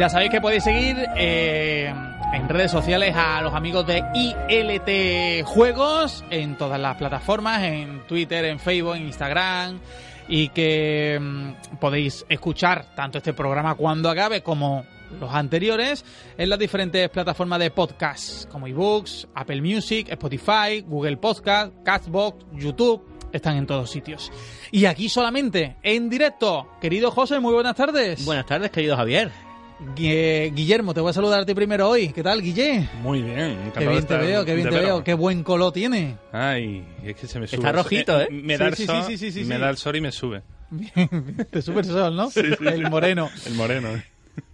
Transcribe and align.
Ya 0.00 0.08
sabéis 0.08 0.30
que 0.30 0.40
podéis 0.40 0.64
seguir 0.64 0.96
eh, 1.14 1.92
en 2.32 2.48
redes 2.48 2.70
sociales 2.70 3.14
a 3.14 3.42
los 3.42 3.52
amigos 3.52 3.86
de 3.86 4.02
ILT 4.14 5.44
Juegos 5.44 6.24
en 6.30 6.56
todas 6.56 6.80
las 6.80 6.96
plataformas, 6.96 7.62
en 7.64 8.00
Twitter, 8.06 8.46
en 8.46 8.58
Facebook, 8.58 8.96
en 8.96 9.02
Instagram 9.02 9.78
y 10.26 10.48
que 10.48 11.18
mm, 11.20 11.76
podéis 11.76 12.24
escuchar 12.30 12.94
tanto 12.94 13.18
este 13.18 13.34
programa 13.34 13.74
cuando 13.74 14.08
acabe 14.08 14.42
como 14.42 14.86
los 15.20 15.34
anteriores 15.34 16.02
en 16.38 16.48
las 16.48 16.58
diferentes 16.58 17.06
plataformas 17.10 17.58
de 17.58 17.70
podcast 17.70 18.48
como 18.48 18.68
ebooks, 18.68 19.28
Apple 19.34 19.60
Music, 19.60 20.08
Spotify, 20.08 20.80
Google 20.80 21.18
Podcast, 21.18 21.74
Castbox, 21.84 22.46
YouTube. 22.54 23.02
Están 23.32 23.58
en 23.58 23.66
todos 23.66 23.90
sitios. 23.90 24.32
Y 24.70 24.86
aquí 24.86 25.10
solamente, 25.10 25.76
en 25.82 26.08
directo. 26.08 26.70
Querido 26.80 27.10
José, 27.10 27.38
muy 27.38 27.52
buenas 27.52 27.76
tardes. 27.76 28.24
Buenas 28.24 28.46
tardes, 28.46 28.70
querido 28.70 28.96
Javier. 28.96 29.49
Gui- 29.96 30.50
Guillermo, 30.54 30.92
te 30.92 31.00
voy 31.00 31.10
a 31.10 31.12
saludar 31.14 31.40
a 31.40 31.46
ti 31.46 31.54
primero 31.54 31.88
hoy. 31.88 32.08
¿Qué 32.10 32.22
tal, 32.22 32.42
Guille? 32.42 32.88
Muy 33.02 33.22
bien, 33.22 33.36
Qué 33.36 33.44
encantado 33.50 33.86
de 33.86 33.90
bien 33.92 34.06
te 34.06 34.16
veo, 34.18 34.44
qué 34.44 34.54
bien 34.54 34.68
te 34.68 34.78
veo. 34.78 35.02
Qué 35.04 35.14
buen 35.14 35.42
color 35.42 35.72
tiene. 35.72 36.16
Ay, 36.32 36.84
es 37.02 37.16
que 37.16 37.26
se 37.26 37.38
me 37.38 37.46
Está 37.46 37.56
sube. 37.56 37.72
rojito, 37.72 38.20
¿eh? 38.20 38.28
Me 38.30 38.54
Sí, 38.56 38.62
da 38.62 38.68
el 38.68 38.76
sí, 38.76 38.86
sol, 38.86 39.02
sí, 39.06 39.16
sí, 39.16 39.32
sí, 39.32 39.44
me 39.44 39.54
sí. 39.56 39.60
da 39.60 39.70
el 39.70 39.76
sol 39.78 39.96
y 39.96 40.00
me 40.02 40.12
sube. 40.12 40.42
De 41.50 41.62
Super 41.62 41.84
Sol, 41.84 42.14
¿no? 42.14 42.30
El 42.34 42.88
moreno. 42.90 43.28
El 43.46 43.54
moreno. 43.54 43.88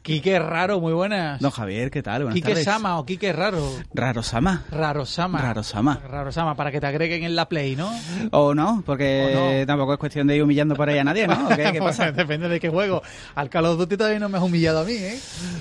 Quique 0.02 0.38
Raro, 0.38 0.80
muy 0.80 0.92
buenas. 0.92 1.40
Don 1.40 1.50
Javier, 1.50 1.90
¿qué 1.90 2.02
tal? 2.02 2.22
Buenas 2.22 2.34
Quique 2.34 2.48
tardes. 2.50 2.64
Sama 2.64 2.98
o 2.98 3.04
Quique 3.06 3.32
Raro. 3.32 3.68
Raro 3.92 4.22
Sama. 4.22 4.64
Raro 4.70 5.04
Sama. 5.04 5.38
Raro 5.40 5.62
Sama. 5.62 6.00
Raro 6.08 6.30
Sama, 6.32 6.54
para 6.56 6.70
que 6.70 6.80
te 6.80 6.86
agreguen 6.86 7.24
en 7.24 7.34
la 7.34 7.48
Play, 7.48 7.74
¿no? 7.76 7.90
O 8.32 8.54
no, 8.54 8.82
porque 8.86 9.34
O 9.36 9.58
no. 9.60 9.66
tampoco 9.66 9.94
es 9.94 9.98
cuestión 9.98 10.26
de 10.26 10.36
ir 10.36 10.42
humillando 10.42 10.74
por 10.76 10.88
ahí 10.88 10.98
a 10.98 11.04
nadie, 11.04 11.26
¿no? 11.26 11.46
¿O 11.46 11.48
¿Qué, 11.56 11.68
qué 11.72 11.78
pasa? 11.80 12.12
Depende 12.12 12.48
de 12.48 12.60
qué 12.60 12.68
juego. 12.68 13.02
Al 13.34 13.48
Call 13.50 13.66
of 13.66 13.78
Duty 13.78 13.96
todavía 13.96 14.18
no 14.20 14.28
me 14.28 14.38
has 14.38 14.44
humillado 14.44 14.80
a 14.80 14.84
mí, 14.84 14.92
¿eh? 14.94 15.18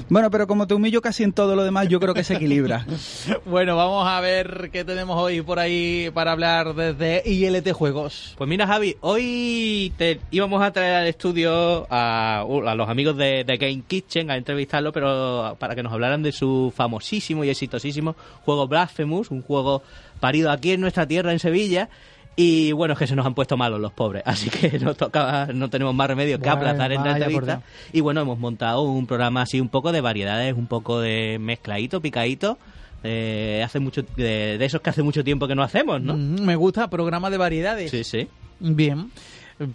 Bueno, 0.10 0.30
pero 0.30 0.46
como 0.48 0.68
te 0.68 0.74
humillo 0.76 1.02
casi 1.02 1.24
en 1.24 1.34
todo 1.34 1.56
lo 1.56 1.64
demás, 1.64 1.88
yo 1.88 2.00
creo 2.00 2.14
que 2.14 2.24
se 2.24 2.36
equilibra. 2.36 2.86
Bueno, 3.46 3.76
vamos 3.76 4.08
a 4.08 4.20
ver 4.22 4.70
qué 4.72 4.84
tenemos 4.84 5.18
hoy 5.22 5.42
por 5.42 5.60
ahí 5.60 6.10
para 6.14 6.32
hablar 6.32 6.74
desde 6.74 7.22
ILT 7.26 7.72
Juegos. 7.74 8.34
Pues 8.38 8.50
mira, 8.50 8.66
Javi, 8.68 8.98
hoy 9.02 9.94
te 9.98 10.20
íbamos 10.32 10.62
a 10.64 10.72
traer 10.72 10.96
al 10.96 11.08
estudio 11.08 11.88
a, 11.90 12.42
a 12.42 12.76
los 12.76 12.90
amigos 12.90 13.18
de, 13.18 13.44
de 13.44 13.58
Game 13.58 13.84
Kitchen 13.88 14.15
a 14.20 14.38
entrevistarlo, 14.38 14.92
pero 14.92 15.56
para 15.60 15.76
que 15.76 15.84
nos 15.84 15.92
hablaran 15.94 16.24
de 16.24 16.32
su 16.32 16.72
famosísimo 16.76 17.44
y 17.44 17.50
exitosísimo 17.50 18.16
juego 18.46 18.68
Blasphemous, 18.68 19.32
un 19.32 19.42
juego 19.42 19.84
parido 20.20 20.52
aquí 20.52 20.72
en 20.72 20.82
nuestra 20.82 21.06
tierra, 21.08 21.32
en 21.32 21.40
Sevilla. 21.40 21.90
Y 22.38 22.74
bueno, 22.74 22.94
es 22.94 23.00
que 23.00 23.08
se 23.08 23.16
nos 23.16 23.26
han 23.26 23.34
puesto 23.34 23.56
malos 23.56 23.80
los 23.80 23.94
pobres, 23.94 24.24
así 24.28 24.50
que 24.50 24.78
nos 24.80 24.98
toca, 24.98 25.48
no 25.54 25.70
tenemos 25.70 25.96
más 25.96 26.08
remedio 26.08 26.40
que 26.40 26.50
aplazar 26.50 26.92
en 26.92 27.04
la 27.04 27.12
entrevista. 27.12 27.62
Y 27.94 28.02
bueno, 28.02 28.22
hemos 28.22 28.40
montado 28.40 28.82
un 28.82 29.08
programa 29.08 29.42
así 29.44 29.62
un 29.62 29.70
poco 29.70 29.92
de 29.94 30.02
variedades, 30.02 30.54
un 30.54 30.68
poco 30.68 31.00
de 31.00 31.38
mezcladito, 31.40 32.02
picadito. 32.02 32.58
eh, 33.04 33.62
hace 33.64 33.80
mucho 33.80 34.02
de, 34.18 34.58
de 34.58 34.66
esos 34.66 34.82
que 34.82 34.90
hace 34.90 35.04
mucho 35.04 35.24
tiempo 35.24 35.48
que 35.48 35.56
no 35.56 35.64
hacemos, 35.64 36.02
¿no? 36.02 36.16
Mm, 36.18 36.42
me 36.42 36.56
gusta, 36.56 36.90
programa 36.90 37.30
de 37.30 37.38
variedades. 37.38 37.92
Sí, 37.92 38.04
sí. 38.04 38.28
Bien. 38.60 39.12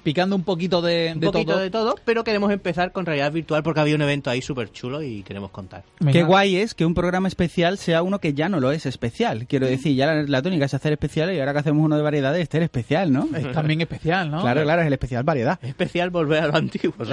Picando 0.02 0.36
un 0.36 0.42
poquito 0.42 0.82
de, 0.82 1.12
un 1.14 1.20
de 1.20 1.26
poquito 1.26 1.52
todo. 1.52 1.60
de 1.60 1.70
todo, 1.70 1.94
pero 2.04 2.22
queremos 2.24 2.52
empezar 2.52 2.92
con 2.92 3.06
realidad 3.06 3.32
virtual 3.32 3.62
porque 3.62 3.80
había 3.80 3.94
un 3.94 4.02
evento 4.02 4.28
ahí 4.30 4.42
súper 4.42 4.70
chulo 4.70 5.02
y 5.02 5.22
queremos 5.22 5.50
contar. 5.50 5.84
Venga. 6.00 6.12
Qué 6.12 6.22
guay 6.22 6.56
es 6.56 6.74
que 6.74 6.84
un 6.84 6.94
programa 6.94 7.28
especial 7.28 7.78
sea 7.78 8.02
uno 8.02 8.18
que 8.18 8.34
ya 8.34 8.48
no 8.48 8.60
lo 8.60 8.72
es 8.72 8.86
especial. 8.86 9.46
Quiero 9.46 9.66
decir, 9.66 9.96
ya 9.96 10.06
la, 10.06 10.22
la 10.22 10.42
tónica 10.42 10.66
es 10.66 10.74
hacer 10.74 10.92
especiales 10.92 11.36
y 11.36 11.40
ahora 11.40 11.52
que 11.52 11.60
hacemos 11.60 11.84
uno 11.84 11.96
de 11.96 12.02
variedades, 12.02 12.42
este 12.42 12.58
es 12.58 12.64
especial, 12.64 13.12
¿no? 13.12 13.28
Es 13.34 13.52
también 13.52 13.80
especial, 13.80 14.30
¿no? 14.30 14.42
Claro, 14.42 14.62
claro, 14.62 14.82
es 14.82 14.86
el 14.86 14.92
especial 14.92 15.24
variedad. 15.24 15.58
Es 15.62 15.70
especial 15.70 16.10
volver 16.10 16.44
a 16.44 16.46
lo 16.48 16.56
antiguo. 16.56 16.94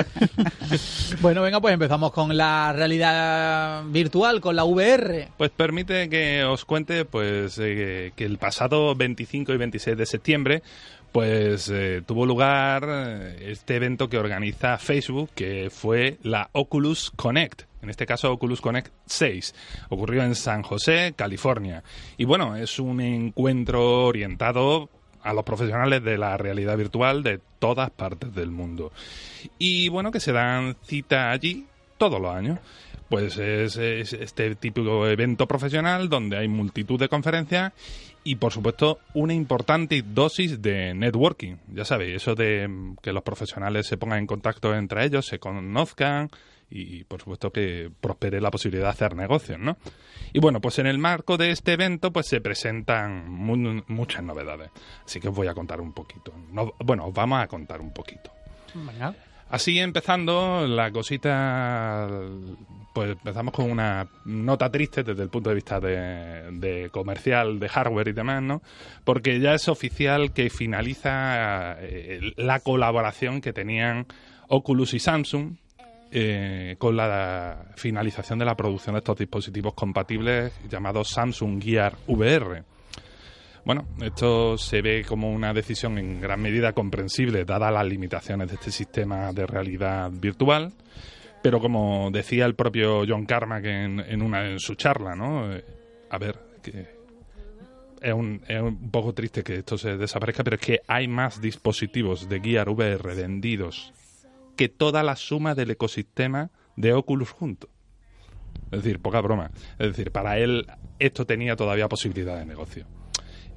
Bueno, 1.22 1.42
venga, 1.42 1.62
pues 1.62 1.74
empezamos 1.74 2.12
con 2.12 2.36
la 2.36 2.74
realidad 2.74 3.84
virtual, 3.86 4.42
con 4.42 4.56
la 4.56 4.66
VR. 4.66 5.30
Pues 5.38 5.50
permite 5.52 6.10
que 6.10 6.44
os 6.44 6.66
cuente 6.66 7.06
pues 7.06 7.58
eh, 7.60 8.12
que 8.16 8.26
el 8.26 8.38
pasado 8.38 8.96
25 8.96 9.54
y 9.54 9.58
26 9.58 9.98
de 9.98 10.06
septiembre 10.06 10.64
pues 11.12 11.70
eh, 11.70 12.04
tuvo 12.06 12.26
lugar 12.26 12.86
eh, 12.88 13.52
este 13.52 13.76
evento 13.76 14.10
que 14.10 14.18
organiza 14.18 14.78
Facebook 14.78 15.32
que 15.34 15.70
fue 15.70 16.18
la 16.24 16.50
Oculus 16.52 17.12
Connect. 17.16 17.64
En 17.82 17.90
este 17.90 18.06
caso 18.06 18.32
Oculus 18.32 18.62
Connect 18.62 18.92
6. 19.06 19.56
Ocurrió 19.90 20.24
en 20.24 20.36
San 20.36 20.64
José, 20.64 21.14
California. 21.16 21.84
Y 22.18 22.26
bueno, 22.26 22.56
es 22.56 22.80
un 22.80 23.02
encuentro 23.02 24.06
orientado 24.06 24.90
a 25.22 25.34
los 25.34 25.44
profesionales 25.44 26.04
de 26.04 26.18
la 26.18 26.38
realidad 26.38 26.78
virtual 26.78 27.24
de 27.24 27.40
todas 27.60 27.90
partes 27.90 28.34
del 28.34 28.52
mundo. 28.52 28.92
Y 29.58 29.90
bueno, 29.90 30.12
que 30.12 30.20
se 30.20 30.32
dan 30.32 30.76
cita 30.84 31.32
allí 31.32 31.66
todos 31.98 32.22
los 32.22 32.34
años. 32.34 32.60
Pues 33.10 33.38
es, 33.38 33.78
es 33.78 34.12
este 34.14 34.56
típico 34.56 35.08
evento 35.08 35.48
profesional 35.48 36.10
donde 36.10 36.38
hay 36.38 36.48
multitud 36.50 37.00
de 37.00 37.08
conferencias 37.08 37.72
y 38.26 38.36
por 38.36 38.52
supuesto 38.52 39.00
una 39.14 39.34
importante 39.34 40.04
dosis 40.06 40.62
de 40.62 40.94
networking. 40.94 41.56
Ya 41.74 41.86
sabéis, 41.86 42.18
eso 42.18 42.36
de 42.36 42.68
mm, 42.68 42.98
que 43.02 43.14
los 43.14 43.24
profesionales 43.24 43.88
se 43.88 43.96
pongan 43.98 44.20
en 44.20 44.28
contacto 44.28 44.76
entre 44.76 45.06
ellos, 45.06 45.26
se 45.26 45.40
conozcan 45.40 46.30
y 46.70 47.06
por 47.06 47.22
supuesto 47.22 47.50
que 47.50 47.90
prospere 48.02 48.42
la 48.42 48.52
posibilidad 48.52 48.88
de 48.88 48.90
hacer 48.90 49.16
negocios, 49.16 49.58
¿no? 49.58 49.78
Y 50.34 50.40
bueno, 50.40 50.60
pues 50.60 50.78
en 50.80 50.88
el 50.88 50.98
marco 50.98 51.38
de 51.38 51.52
este 51.52 51.72
evento 51.72 52.12
pues 52.12 52.28
se 52.28 52.42
presentan 52.42 53.30
mu- 53.32 53.84
muchas 53.88 54.22
novedades. 54.22 54.70
Así 55.06 55.22
que 55.22 55.30
os 55.30 55.34
voy 55.36 55.48
a 55.48 55.54
contar 55.54 55.80
un 55.80 55.94
poquito. 55.94 56.34
No- 56.52 56.74
bueno, 56.80 57.06
os 57.08 57.14
vamos 57.14 57.42
a 57.42 57.48
contar 57.48 57.80
un 57.80 57.94
poquito. 57.94 58.32
Así 59.50 59.80
empezando, 59.80 60.68
la 60.68 60.92
cosita, 60.92 62.08
pues 62.94 63.12
empezamos 63.12 63.54
con 63.54 63.72
una 63.72 64.08
nota 64.26 64.70
triste 64.70 65.04
desde 65.04 65.24
el 65.24 65.30
punto 65.30 65.50
de 65.50 65.56
vista 65.56 65.80
de, 65.80 66.90
comercial, 66.92 67.58
de 67.58 67.70
hardware 67.70 68.10
y 68.10 68.14
demás, 68.14 68.44
¿no? 68.44 68.62
Porque 69.06 69.40
ya 69.40 69.54
es 69.54 69.70
oficial 69.70 70.34
que 70.34 70.50
finaliza 70.50 71.78
eh, 71.80 72.34
la 72.36 72.60
colaboración 72.60 73.40
que 73.40 73.54
tenían 73.54 74.06
Oculus 74.50 74.94
y 74.94 75.00
Samsung 75.00 75.56
eh, 76.12 76.76
con 76.78 76.98
la 76.98 77.68
finalización 77.76 78.40
de 78.40 78.46
la 78.46 78.56
producción 78.56 78.96
de 78.96 79.00
estos 79.00 79.18
dispositivos 79.18 79.74
compatibles 79.74 80.54
llamados 80.70 81.10
Samsung 81.10 81.62
Gear 81.62 81.96
VR. 82.08 82.64
Bueno, 83.68 83.86
esto 84.02 84.58
se 84.58 84.82
ve 84.82 85.04
como 85.06 85.30
una 85.30 85.54
decisión 85.54 85.98
en 85.98 86.22
gran 86.22 86.42
medida 86.42 86.72
comprensible, 86.72 87.44
dadas 87.44 87.74
las 87.74 87.86
limitaciones 87.86 88.48
de 88.48 88.56
este 88.56 88.72
sistema 88.72 89.34
de 89.34 89.46
realidad 89.46 90.10
virtual. 90.10 90.72
Pero 91.44 91.60
como 91.60 92.10
decía 92.10 92.46
el 92.46 92.56
propio 92.56 93.04
John 93.06 93.26
Carmack 93.26 93.66
en, 93.66 94.22
una, 94.22 94.50
en 94.50 94.62
su 94.62 94.76
charla, 94.76 95.18
¿no? 95.18 95.54
Eh, 95.54 95.66
a 96.10 96.18
ver, 96.18 96.40
es 98.02 98.14
un, 98.14 98.42
es 98.48 98.62
un 98.62 98.90
poco 98.90 99.14
triste 99.14 99.44
que 99.44 99.56
esto 99.56 99.78
se 99.78 99.98
desaparezca, 99.98 100.46
pero 100.46 100.56
es 100.56 100.62
que 100.62 100.80
hay 100.88 101.10
más 101.10 101.42
dispositivos 101.42 102.30
de 102.30 102.40
Gear 102.40 102.70
VR 102.70 103.16
vendidos 103.16 103.92
que 104.56 104.70
toda 104.70 105.04
la 105.04 105.18
suma 105.18 105.56
del 105.56 105.72
ecosistema 105.72 106.52
de 106.78 106.94
Oculus 106.94 107.32
juntos. 107.32 107.70
Es 108.72 108.82
decir, 108.82 109.02
poca 109.02 109.20
broma. 109.20 109.52
Es 109.78 109.88
decir, 109.88 110.14
para 110.14 110.38
él 110.38 110.68
esto 111.00 111.26
tenía 111.26 111.58
todavía 111.58 111.90
posibilidad 111.90 112.40
de 112.40 112.46
negocio. 112.46 112.88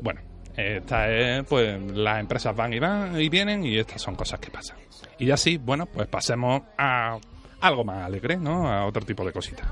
Bueno, 0.02 0.20
esta 0.56 1.10
es, 1.10 1.44
pues, 1.44 1.80
las 1.92 2.20
empresas 2.20 2.54
van 2.54 2.72
y 2.72 2.78
van 2.78 3.20
y 3.20 3.28
vienen 3.28 3.64
y 3.64 3.78
estas 3.78 4.02
son 4.02 4.14
cosas 4.14 4.40
que 4.40 4.50
pasan. 4.50 4.78
Y 5.18 5.30
así, 5.30 5.58
bueno, 5.58 5.86
pues 5.86 6.08
pasemos 6.08 6.62
a 6.78 7.18
algo 7.60 7.84
más 7.84 8.04
alegre, 8.06 8.36
¿no? 8.36 8.68
A 8.68 8.86
otro 8.86 9.04
tipo 9.04 9.24
de 9.24 9.32
cositas. 9.32 9.66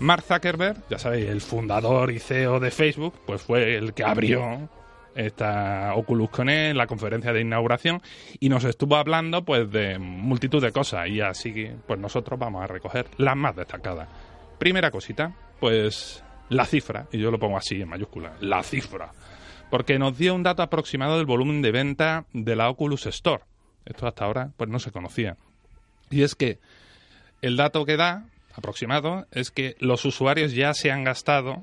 Mark 0.00 0.22
Zuckerberg, 0.22 0.84
ya 0.88 0.98
sabéis, 0.98 1.28
el 1.28 1.40
fundador 1.40 2.10
y 2.12 2.20
CEO 2.20 2.60
de 2.60 2.70
Facebook, 2.70 3.14
pues 3.26 3.42
fue 3.42 3.76
el 3.76 3.94
que 3.94 4.04
abrió 4.04 4.68
esta 5.14 5.94
Oculus 5.96 6.30
Connect, 6.30 6.76
la 6.76 6.86
conferencia 6.86 7.32
de 7.32 7.40
inauguración, 7.40 8.00
y 8.38 8.48
nos 8.48 8.62
estuvo 8.64 8.94
hablando 8.96 9.44
pues 9.44 9.68
de 9.70 9.98
multitud 9.98 10.62
de 10.62 10.70
cosas, 10.70 11.08
y 11.08 11.20
así 11.20 11.68
pues 11.86 11.98
nosotros 11.98 12.38
vamos 12.38 12.62
a 12.62 12.68
recoger 12.68 13.08
las 13.16 13.36
más 13.36 13.56
destacadas. 13.56 14.08
Primera 14.58 14.92
cosita, 14.92 15.34
pues 15.58 16.22
la 16.50 16.64
cifra, 16.64 17.08
y 17.10 17.18
yo 17.18 17.32
lo 17.32 17.38
pongo 17.38 17.56
así 17.56 17.82
en 17.82 17.88
mayúscula, 17.88 18.34
la 18.40 18.62
cifra, 18.62 19.10
porque 19.70 19.98
nos 19.98 20.16
dio 20.16 20.34
un 20.34 20.42
dato 20.42 20.62
aproximado 20.62 21.16
del 21.16 21.26
volumen 21.26 21.62
de 21.62 21.72
venta 21.72 22.26
de 22.32 22.56
la 22.56 22.70
Oculus 22.70 23.06
Store. 23.06 23.44
Esto 23.84 24.06
hasta 24.06 24.24
ahora 24.24 24.50
pues 24.56 24.70
no 24.70 24.78
se 24.78 24.92
conocía. 24.92 25.36
Y 26.10 26.22
es 26.22 26.34
que 26.34 26.58
el 27.42 27.56
dato 27.56 27.84
que 27.84 27.96
da, 27.96 28.26
aproximado, 28.54 29.26
es 29.30 29.50
que 29.50 29.76
los 29.78 30.04
usuarios 30.04 30.52
ya 30.52 30.74
se 30.74 30.90
han 30.90 31.04
gastado, 31.04 31.60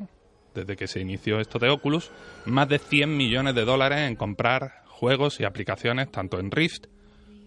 desde 0.54 0.76
que 0.76 0.88
se 0.88 1.02
inició 1.02 1.40
esto 1.40 1.60
de 1.60 1.70
Oculus, 1.70 2.12
más 2.46 2.70
de 2.70 2.80
100 2.80 3.16
millones 3.16 3.56
de 3.56 3.66
dólares 3.66 4.00
en 4.00 4.16
comprar 4.16 4.84
juegos 4.88 5.40
y 5.40 5.44
aplicaciones 5.44 6.12
tanto 6.12 6.40
en 6.40 6.52
Rift 6.52 6.86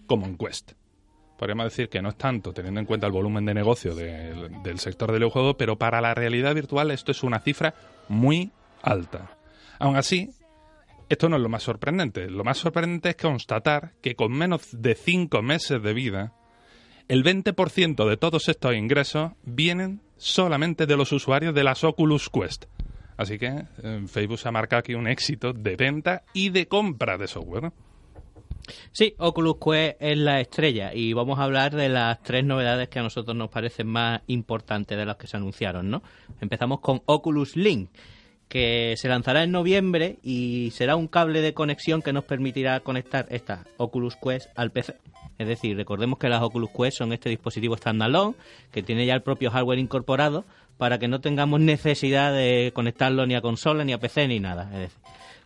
como 0.07 0.27
en 0.27 0.37
Quest. 0.37 0.73
Podríamos 1.39 1.67
decir 1.67 1.89
que 1.89 2.03
no 2.03 2.09
es 2.09 2.17
tanto, 2.17 2.53
teniendo 2.53 2.81
en 2.81 2.87
cuenta 2.87 3.07
el 3.07 3.13
volumen 3.13 3.45
de 3.45 3.55
negocio 3.55 3.95
del, 3.95 4.79
sector 4.81 5.13
del 5.13 5.21
videojuego, 5.21 5.57
pero 5.57 5.77
para 5.77 6.01
la 6.01 6.13
realidad 6.13 6.55
virtual 6.55 6.91
esto 6.91 7.13
es 7.13 7.23
una 7.23 7.39
cifra 7.39 7.75
muy 8.09 8.51
alta. 8.83 9.31
Aún 9.79 9.97
así, 9.97 10.31
esto 11.09 11.29
no 11.29 11.37
es 11.37 11.43
lo 11.43 11.49
más 11.49 11.63
sorprendente. 11.63 12.31
Lo 12.31 12.45
más 12.45 12.59
sorprendente 12.59 13.11
es 13.11 13.17
constatar 13.17 13.93
que 14.03 14.15
con 14.15 14.33
menos 14.33 14.69
de 14.73 14.95
cinco 14.95 15.43
meses 15.43 15.83
de 15.83 15.95
vida, 15.95 16.35
el 17.09 17.25
20% 17.25 18.09
de 18.09 18.17
todos 18.17 18.49
estos 18.49 18.75
ingresos 18.75 19.33
vienen 19.43 20.03
solamente 20.19 20.87
de 20.87 20.97
los 20.97 21.13
usuarios 21.13 21.55
de 21.55 21.65
las 21.65 21.85
Oculus 21.85 22.29
Quest. 22.29 22.67
Así 23.17 23.39
que 23.39 23.65
eh, 23.83 24.05
Facebook 24.07 24.39
se 24.39 24.49
ha 24.49 24.53
marcado 24.53 24.81
aquí 24.81 24.95
un 24.95 25.09
éxito 25.09 25.53
de 25.53 25.77
venta 25.77 26.23
y 26.33 26.51
de 26.51 26.69
compra 26.69 27.17
de 27.17 27.27
software. 27.27 27.73
Sí, 28.93 29.15
Oculus 29.19 29.57
Quest 29.57 29.97
es 30.01 30.19
la 30.19 30.41
estrella 30.41 30.93
y 30.93 31.15
vamos 31.15 31.39
a 31.39 31.45
hablar 31.45 31.75
de 31.75 31.89
las 31.89 32.23
tres 32.23 32.45
novedades 32.45 32.89
que 32.89 32.99
a 32.99 33.03
nosotros 33.03 33.37
nos 33.37 33.49
parecen 33.49 33.87
más 33.87 34.21
importantes 34.27 34.97
de 34.97 35.07
las 35.07 35.17
que 35.17 35.27
se 35.27 35.37
anunciaron, 35.37 35.91
¿no? 35.91 36.03
Empezamos 36.41 36.81
con 36.81 37.03
Oculus 37.07 37.57
Link, 37.57 37.91
que 38.49 38.95
se 38.97 39.09
lanzará 39.09 39.43
en 39.43 39.53
noviembre 39.53 40.19
y 40.23 40.71
será 40.73 40.97
un 40.97 41.06
cable 41.06 41.41
de 41.41 41.55
conexión 41.55 42.03
que 42.03 42.12
nos 42.12 42.25
permitirá 42.25 42.81
conectar 42.81 43.27
esta 43.31 43.65
Oculus 43.77 44.17
Quest 44.17 44.49
al 44.56 44.71
PC. 44.71 44.97
Es 45.39 45.47
decir, 45.47 45.77
recordemos 45.77 46.19
que 46.19 46.29
las 46.29 46.43
Oculus 46.43 46.71
Quest 46.71 46.99
son 46.99 47.12
este 47.12 47.29
dispositivo 47.29 47.77
standalone 47.77 48.35
que 48.73 48.83
tiene 48.83 49.06
ya 49.06 49.15
el 49.15 49.23
propio 49.23 49.50
hardware 49.50 49.79
incorporado 49.79 50.45
para 50.79 50.99
que 50.99 51.09
no 51.09 51.21
tengamos 51.21 51.61
necesidad 51.61 52.33
de 52.33 52.73
conectarlo 52.75 53.27
ni 53.27 53.35
a 53.35 53.41
consola, 53.41 53.85
ni 53.85 53.93
a 53.93 53.99
PC, 53.99 54.29
ni 54.29 54.41
nada. 54.41 54.71
Es 54.73 54.79
decir, 54.79 54.99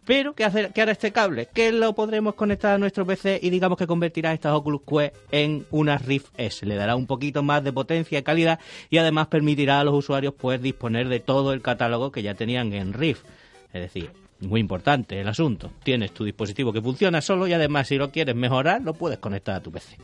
pero, 0.05 0.35
¿qué, 0.35 0.45
hace, 0.45 0.71
¿qué 0.75 0.83
hará 0.83 0.93
este 0.93 1.13
cable? 1.13 1.49
Que 1.53 1.71
lo 1.71 1.95
podremos 1.95 2.35
conectar 2.35 2.75
a 2.75 2.79
nuestro 2.79 3.07
PC 3.07 3.39
y 3.43 3.51
digamos 3.51 3.79
que 3.79 3.87
convertirá 3.87 4.33
estas 4.33 4.53
Oculus 4.53 4.83
Quest 4.83 5.15
en 5.31 5.65
una 5.71 5.97
Rift 5.99 6.29
S. 6.37 6.67
Le 6.67 6.75
dará 6.75 6.97
un 6.97 7.07
poquito 7.07 7.43
más 7.43 7.63
de 7.63 7.73
potencia 7.73 8.19
y 8.19 8.23
calidad 8.23 8.59
y 8.91 8.99
además 8.99 9.29
permitirá 9.29 9.79
a 9.81 9.85
los 9.85 9.95
usuarios 9.95 10.35
poder 10.35 10.61
disponer 10.61 11.09
de 11.09 11.21
todo 11.21 11.53
el 11.53 11.63
catálogo 11.63 12.11
que 12.11 12.23
ya 12.23 12.35
tenían 12.35 12.73
en 12.73 12.93
Rift. 12.93 13.25
Es 13.73 13.81
decir, 13.81 14.11
muy 14.41 14.61
importante 14.61 15.21
el 15.21 15.29
asunto. 15.29 15.71
Tienes 15.85 16.13
tu 16.13 16.25
dispositivo 16.25 16.73
que 16.73 16.83
funciona 16.83 17.21
solo 17.21 17.47
y 17.47 17.53
además 17.53 17.89
si 17.89 17.97
lo 17.97 18.11
quieres 18.11 18.35
mejorar 18.35 18.83
lo 18.83 18.95
puedes 18.95 19.19
conectar 19.19 19.55
a 19.55 19.63
tu 19.63 19.71
PC. 19.71 19.97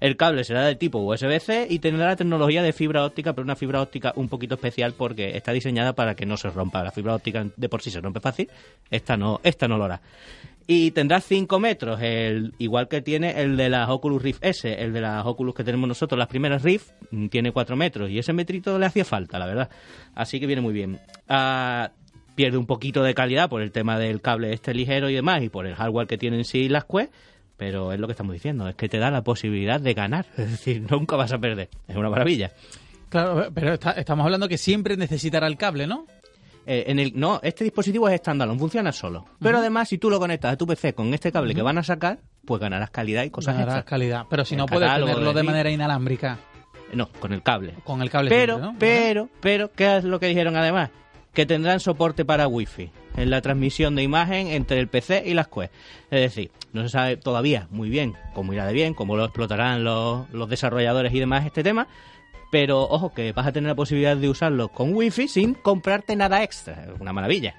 El 0.00 0.16
cable 0.16 0.44
será 0.44 0.64
de 0.64 0.74
tipo 0.74 0.98
USB-C 0.98 1.68
y 1.70 1.78
tendrá 1.78 2.06
la 2.06 2.16
tecnología 2.16 2.62
de 2.62 2.72
fibra 2.72 3.04
óptica, 3.04 3.32
pero 3.32 3.44
una 3.44 3.56
fibra 3.56 3.80
óptica 3.80 4.12
un 4.16 4.28
poquito 4.28 4.54
especial 4.54 4.92
porque 4.92 5.36
está 5.36 5.52
diseñada 5.52 5.94
para 5.94 6.14
que 6.14 6.26
no 6.26 6.36
se 6.36 6.50
rompa. 6.50 6.84
La 6.84 6.90
fibra 6.90 7.14
óptica 7.14 7.46
de 7.56 7.68
por 7.68 7.82
sí 7.82 7.90
se 7.90 8.00
rompe 8.00 8.20
fácil, 8.20 8.50
esta 8.90 9.16
no, 9.16 9.40
esta 9.42 9.68
no 9.68 9.78
lo 9.78 9.84
hará. 9.84 10.02
Y 10.68 10.90
tendrá 10.90 11.20
5 11.20 11.60
metros, 11.60 12.00
el, 12.02 12.52
igual 12.58 12.88
que 12.88 13.00
tiene 13.00 13.40
el 13.40 13.56
de 13.56 13.68
las 13.68 13.88
Oculus 13.88 14.20
Rift 14.20 14.44
S, 14.44 14.82
el 14.82 14.92
de 14.92 15.00
las 15.00 15.24
Oculus 15.24 15.54
que 15.54 15.62
tenemos 15.62 15.86
nosotros, 15.86 16.18
las 16.18 16.26
primeras 16.26 16.62
Rift, 16.62 16.90
mm, 17.12 17.28
tiene 17.28 17.52
4 17.52 17.76
metros 17.76 18.10
y 18.10 18.18
ese 18.18 18.32
metrito 18.32 18.76
le 18.76 18.86
hacía 18.86 19.04
falta, 19.04 19.38
la 19.38 19.46
verdad. 19.46 19.70
Así 20.14 20.40
que 20.40 20.46
viene 20.46 20.62
muy 20.62 20.74
bien. 20.74 20.98
Ah, 21.28 21.92
pierde 22.34 22.58
un 22.58 22.66
poquito 22.66 23.02
de 23.02 23.14
calidad 23.14 23.48
por 23.48 23.62
el 23.62 23.70
tema 23.70 23.98
del 23.98 24.20
cable 24.20 24.52
este 24.52 24.74
ligero 24.74 25.08
y 25.08 25.14
demás 25.14 25.42
y 25.42 25.48
por 25.48 25.66
el 25.66 25.74
hardware 25.76 26.08
que 26.08 26.18
tienen 26.18 26.44
sí 26.44 26.68
las 26.68 26.84
Quest, 26.84 27.12
pero 27.56 27.92
es 27.92 28.00
lo 28.00 28.06
que 28.06 28.12
estamos 28.12 28.32
diciendo, 28.32 28.68
es 28.68 28.74
que 28.74 28.88
te 28.88 28.98
da 28.98 29.10
la 29.10 29.22
posibilidad 29.22 29.80
de 29.80 29.94
ganar, 29.94 30.26
es 30.36 30.50
decir, 30.50 30.84
nunca 30.90 31.16
vas 31.16 31.32
a 31.32 31.38
perder, 31.38 31.68
es 31.88 31.96
una 31.96 32.10
maravilla. 32.10 32.52
Claro, 33.08 33.48
pero 33.54 33.74
está- 33.74 33.92
estamos 33.92 34.24
hablando 34.24 34.48
que 34.48 34.58
siempre 34.58 34.96
necesitará 34.96 35.46
el 35.46 35.56
cable, 35.56 35.86
¿no? 35.86 36.06
Eh, 36.68 36.84
en 36.88 36.98
el, 36.98 37.12
no, 37.14 37.38
este 37.44 37.62
dispositivo 37.62 38.08
es 38.08 38.18
standalone, 38.18 38.58
funciona 38.58 38.90
solo. 38.90 39.24
Pero 39.40 39.58
además, 39.58 39.88
si 39.88 39.98
tú 39.98 40.10
lo 40.10 40.18
conectas 40.18 40.54
a 40.54 40.56
tu 40.56 40.66
PC 40.66 40.94
con 40.94 41.14
este 41.14 41.30
cable 41.30 41.54
que 41.54 41.62
van 41.62 41.78
a 41.78 41.84
sacar, 41.84 42.18
pues 42.44 42.60
ganarás 42.60 42.90
calidad 42.90 43.22
y 43.22 43.30
cosas 43.30 43.54
Ganarás 43.54 43.74
extras. 43.76 43.90
calidad. 43.90 44.24
Pero 44.28 44.44
si 44.44 44.54
El 44.54 44.58
no 44.58 44.66
puedes 44.66 44.92
tenerlo 44.92 45.32
de 45.32 45.42
manera 45.44 45.70
inalámbrica, 45.70 46.38
No, 46.92 47.08
con 47.20 47.32
el 47.32 47.42
cable. 47.44 47.74
con 47.84 48.02
el 48.02 48.10
cable 48.10 48.30
Pero, 48.30 48.54
siempre, 48.56 48.72
¿no? 48.72 48.78
pero, 48.80 49.28
pero, 49.40 49.70
¿qué 49.72 49.98
es 49.98 50.02
lo 50.04 50.18
que 50.18 50.26
dijeron 50.26 50.56
además? 50.56 50.90
Que 51.32 51.46
tendrán 51.46 51.78
soporte 51.78 52.24
para 52.24 52.48
Wi-Fi 52.48 52.90
en 53.16 53.30
la 53.30 53.40
transmisión 53.40 53.94
de 53.94 54.02
imagen 54.02 54.48
entre 54.48 54.78
el 54.80 54.88
PC 54.88 55.24
y 55.26 55.34
las 55.34 55.48
Quest. 55.48 55.72
Es 56.10 56.20
decir, 56.20 56.50
no 56.72 56.82
se 56.82 56.88
sabe 56.90 57.16
todavía 57.16 57.66
muy 57.70 57.88
bien 57.88 58.14
cómo 58.34 58.52
irá 58.52 58.66
de 58.66 58.72
bien, 58.72 58.94
cómo 58.94 59.16
lo 59.16 59.24
explotarán 59.24 59.84
los, 59.84 60.28
los 60.30 60.48
desarrolladores 60.48 61.12
y 61.14 61.20
demás 61.20 61.46
este 61.46 61.62
tema. 61.62 61.88
Pero 62.52 62.82
ojo 62.82 63.12
que 63.12 63.32
vas 63.32 63.46
a 63.46 63.52
tener 63.52 63.68
la 63.68 63.74
posibilidad 63.74 64.16
de 64.16 64.28
usarlo 64.28 64.68
con 64.68 64.94
Wi-Fi 64.94 65.28
sin 65.28 65.54
comprarte 65.54 66.14
nada 66.14 66.42
extra. 66.42 66.84
Es 66.84 67.00
una 67.00 67.12
maravilla. 67.12 67.54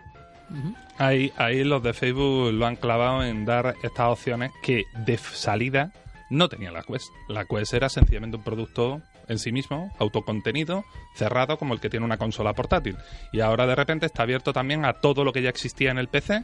Ahí, 0.98 1.34
ahí 1.36 1.64
los 1.64 1.84
de 1.84 1.94
Facebook 1.94 2.54
lo 2.54 2.66
han 2.66 2.78
clavado 2.78 3.24
en 3.24 3.46
dar 3.46 3.76
estas 3.84 4.08
opciones 4.08 4.52
que 4.64 4.86
de 5.06 5.18
salida 5.18 5.92
no 6.30 6.48
tenía 6.48 6.72
la 6.72 6.84
Quest. 6.84 7.10
La 7.28 7.46
Quest 7.46 7.74
era 7.74 7.90
sencillamente 7.90 8.38
un 8.38 8.44
producto 8.44 9.02
en 9.28 9.40
sí 9.40 9.52
mismo, 9.52 9.92
autocontenido, 10.00 10.84
cerrado 11.14 11.58
como 11.58 11.74
el 11.74 11.80
que 11.80 11.90
tiene 11.90 12.06
una 12.06 12.18
consola 12.18 12.54
portátil. 12.54 12.98
Y 13.32 13.42
ahora 13.42 13.68
de 13.68 13.76
repente 13.76 14.06
está 14.06 14.24
abierto 14.24 14.54
también 14.54 14.86
a 14.86 14.94
todo 14.94 15.24
lo 15.24 15.34
que 15.34 15.42
ya 15.42 15.50
existía 15.50 15.92
en 15.92 15.98
el 15.98 16.08
PC, 16.08 16.44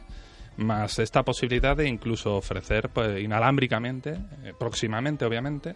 más 0.56 0.98
esta 0.98 1.22
posibilidad 1.22 1.76
de 1.76 1.88
incluso 1.88 2.36
ofrecer 2.36 2.88
pues, 2.90 3.22
inalámbricamente, 3.22 4.18
eh, 4.44 4.52
próximamente 4.58 5.24
obviamente, 5.24 5.74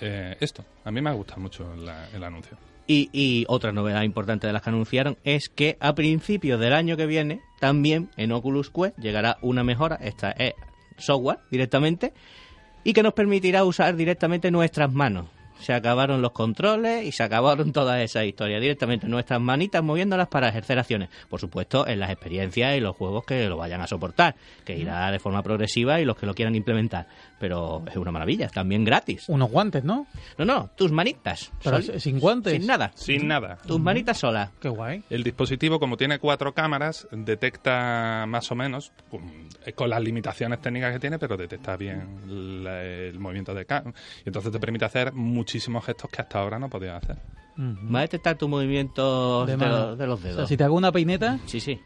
eh, 0.00 0.36
esto. 0.40 0.64
A 0.84 0.90
mí 0.90 1.00
me 1.00 1.12
gusta 1.12 1.36
mucho 1.36 1.72
el 2.14 2.24
anuncio. 2.24 2.56
Y, 2.86 3.08
y 3.12 3.44
otra 3.48 3.70
novedad 3.70 4.02
importante 4.02 4.46
de 4.46 4.52
las 4.52 4.62
que 4.62 4.70
anunciaron 4.70 5.16
es 5.22 5.48
que 5.48 5.76
a 5.80 5.94
principios 5.94 6.58
del 6.58 6.72
año 6.72 6.96
que 6.96 7.06
viene, 7.06 7.40
también 7.60 8.10
en 8.16 8.32
Oculus 8.32 8.70
Quest 8.70 8.98
llegará 8.98 9.38
una 9.42 9.62
mejora, 9.62 9.96
esta 9.96 10.32
es 10.32 10.54
software 10.98 11.38
directamente, 11.50 12.12
y 12.82 12.92
que 12.92 13.02
nos 13.02 13.12
permitirá 13.12 13.64
usar 13.64 13.94
directamente 13.96 14.50
nuestras 14.50 14.92
manos. 14.92 15.28
Se 15.60 15.72
acabaron 15.72 16.22
los 16.22 16.32
controles 16.32 17.04
y 17.04 17.12
se 17.12 17.22
acabaron 17.22 17.72
todas 17.72 18.00
esas 18.02 18.24
historias. 18.24 18.60
Directamente 18.60 19.06
nuestras 19.06 19.40
manitas 19.40 19.82
moviéndolas 19.82 20.28
para 20.28 20.48
ejercer 20.48 20.78
acciones. 20.78 21.08
Por 21.28 21.40
supuesto, 21.40 21.86
en 21.86 22.00
las 22.00 22.10
experiencias 22.10 22.76
y 22.76 22.80
los 22.80 22.96
juegos 22.96 23.24
que 23.24 23.48
lo 23.48 23.56
vayan 23.56 23.80
a 23.80 23.86
soportar, 23.86 24.34
que 24.64 24.76
irá 24.76 25.10
de 25.10 25.18
forma 25.18 25.42
progresiva 25.42 26.00
y 26.00 26.04
los 26.04 26.16
que 26.16 26.26
lo 26.26 26.34
quieran 26.34 26.54
implementar. 26.54 27.06
Pero 27.38 27.82
es 27.88 27.96
una 27.96 28.10
maravilla, 28.10 28.48
también 28.48 28.84
gratis. 28.84 29.28
Unos 29.28 29.50
guantes, 29.50 29.82
¿no? 29.84 30.06
No, 30.36 30.44
no, 30.44 30.70
tus 30.76 30.92
manitas. 30.92 31.50
Pero 31.62 31.80
Sol- 31.80 32.00
sin 32.00 32.18
guantes. 32.20 32.52
Sin 32.54 32.66
nada. 32.66 32.90
Sin 32.94 33.26
nada. 33.28 33.56
Tus 33.66 33.80
manitas 33.80 34.18
solas. 34.18 34.50
Qué 34.60 34.68
guay. 34.68 35.02
El 35.08 35.22
dispositivo, 35.22 35.78
como 35.80 35.96
tiene 35.96 36.18
cuatro 36.18 36.52
cámaras, 36.52 37.08
detecta 37.10 38.24
más 38.28 38.50
o 38.52 38.54
menos, 38.54 38.92
con, 39.10 39.22
eh, 39.64 39.72
con 39.72 39.88
las 39.90 40.00
limitaciones 40.02 40.60
técnicas 40.60 40.92
que 40.92 40.98
tiene, 41.00 41.18
pero 41.18 41.36
detecta 41.36 41.76
bien 41.76 42.62
la- 42.64 42.82
el 42.84 43.18
movimiento 43.18 43.54
de 43.54 43.64
cámara. 43.64 43.92
Y 44.24 44.28
entonces 44.28 44.52
te 44.52 44.58
permite 44.60 44.84
hacer 44.84 45.12
muchísimos 45.50 45.84
gestos 45.84 46.08
que 46.10 46.22
hasta 46.22 46.38
ahora 46.38 46.58
no 46.60 46.70
podías 46.70 47.02
hacer. 47.02 47.16
Va 47.58 47.98
a 47.98 48.02
detectar 48.02 48.38
tu 48.38 48.48
movimiento 48.48 49.44
de, 49.44 49.56
los- 49.56 49.98
de 49.98 50.06
los 50.06 50.18
O 50.20 50.22
sea, 50.22 50.30
dedos. 50.32 50.48
si 50.48 50.56
te 50.56 50.62
hago 50.64 50.76
una 50.76 50.92
peineta, 50.92 51.38
Sí, 51.46 51.58
sí. 51.60 51.80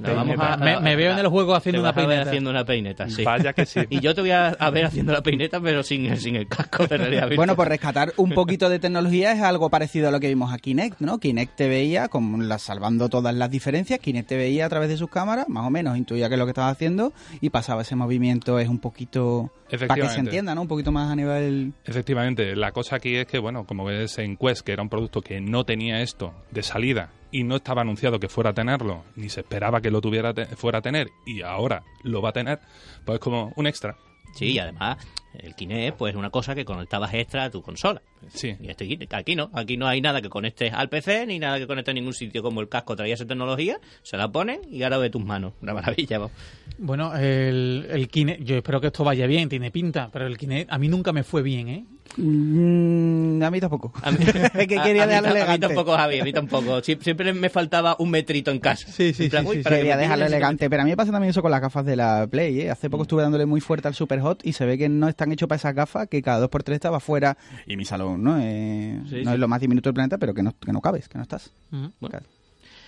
Vamos 0.00 0.36
a- 0.38 0.56
me- 0.56 0.80
me 0.80 0.96
veo 0.96 1.12
en 1.12 1.18
el 1.18 1.28
juego 1.28 1.54
haciendo 1.54 1.78
te 1.78 1.82
una 1.82 1.92
vas 1.92 1.96
a 1.96 2.00
ver 2.00 2.08
peineta. 2.08 2.30
haciendo 2.30 2.50
una 2.50 2.64
peineta, 2.64 3.08
sí. 3.08 3.22
Vaya 3.24 3.52
que 3.52 3.66
sí. 3.66 3.80
Y 3.90 4.00
yo 4.00 4.14
te 4.14 4.20
voy 4.22 4.30
a, 4.30 4.48
a 4.48 4.70
ver 4.70 4.84
haciendo 4.86 5.12
la 5.12 5.22
peineta, 5.22 5.60
pero 5.60 5.82
sin, 5.82 6.06
el- 6.06 6.18
sin 6.18 6.36
el 6.36 6.46
casco 6.48 6.86
de 6.86 6.96
realidad 6.96 7.22
virtual. 7.22 7.36
Bueno, 7.36 7.56
por 7.56 7.68
rescatar 7.68 8.12
un 8.16 8.30
poquito 8.32 8.68
de 8.68 8.78
tecnología 8.78 9.32
es 9.32 9.42
algo 9.42 9.68
parecido 9.70 10.08
a 10.08 10.10
lo 10.10 10.20
que 10.20 10.28
vimos 10.28 10.52
a 10.52 10.58
Kinect, 10.58 11.00
¿no? 11.00 11.18
Kinect 11.18 11.56
te 11.56 11.68
veía, 11.68 12.08
como 12.08 12.42
la, 12.42 12.58
salvando 12.58 13.08
todas 13.08 13.34
las 13.34 13.50
diferencias, 13.50 14.00
Kinect 14.00 14.28
te 14.28 14.36
veía 14.36 14.66
a 14.66 14.68
través 14.68 14.88
de 14.88 14.96
sus 14.96 15.10
cámaras, 15.10 15.48
más 15.48 15.66
o 15.66 15.70
menos 15.70 15.96
intuía 15.96 16.28
qué 16.28 16.34
es 16.34 16.38
lo 16.38 16.46
que 16.46 16.50
estaba 16.50 16.68
haciendo 16.70 17.12
y 17.40 17.50
pasaba 17.50 17.82
ese 17.82 17.96
movimiento, 17.96 18.58
es 18.58 18.68
un 18.68 18.78
poquito... 18.78 19.52
Para 19.86 19.94
que 19.94 20.08
se 20.08 20.18
entienda, 20.20 20.54
¿no? 20.54 20.62
Un 20.62 20.68
poquito 20.68 20.90
más 20.90 21.10
a 21.12 21.14
nivel... 21.16 21.72
Efectivamente, 21.84 22.56
la 22.56 22.72
cosa 22.72 22.96
aquí 22.96 23.14
es 23.16 23.26
que, 23.26 23.38
bueno, 23.38 23.64
como 23.64 23.84
ves 23.84 24.18
en 24.18 24.36
Quest, 24.36 24.62
que 24.62 24.72
era 24.72 24.82
un 24.82 24.88
producto 24.88 25.20
que 25.22 25.40
no 25.40 25.64
tenía 25.64 26.00
esto 26.02 26.32
de 26.50 26.62
salida 26.62 27.10
y 27.32 27.44
no 27.44 27.56
estaba 27.56 27.82
anunciado 27.82 28.18
que 28.20 28.28
fuera 28.28 28.50
a 28.50 28.54
tenerlo, 28.54 29.04
ni 29.16 29.28
se 29.28 29.40
esperaba 29.40 29.80
que 29.80 29.90
lo 29.90 30.00
tuviera 30.00 30.32
te- 30.34 30.46
fuera 30.56 30.78
a 30.78 30.82
tener, 30.82 31.08
y 31.26 31.42
ahora 31.42 31.82
lo 32.02 32.20
va 32.22 32.30
a 32.30 32.32
tener, 32.32 32.58
pues 33.04 33.16
es 33.16 33.20
como 33.20 33.52
un 33.56 33.66
extra. 33.66 33.96
Sí, 34.34 34.52
y 34.52 34.58
además 34.60 34.96
El 35.34 35.54
Kinect, 35.56 35.96
pues, 35.96 36.12
es 36.12 36.16
una 36.18 36.30
cosa 36.30 36.54
que 36.56 36.64
conectabas 36.64 37.12
extra 37.14 37.44
a 37.44 37.50
tu 37.50 37.62
consola. 37.62 38.02
Sí. 38.28 38.54
Y 38.60 38.68
este 38.68 38.86
Kinect- 38.86 39.14
aquí 39.14 39.34
no, 39.36 39.48
aquí 39.54 39.76
no 39.76 39.86
hay 39.88 40.00
nada 40.00 40.20
que 40.20 40.28
conectes 40.28 40.72
al 40.72 40.88
PC, 40.88 41.24
ni 41.26 41.38
nada 41.38 41.58
que 41.58 41.66
conectes 41.68 41.92
a 41.92 41.94
ningún 41.94 42.12
sitio 42.14 42.42
como 42.42 42.60
el 42.60 42.68
casco 42.68 42.94
traía 42.96 43.14
esa 43.14 43.26
tecnología, 43.26 43.78
se 44.02 44.16
la 44.16 44.30
ponen 44.30 44.60
y 44.70 44.82
ahora 44.82 44.98
ve 44.98 45.08
tus 45.10 45.24
manos. 45.24 45.52
Una 45.62 45.74
maravilla, 45.74 46.18
vamos. 46.18 46.32
Bueno, 46.78 47.14
el, 47.16 47.86
el 47.90 48.08
Kinect, 48.08 48.42
yo 48.42 48.56
espero 48.56 48.80
que 48.80 48.88
esto 48.88 49.04
vaya 49.04 49.26
bien, 49.26 49.48
tiene 49.48 49.70
pinta, 49.70 50.10
pero 50.12 50.26
el 50.26 50.36
Kinect 50.38 50.70
a 50.72 50.78
mí 50.78 50.88
nunca 50.88 51.12
me 51.12 51.22
fue 51.24 51.42
bien, 51.42 51.68
¿eh? 51.68 51.84
Mm, 52.16 53.42
a 53.42 53.50
mí 53.50 53.60
tampoco. 53.60 53.92
A 54.02 54.10
mí, 54.10 54.18
que 54.24 54.66
quería 54.66 55.04
a- 55.04 55.18
a 55.18 55.22
mí 55.22 55.40
A 55.40 55.58
tampoco, 55.58 55.96
Javi, 55.96 56.20
a 56.20 56.24
mí 56.24 56.32
tampoco. 56.32 56.78
Sie- 56.82 56.98
Siempre 57.00 57.32
me 57.32 57.48
faltaba 57.50 57.96
un 57.98 58.10
metrito 58.10 58.50
en 58.50 58.58
casa. 58.58 58.86
Sí, 58.90 59.12
sí, 59.12 59.28
plan, 59.28 59.46
sí, 59.46 59.56
sí, 59.58 59.62
para 59.62 59.76
que 59.76 59.80
Quería 59.82 59.96
me 59.96 60.02
dejarlo 60.02 60.26
elegante, 60.26 60.68
pero 60.70 60.82
a 60.82 60.84
mí 60.84 60.90
me 60.90 60.96
pasa 60.96 61.12
también 61.12 61.30
eso 61.30 61.42
con 61.42 61.50
las 61.50 61.60
gafas 61.60 61.84
de 61.84 61.96
la 61.96 62.26
Play. 62.30 62.62
¿eh? 62.62 62.70
Hace 62.70 62.88
Mm. 62.88 62.90
poco 62.90 63.02
estuve 63.04 63.22
dándole 63.22 63.46
muy 63.46 63.60
fuerte 63.60 63.88
al 63.88 63.94
Super 63.94 64.20
Hot 64.20 64.40
y 64.44 64.52
se 64.52 64.64
ve 64.66 64.76
que 64.78 64.88
no 64.88 65.08
están 65.08 65.32
hechos 65.32 65.48
para 65.48 65.56
esas 65.56 65.74
gafas, 65.74 66.08
que 66.08 66.22
cada 66.22 66.40
dos 66.40 66.48
por 66.50 66.62
tres 66.62 66.76
estaba 66.76 67.00
fuera 67.00 67.36
y 67.66 67.76
mi 67.76 67.84
salón, 67.84 68.22
¿no? 68.22 68.38
Eh, 68.40 69.00
Sí, 69.08 69.22
no 69.22 69.30
sí. 69.30 69.34
es 69.34 69.38
lo 69.40 69.48
más 69.48 69.60
diminuto 69.60 69.88
del 69.88 69.94
planeta, 69.94 70.18
pero 70.18 70.34
que 70.34 70.42
no, 70.42 70.54
que 70.58 70.72
no 70.72 70.80
cabes, 70.80 71.08
que 71.08 71.18
no 71.18 71.22
estás. 71.22 71.50
Bueno. 71.70 71.92
Claro. 72.08 72.26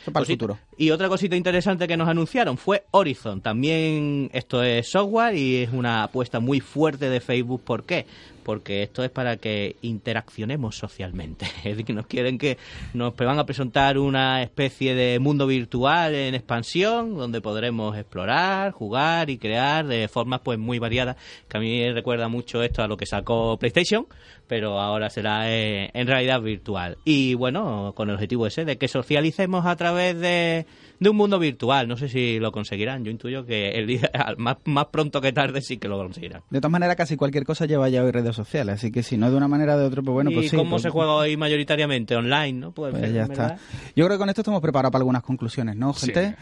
Eso 0.03 0.11
para 0.11 0.25
el 0.25 0.33
futuro. 0.33 0.59
Y 0.77 0.91
otra 0.91 1.09
cosita 1.09 1.37
interesante 1.37 1.87
que 1.87 1.97
nos 1.97 2.09
anunciaron 2.09 2.59
fue 2.59 2.83
Horizon. 2.91 3.41
También 3.41 4.31
esto 4.33 4.61
es 4.65 4.91
software 4.91 5.37
y 5.37 5.59
es 5.63 5.71
una 5.73 6.03
apuesta 6.03 6.41
muy 6.41 6.59
fuerte 6.59 7.09
de 7.09 7.21
Facebook. 7.21 7.63
¿Por 7.63 7.85
qué? 7.85 8.05
Porque 8.45 8.83
esto 8.83 9.05
es 9.05 9.11
para 9.11 9.37
que 9.37 9.77
interaccionemos 9.83 10.77
socialmente. 10.77 11.47
Es 11.63 11.73
decir, 11.73 11.85
que 11.85 11.93
nos 11.93 12.07
quieren 12.07 12.39
que 12.39 12.59
nos 12.93 13.15
van 13.17 13.39
a 13.39 13.47
presentar 13.47 13.99
una 13.99 14.43
especie 14.43 14.95
de 14.95 15.19
mundo 15.19 15.47
virtual 15.47 16.15
en 16.15 16.35
expansión 16.35 17.17
donde 17.17 17.41
podremos 17.41 17.97
explorar, 17.97 18.73
jugar 18.73 19.31
y 19.31 19.39
crear 19.39 19.87
de 19.87 20.09
formas 20.09 20.41
pues 20.41 20.59
muy 20.59 20.79
variadas. 20.79 21.17
Que 21.49 21.57
a 21.57 21.61
mí 21.61 21.91
recuerda 21.93 22.29
mucho 22.29 22.63
esto 22.63 22.83
a 22.83 22.89
lo 22.89 22.97
que 22.97 23.07
sacó 23.07 23.57
PlayStation, 23.59 24.07
pero 24.47 24.81
ahora 24.81 25.09
será 25.11 25.45
en 25.49 26.07
realidad 26.07 26.41
virtual. 26.41 26.99
Y 27.05 27.35
bueno, 27.35 27.93
con 27.95 28.09
el 28.09 28.15
objetivo 28.15 28.47
ese 28.47 28.65
de 28.65 28.77
que 28.77 28.89
socialicemos 28.89 29.67
a 29.67 29.77
través 29.77 30.19
de, 30.19 30.67
de 31.03 31.11
un 31.11 31.17
mundo 31.17 31.39
virtual. 31.39 31.89
No 31.89 31.97
sé 31.97 32.09
si 32.09 32.39
lo 32.39 32.53
conseguirán. 32.53 33.05
Yo 33.05 33.11
intuyo 33.11 33.45
que 33.45 33.71
el 33.73 33.87
día, 33.87 34.11
más, 34.39 34.57
más 34.65 34.87
pronto 34.87 35.21
que 35.21 35.33
tarde 35.33 35.61
sí 35.61 35.77
que 35.79 35.89
lo 35.89 35.99
conseguirán. 35.99 36.43
De 36.51 36.61
todas 36.61 36.73
maneras, 36.73 36.97
casi 36.97 37.17
cualquier 37.17 37.45
cosa 37.45 37.67
lleva 37.67 37.89
ya 37.89 38.03
hoy 38.05 38.11
redes 38.11 38.35
sociales, 38.37 38.77
así 38.77 38.91
que 38.93 39.03
si 39.03 39.17
no 39.17 39.31
de 39.31 39.37
una 39.37 39.49
manera 39.49 39.77
o 39.77 39.79
de 39.79 39.87
otra, 39.87 40.03
pues 40.03 40.13
bueno, 40.15 40.31
¿Y 40.31 40.35
pues 40.35 40.51
sí. 40.51 40.57
cómo 40.57 40.71
pues- 40.71 40.83
se 40.83 40.91
juega 40.91 41.13
hoy 41.13 41.37
mayoritariamente? 41.37 42.17
Online, 42.17 42.53
¿no? 42.53 42.73
Pues, 42.73 42.93
Pues 42.95 43.13
ya 43.13 43.27
¿verdad? 43.27 43.53
está. 43.53 43.91
Yo 43.97 44.05
creo 44.07 44.17
que 44.17 44.19
con 44.19 44.29
esto 44.29 44.41
estamos 44.43 44.61
preparados 44.61 44.93
para 44.93 45.01
algunas 45.03 45.23
conclusiones, 45.23 45.77
¿no, 45.77 45.93
Sí, 45.95 46.07
gente? 46.07 46.37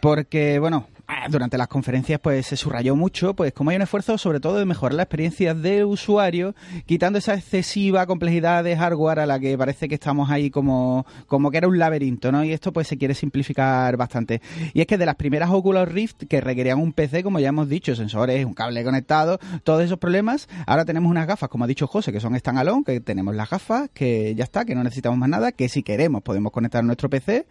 Porque, 0.00 0.58
bueno, 0.58 0.86
ah, 1.06 1.26
durante 1.28 1.58
las 1.58 1.68
conferencias 1.68 2.20
pues 2.20 2.46
se 2.46 2.56
subrayó 2.56 2.96
mucho, 2.96 3.34
pues 3.34 3.52
como 3.52 3.70
hay 3.70 3.76
un 3.76 3.82
esfuerzo 3.82 4.16
sobre 4.18 4.40
todo 4.40 4.56
de 4.58 4.64
mejorar 4.64 4.94
la 4.94 5.02
experiencia 5.02 5.54
de 5.54 5.84
usuario, 5.84 6.54
quitando 6.86 7.18
esa 7.18 7.34
excesiva 7.34 8.06
complejidad 8.06 8.64
de 8.64 8.76
hardware 8.76 9.20
a 9.20 9.26
la 9.26 9.38
que 9.40 9.56
parece 9.58 9.88
que 9.88 9.94
estamos 9.96 10.30
ahí 10.30 10.50
como, 10.50 11.06
como 11.26 11.50
que 11.50 11.58
era 11.58 11.68
un 11.68 11.78
laberinto, 11.78 12.32
¿no? 12.32 12.44
Y 12.44 12.52
esto 12.52 12.72
pues 12.72 12.86
se 12.88 12.96
quiere 12.96 13.14
simplificar 13.14 13.96
bastante. 13.98 14.40
Y 14.72 14.80
es 14.80 14.86
que 14.86 14.96
de 14.96 15.04
las 15.06 15.16
primeras 15.16 15.50
Oculus 15.50 15.86
Rift 15.88 16.24
que 16.28 16.40
requerían 16.40 16.78
un 16.78 16.92
PC, 16.92 17.22
como 17.22 17.40
ya 17.40 17.48
hemos 17.48 17.68
dicho, 17.68 17.94
sensores, 17.94 18.44
un 18.46 18.54
cable 18.54 18.82
conectado, 18.84 19.38
todos 19.64 19.82
esos 19.84 19.98
problemas, 19.98 20.48
ahora 20.66 20.84
tenemos 20.84 21.10
unas 21.10 21.26
gafas, 21.26 21.48
como 21.50 21.64
ha 21.64 21.66
dicho 21.66 21.86
José, 21.86 22.12
que 22.12 22.20
son 22.20 22.38
standalone, 22.38 22.84
que 22.84 23.00
tenemos 23.00 23.34
las 23.34 23.50
gafas, 23.50 23.90
que 23.92 24.34
ya 24.34 24.44
está, 24.44 24.64
que 24.64 24.74
no 24.74 24.82
necesitamos 24.82 25.18
más 25.18 25.28
nada, 25.28 25.52
que 25.52 25.68
si 25.68 25.82
queremos 25.82 26.22
podemos 26.22 26.52
conectar 26.52 26.82
nuestro 26.84 27.10
PC 27.10 27.46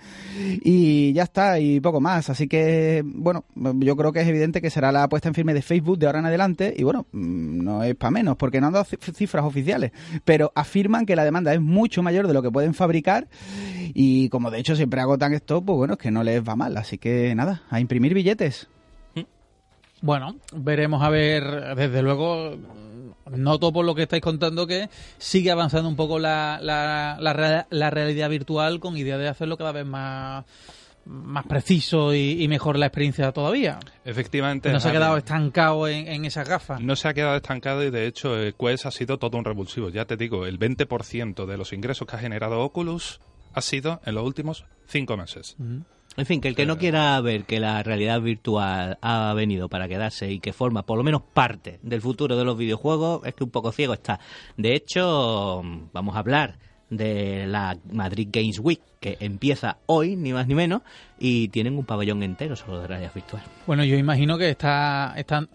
y 0.63 1.13
ya 1.13 1.23
está, 1.23 1.59
y 1.59 1.79
poco 1.79 1.99
más. 2.01 2.29
Así 2.29 2.47
que, 2.47 3.03
bueno, 3.05 3.45
yo 3.55 3.95
creo 3.95 4.11
que 4.11 4.21
es 4.21 4.27
evidente 4.27 4.61
que 4.61 4.69
será 4.69 4.91
la 4.91 5.03
apuesta 5.03 5.27
en 5.27 5.33
firme 5.35 5.53
de 5.53 5.61
Facebook 5.61 5.97
de 5.99 6.05
ahora 6.07 6.19
en 6.19 6.25
adelante 6.25 6.73
y 6.77 6.83
bueno, 6.83 7.05
mm, 7.11 7.63
no 7.63 7.83
es 7.83 7.95
para 7.95 8.11
menos, 8.11 8.37
porque 8.37 8.61
no 8.61 8.67
han 8.67 8.73
dado 8.73 8.85
cif- 8.85 9.13
cifras 9.13 9.43
oficiales, 9.45 9.91
pero 10.25 10.51
afirman 10.55 11.05
que 11.05 11.15
la 11.15 11.23
demanda 11.25 11.53
es 11.53 11.61
mucho 11.61 12.01
mayor 12.03 12.27
de 12.27 12.33
lo 12.33 12.41
que 12.41 12.51
pueden 12.51 12.73
fabricar 12.73 13.27
y 13.93 14.29
como 14.29 14.51
de 14.51 14.59
hecho 14.59 14.75
siempre 14.75 15.01
agotan 15.01 15.33
esto, 15.33 15.61
pues 15.61 15.75
bueno, 15.77 15.93
es 15.93 15.99
que 15.99 16.11
no 16.11 16.23
les 16.37 16.47
va 16.47 16.55
mal. 16.55 16.77
Así 16.77 16.97
que 16.97 17.33
nada, 17.35 17.63
a 17.69 17.79
imprimir 17.79 18.13
billetes. 18.13 18.67
Bueno, 20.01 20.35
veremos 20.53 21.01
a 21.01 21.09
ver, 21.09 21.75
desde 21.75 22.03
luego, 22.03 22.55
noto 23.31 23.73
por 23.73 23.83
lo 23.83 23.95
que 23.95 24.03
estáis 24.03 24.21
contando 24.21 24.67
que 24.67 24.89
sigue 25.17 25.49
avanzando 25.49 25.89
un 25.89 25.95
poco 25.95 26.19
la, 26.19 26.59
la, 26.61 27.17
la, 27.19 27.65
la 27.67 27.89
realidad 27.89 28.29
virtual 28.29 28.79
con 28.79 28.95
idea 28.95 29.17
de 29.17 29.27
hacerlo 29.27 29.57
cada 29.57 29.71
vez 29.71 29.87
más, 29.87 30.45
más 31.05 31.47
preciso 31.47 32.13
y, 32.13 32.43
y 32.43 32.47
mejor 32.47 32.77
la 32.77 32.85
experiencia 32.85 33.31
todavía. 33.31 33.79
Efectivamente. 34.05 34.71
No 34.71 34.79
se 34.79 34.89
ha 34.89 34.91
quedado 34.91 35.17
estancado 35.17 35.87
en, 35.87 36.07
en 36.07 36.25
esas 36.25 36.47
gafas. 36.47 36.79
No 36.79 36.95
se 36.95 37.07
ha 37.07 37.15
quedado 37.15 37.35
estancado 37.35 37.83
y 37.83 37.89
de 37.89 38.05
hecho 38.05 38.39
eh, 38.39 38.53
Quest 38.53 38.85
ha 38.85 38.91
sido 38.91 39.17
todo 39.17 39.35
un 39.35 39.45
revulsivo. 39.45 39.89
Ya 39.89 40.05
te 40.05 40.15
digo, 40.15 40.45
el 40.45 40.59
20% 40.59 41.47
de 41.47 41.57
los 41.57 41.73
ingresos 41.73 42.07
que 42.07 42.15
ha 42.15 42.19
generado 42.19 42.59
Oculus 42.61 43.19
ha 43.53 43.61
sido 43.61 43.99
en 44.05 44.13
los 44.13 44.23
últimos 44.23 44.65
cinco 44.85 45.17
meses. 45.17 45.55
En 46.17 46.25
fin, 46.25 46.41
que 46.41 46.47
el 46.47 46.55
que 46.55 46.65
no 46.65 46.77
quiera 46.79 47.21
ver 47.21 47.43
que 47.45 47.59
la 47.59 47.83
realidad 47.83 48.19
virtual 48.21 48.97
ha 49.01 49.33
venido 49.35 49.69
para 49.69 49.87
quedarse 49.87 50.31
y 50.31 50.39
que 50.39 50.51
forma 50.51 50.83
por 50.83 50.97
lo 50.97 51.03
menos 51.03 51.21
parte 51.21 51.79
del 51.83 52.01
futuro 52.01 52.35
de 52.35 52.43
los 52.43 52.57
videojuegos, 52.57 53.21
es 53.25 53.35
que 53.35 53.43
un 53.43 53.51
poco 53.51 53.71
ciego 53.71 53.93
está. 53.93 54.19
De 54.57 54.73
hecho, 54.73 55.61
vamos 55.93 56.15
a 56.15 56.19
hablar 56.19 56.57
de 56.89 57.45
la 57.47 57.77
Madrid 57.91 58.29
Games 58.31 58.59
Week, 58.59 58.81
que 58.99 59.17
empieza 59.19 59.77
hoy, 59.85 60.15
ni 60.15 60.33
más 60.33 60.47
ni 60.47 60.55
menos, 60.55 60.81
y 61.19 61.49
tienen 61.49 61.77
un 61.77 61.85
pabellón 61.85 62.23
entero 62.23 62.55
solo 62.55 62.79
de 62.81 62.87
realidad 62.87 63.11
virtual. 63.13 63.43
Bueno, 63.67 63.83
yo 63.83 63.95
imagino 63.97 64.37
que 64.37 64.49
esta, 64.49 65.13
esta- 65.17 65.45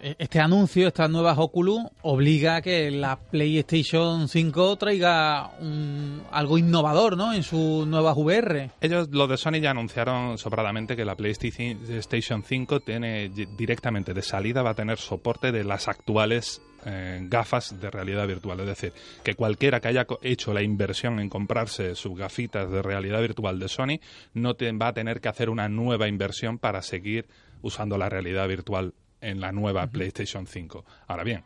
este 0.00 0.40
anuncio, 0.40 0.88
estas 0.88 1.10
nuevas 1.10 1.36
Oculus, 1.38 1.80
obliga 2.02 2.56
a 2.56 2.62
que 2.62 2.90
la 2.90 3.16
PlayStation 3.18 4.28
5 4.28 4.76
traiga 4.76 5.50
un- 5.60 6.22
algo 6.30 6.58
innovador 6.58 7.16
¿no? 7.16 7.32
en 7.32 7.42
sus 7.42 7.86
nuevas 7.86 8.16
VR. 8.16 8.70
Ellos, 8.80 9.08
los 9.10 9.28
de 9.28 9.36
Sony, 9.36 9.60
ya 9.60 9.70
anunciaron 9.70 10.38
sobradamente 10.38 10.96
que 10.96 11.04
la 11.04 11.14
PlayStation 11.16 12.42
5 12.42 12.80
tiene 12.80 13.28
directamente 13.28 14.14
de 14.14 14.22
salida 14.22 14.62
va 14.62 14.70
a 14.70 14.74
tener 14.74 14.98
soporte 14.98 15.52
de 15.52 15.64
las 15.64 15.88
actuales 15.88 16.60
eh, 16.84 17.20
gafas 17.28 17.80
de 17.80 17.90
realidad 17.90 18.26
virtual. 18.28 18.60
Es 18.60 18.66
decir, 18.66 18.92
que 19.24 19.34
cualquiera 19.34 19.80
que 19.80 19.88
haya 19.88 20.06
hecho 20.22 20.54
la 20.54 20.62
inversión 20.62 21.18
en 21.18 21.28
comprarse 21.28 21.94
sus 21.96 22.16
gafitas 22.16 22.70
de 22.70 22.82
realidad 22.82 23.20
virtual 23.20 23.58
de 23.58 23.68
Sony 23.68 23.98
no 24.34 24.54
va 24.80 24.88
a 24.88 24.92
tener 24.92 25.20
que 25.20 25.28
hacer 25.28 25.50
una 25.50 25.68
nueva 25.68 26.06
inversión 26.06 26.58
para 26.58 26.82
seguir 26.82 27.26
usando 27.62 27.98
la 27.98 28.08
realidad 28.08 28.46
virtual 28.46 28.94
en 29.26 29.40
la 29.40 29.52
nueva 29.52 29.86
PlayStation 29.86 30.46
5. 30.46 30.84
Ahora 31.08 31.24
bien, 31.24 31.42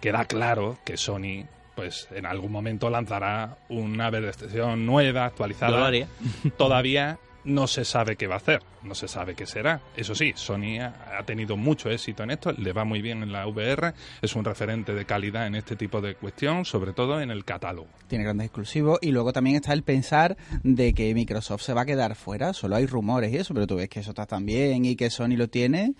queda 0.00 0.24
claro 0.24 0.78
que 0.84 0.96
Sony 0.96 1.46
pues 1.74 2.08
en 2.12 2.26
algún 2.26 2.52
momento 2.52 2.88
lanzará 2.88 3.58
una 3.68 4.10
versión 4.10 4.86
nueva, 4.86 5.24
actualizada. 5.26 5.90
Todavía 6.56 7.18
no 7.44 7.66
se 7.66 7.84
sabe 7.84 8.16
qué 8.16 8.26
va 8.26 8.34
a 8.34 8.38
hacer, 8.38 8.62
no 8.82 8.94
se 8.94 9.08
sabe 9.08 9.34
qué 9.34 9.44
será. 9.46 9.80
Eso 9.96 10.14
sí, 10.14 10.32
Sony 10.36 10.80
ha 10.80 11.04
ha 11.18 11.24
tenido 11.24 11.56
mucho 11.56 11.90
éxito 11.90 12.22
en 12.22 12.30
esto, 12.30 12.52
le 12.52 12.72
va 12.72 12.84
muy 12.84 13.02
bien 13.02 13.22
en 13.22 13.32
la 13.32 13.46
VR, 13.46 13.94
es 14.20 14.34
un 14.34 14.44
referente 14.44 14.94
de 14.94 15.04
calidad 15.04 15.46
en 15.46 15.54
este 15.54 15.76
tipo 15.76 16.00
de 16.00 16.14
cuestión, 16.14 16.64
sobre 16.64 16.92
todo 16.92 17.20
en 17.20 17.30
el 17.30 17.44
catálogo. 17.44 17.88
Tiene 18.08 18.24
grandes 18.24 18.46
exclusivos 18.46 18.98
y 19.00 19.10
luego 19.10 19.32
también 19.32 19.56
está 19.56 19.72
el 19.72 19.82
pensar 19.82 20.36
de 20.62 20.92
que 20.94 21.14
Microsoft 21.14 21.62
se 21.62 21.74
va 21.74 21.82
a 21.82 21.86
quedar 21.86 22.14
fuera. 22.14 22.52
Solo 22.52 22.76
hay 22.76 22.86
rumores 22.86 23.32
y 23.32 23.36
eso, 23.36 23.54
pero 23.54 23.66
tú 23.66 23.76
ves 23.76 23.88
que 23.88 24.00
eso 24.00 24.10
está 24.10 24.26
tan 24.26 24.44
bien 24.44 24.84
y 24.84 24.96
que 24.96 25.10
Sony 25.10 25.36
lo 25.36 25.48
tiene. 25.48 25.94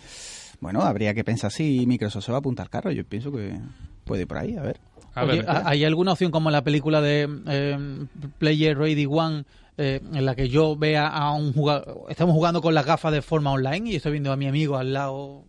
Bueno, 0.65 0.81
habría 0.81 1.13
que 1.13 1.25
pensar 1.25 1.51
si 1.53 1.87
Microsoft 1.87 2.25
se 2.25 2.33
va 2.33 2.39
a 2.39 2.41
apuntar 2.41 2.65
al 2.65 2.71
carro. 2.71 2.91
Yo 2.91 3.05
pienso 3.05 3.31
que 3.31 3.59
puede 4.05 4.23
ir 4.23 4.27
por 4.29 4.39
ahí, 4.39 4.57
a 4.57 4.63
ver. 4.63 4.81
A 5.15 5.25
Oye, 5.25 5.43
ver, 5.43 5.51
¿ha- 5.51 5.69
¿hay 5.69 5.85
alguna 5.85 6.13
opción 6.13 6.31
como 6.31 6.51
la 6.51 6.65
película 6.65 7.03
de 7.03 7.29
eh, 7.49 8.07
Player 8.39 8.77
Ready 8.79 9.05
One 9.07 9.45
eh, 9.77 10.01
en 10.15 10.25
la 10.25 10.35
que 10.35 10.49
yo 10.49 10.75
vea 10.75 11.07
a 11.07 11.33
un 11.33 11.53
jugador, 11.53 12.07
estamos 12.09 12.33
jugando 12.35 12.63
con 12.63 12.73
las 12.75 12.87
gafas 12.87 13.13
de 13.13 13.21
forma 13.21 13.53
online 13.53 13.91
y 13.91 13.97
estoy 13.97 14.13
viendo 14.13 14.33
a 14.33 14.37
mi 14.37 14.47
amigo 14.47 14.79
al 14.79 14.95
lado 14.95 15.45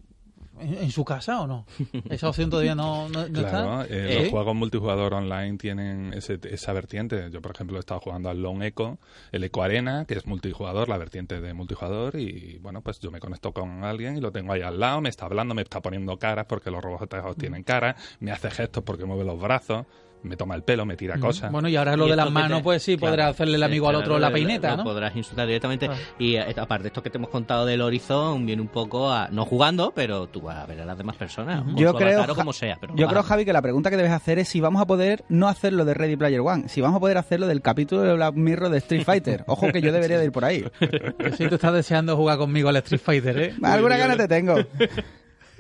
en, 0.60 0.74
en 0.76 0.92
su 0.92 1.04
casa 1.06 1.42
o 1.42 1.48
no? 1.48 1.66
Esa 2.10 2.30
opción 2.30 2.50
todavía 2.50 2.76
no, 2.76 3.10
no- 3.10 3.28
no 3.28 3.40
Claro, 3.42 3.82
está. 3.82 3.94
eh, 3.96 4.16
los 4.16 4.30
juegos 4.30 4.56
multijugador 4.56 5.14
online 5.14 5.58
tienen 5.58 6.14
ese- 6.14 6.40
esa 6.50 6.74
vertiente. 6.74 7.30
Yo, 7.32 7.42
por 7.42 7.52
ejemplo, 7.52 7.78
he 7.78 7.80
estado 7.80 8.00
jugando 8.00 8.30
al 8.30 8.42
Lone 8.42 8.68
Echo, 8.68 8.98
el 9.32 9.44
Eco 9.44 9.64
Arena, 9.64 10.06
que 10.06 10.16
es 10.16 10.26
multijugador, 10.26 10.90
la 10.90 10.98
vertiente 10.98 11.42
de 11.42 11.54
multijugador, 11.54 12.16
y 12.20 12.58
bueno, 12.62 12.82
pues 12.82 13.00
yo 13.00 13.12
me 13.12 13.20
conecto 13.20 13.52
con 13.54 13.84
alguien 13.84 14.18
y 14.18 14.22
lo 14.22 14.32
tengo 14.32 14.54
ahí 14.54 14.62
al 14.62 14.80
lado, 14.80 15.02
me 15.02 15.10
está 15.10 15.26
hablando, 15.26 15.54
me 15.56 15.62
está 15.62 15.82
poniendo 15.82 16.18
caras 16.18 16.46
porque 16.48 16.72
los 16.72 16.84
robots 16.84 17.36
tienen 17.38 17.64
cara, 17.64 17.96
me 18.20 18.32
hace 18.32 18.50
gestos 18.52 18.84
porque 18.84 19.06
mueve 19.06 19.24
los 19.26 19.40
brazos, 19.40 19.86
me 20.26 20.36
toma 20.38 20.56
el 20.56 20.64
pelo, 20.64 20.86
me 20.86 20.98
tira 20.98 21.18
cosas. 21.20 21.52
Bueno, 21.52 21.70
y 21.70 21.76
ahora 21.76 21.96
lo 21.96 22.08
Y 22.08 22.10
de 22.10 22.16
las 22.16 22.32
manos, 22.32 22.58
te- 22.60 22.64
pues 22.64 22.84
sí, 22.84 22.98
claro, 22.98 23.12
podrá 23.14 23.28
hacerle 23.30 23.56
el 23.56 23.64
amigo 23.64 23.88
al 23.90 23.96
otro 23.96 24.20
la 24.20 24.32
peineta, 24.32 24.72
lo 24.72 24.78
¿no? 24.78 24.84
podrás 24.84 25.16
insultar 25.16 25.48
directamente. 25.48 25.86
Claro. 25.88 26.02
Y 26.20 26.36
eh, 26.36 26.54
aparte, 26.58 26.88
esto 26.88 27.02
que 27.04 27.10
te 27.10 27.18
hemos 27.18 27.30
contado 27.30 27.66
del 27.66 27.82
Horizon 27.82 28.46
viene 28.46 28.62
un 28.62 28.68
poco 28.68 29.12
a. 29.12 29.30
No 29.30 29.46
jugando, 29.46 29.92
pero 29.96 30.28
tú 30.28 30.42
vas 30.42 30.58
a 30.58 30.66
ver 30.66 30.82
a 30.82 30.86
las 30.86 30.98
demás 30.98 31.16
personas. 31.16 31.64
Yo 31.76 31.94
creo, 31.96 32.18
avatar 32.18 32.32
o 32.32 32.36
Ja- 32.36 32.42
como 32.42 32.54
sea. 32.54 32.78
Pero 32.82 32.96
yo 32.96 33.08
creo, 33.08 33.22
a- 33.22 33.24
Javi, 33.24 33.46
que 33.46 33.54
la 33.54 33.62
pregunta 33.62 33.90
que 33.90 33.98
debes 33.98 34.12
hacer 34.12 34.40
es 34.40 34.48
si 34.50 34.60
vamos 34.62 34.82
a 34.82 34.86
poder 34.86 35.24
no 35.30 35.48
hacerlo 35.48 35.86
de 35.86 35.94
Ready 35.94 36.16
Player 36.16 36.42
One, 36.42 36.68
si 36.70 36.82
vamos 36.82 36.98
a 36.98 37.00
poder 37.00 37.18
hacerlo 37.18 37.48
del 37.48 37.62
capítulo 37.62 38.02
de 38.02 38.14
Black 38.14 38.36
Mirror 38.36 38.70
de 38.70 38.78
Street 38.80 39.04
Fighter. 39.04 39.44
Ojo 39.48 39.72
que 39.72 39.82
yo 39.82 39.92
debería 39.92 40.18
de 40.18 40.26
ir 40.26 40.32
por 40.32 40.46
ahí. 40.46 40.66
Que 40.80 41.32
sí, 41.38 41.48
tú 41.48 41.56
estás 41.56 41.74
deseando 41.74 42.16
jugar 42.18 42.38
conmigo 42.38 42.70
al 42.70 42.76
Street 42.78 43.02
Fighter, 43.04 43.38
¿eh? 43.40 43.54
Alguna 43.64 43.98
gana 43.98 44.16
te 44.18 44.28
tengo. 44.28 44.56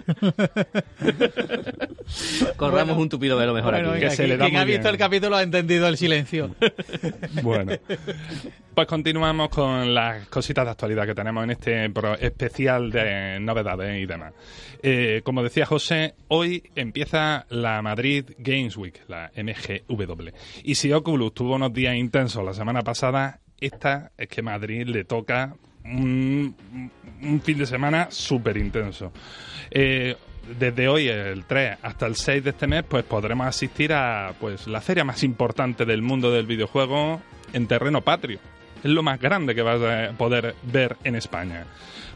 Corramos 2.58 2.96
Bueno. 2.96 3.02
un 3.02 3.10
tupido 3.10 3.38
velo 3.38 3.54
mejor 3.54 3.72
Bueno, 3.74 3.90
aquí. 3.92 4.00
venga, 4.00 4.10
que 4.10 4.16
se 4.16 4.28
le 4.28 4.38
da 4.38 4.46
quien 4.46 4.58
ha 4.58 4.66
visto 4.66 4.82
bien. 4.84 4.94
el 4.94 4.98
capítulo 5.00 5.36
ha 5.36 5.44
entendido 5.44 5.88
el 5.88 5.98
silencio. 5.98 6.56
Bueno, 7.42 7.74
pues 8.74 8.88
continuamos 8.88 9.50
con 9.50 9.94
las 9.94 10.28
cositas 10.28 10.66
de 10.66 10.72
actualidad 10.72 11.06
que 11.06 11.16
tenemos 11.16 11.44
en 11.44 11.52
este 11.52 11.92
especial 12.20 12.92
de 12.92 13.40
novedades 13.40 14.02
y 14.02 14.06
demás. 14.06 14.34
Eh, 14.82 15.22
como 15.24 15.44
decía 15.44 15.66
José, 15.66 16.16
hoy 16.28 16.64
empieza 16.76 17.46
la 17.50 17.82
Madrid 17.82 18.26
Games 18.38 18.78
Week, 18.78 19.02
la 19.08 19.32
MGW. 19.36 20.30
Y 20.64 20.76
si 20.76 20.92
Oculus 20.94 21.34
tuvo 21.34 21.56
unos 21.56 21.74
días 21.74 21.96
intensos 21.96 22.44
la 22.44 22.54
semana 22.54 22.82
pasada, 22.82 23.40
esta 23.60 24.12
es 24.18 24.28
que 24.28 24.42
Madrid 24.42 24.88
le 24.88 25.04
toca 25.04 25.56
un, 25.86 26.56
fin 27.44 27.58
de 27.58 27.66
semana 27.66 28.08
súper 28.10 28.58
intenso. 28.58 29.12
Eh, 29.72 30.16
desde 30.60 30.88
hoy, 30.88 31.08
el 31.08 31.46
3 31.46 31.80
hasta 31.82 32.06
el 32.06 32.16
6 32.16 32.44
de 32.44 32.50
este 32.52 32.68
mes, 32.68 32.84
pues 32.88 33.04
podremos 33.04 33.48
asistir 33.48 33.94
a 33.94 34.34
pues 34.40 34.68
la 34.68 34.82
feria 34.82 35.04
más 35.04 35.24
importante 35.24 35.86
del 35.86 36.02
mundo 36.02 36.32
del 36.32 36.46
videojuego 36.46 37.22
en 37.54 37.68
terreno 37.68 38.02
patrio. 38.02 38.40
Es 38.86 38.92
lo 38.92 39.02
más 39.02 39.20
grande 39.20 39.56
que 39.56 39.64
vas 39.64 39.82
a 39.82 40.16
poder 40.16 40.54
ver 40.62 40.98
en 41.04 41.16
España. 41.16 41.66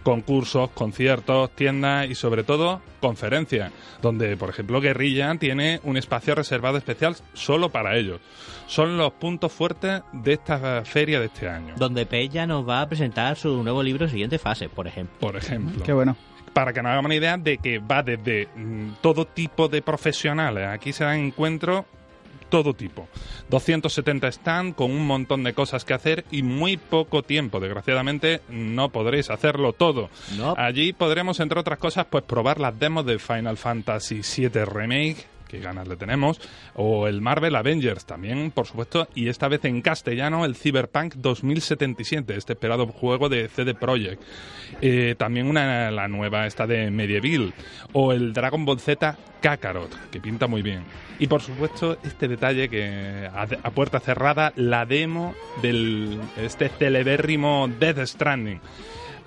Concursos, 0.04 0.70
conciertos, 0.70 1.50
tiendas 1.56 2.08
y 2.08 2.14
sobre 2.14 2.44
todo 2.44 2.80
conferencias, 3.00 3.72
donde 4.04 4.38
por 4.38 4.52
ejemplo 4.52 4.80
Guerrilla 4.80 5.34
tiene 5.40 5.80
un 5.84 5.98
espacio 5.98 6.36
reservado 6.36 6.78
especial 6.78 7.16
solo 7.34 7.70
para 7.70 7.98
ellos. 7.98 8.22
Son 8.68 8.98
los 9.00 9.14
puntos 9.14 9.52
fuertes 9.52 10.04
de 10.14 10.34
esta 10.34 10.86
feria 10.86 11.20
de 11.20 11.26
este 11.26 11.50
año. 11.50 11.74
Donde 11.76 12.06
Pella 12.06 12.46
nos 12.46 12.70
va 12.70 12.82
a 12.82 12.88
presentar 12.88 13.36
su 13.36 13.64
nuevo 13.64 13.82
libro 13.82 14.08
Siguiente 14.08 14.38
Fase, 14.38 14.70
por 14.70 14.86
ejemplo. 14.86 15.18
Por 15.20 15.38
ejemplo. 15.38 15.84
Qué 15.84 15.92
bueno. 15.94 16.16
para 16.54 16.72
que 16.72 16.84
nos 16.84 16.92
hagamos 16.92 17.08
una 17.08 17.16
idea 17.16 17.36
de 17.38 17.58
que 17.58 17.80
va 17.80 18.04
desde 18.04 18.48
mm, 18.56 18.92
todo 19.02 19.26
tipo 19.26 19.70
de 19.70 19.82
profesionales. 19.82 20.68
Aquí 20.68 20.94
se 20.94 21.04
dan 21.04 21.18
encuentro 21.18 21.88
todo 22.50 22.74
tipo. 22.74 23.08
270 23.50 24.28
stand 24.28 24.76
con 24.76 24.92
un 24.92 25.06
montón 25.06 25.44
de 25.44 25.54
cosas 25.54 25.86
que 25.86 25.94
hacer 25.94 26.26
y 26.32 26.44
muy 26.44 26.78
poco 26.78 27.24
tiempo. 27.24 27.60
Desgraciadamente 27.60 28.42
no 28.50 28.90
podréis 28.90 29.30
hacerlo 29.30 29.74
todo. 29.74 30.10
No. 30.38 30.54
Allí 30.58 30.94
podremos, 30.94 31.40
entre 31.40 31.60
otras 31.60 31.80
cosas, 31.80 32.08
pues 32.10 32.24
probar 32.24 32.60
las 32.60 32.78
demos 32.78 33.06
de 33.06 33.20
Final 33.20 33.58
Fantasy 33.58 34.22
VII 34.22 34.66
Remake, 34.66 35.28
que 35.50 35.60
ganas 35.60 35.88
le 35.88 35.98
tenemos, 35.98 36.40
o 36.76 37.08
el 37.08 37.20
Marvel 37.20 37.56
Avengers 37.56 38.06
también, 38.06 38.52
por 38.52 38.68
supuesto, 38.68 39.08
y 39.16 39.28
esta 39.28 39.50
vez 39.50 39.66
en 39.66 39.82
castellano 39.82 40.46
el 40.46 40.56
Cyberpunk 40.56 41.16
2077, 41.16 42.38
este 42.38 42.54
esperado 42.54 42.88
juego 42.88 43.28
de 43.28 43.50
CD 43.50 43.74
Projekt. 43.74 44.22
Eh, 44.82 45.16
también 45.18 45.48
una, 45.48 45.92
la 45.92 46.08
nueva 46.08 46.48
esta 46.48 46.68
de 46.68 46.92
Medieval, 46.92 47.54
o 47.92 48.14
el 48.14 48.32
Dragon 48.32 48.64
Ball 48.64 48.80
Z 48.80 49.18
Kakarot, 49.42 50.10
que 50.12 50.22
pinta 50.22 50.48
muy 50.48 50.62
bien. 50.62 50.84
Y 51.18 51.28
por 51.28 51.42
supuesto, 51.42 51.98
este 52.04 52.28
detalle 52.28 52.70
que 52.70 53.28
a, 53.34 53.42
a 53.42 53.72
puerta 53.72 54.00
cerrada, 54.00 54.54
la 54.56 54.86
demo 54.86 55.34
del 55.62 56.20
este 56.38 56.70
celebérrimo 56.70 57.68
Death 57.80 58.06
Stranding. 58.06 58.62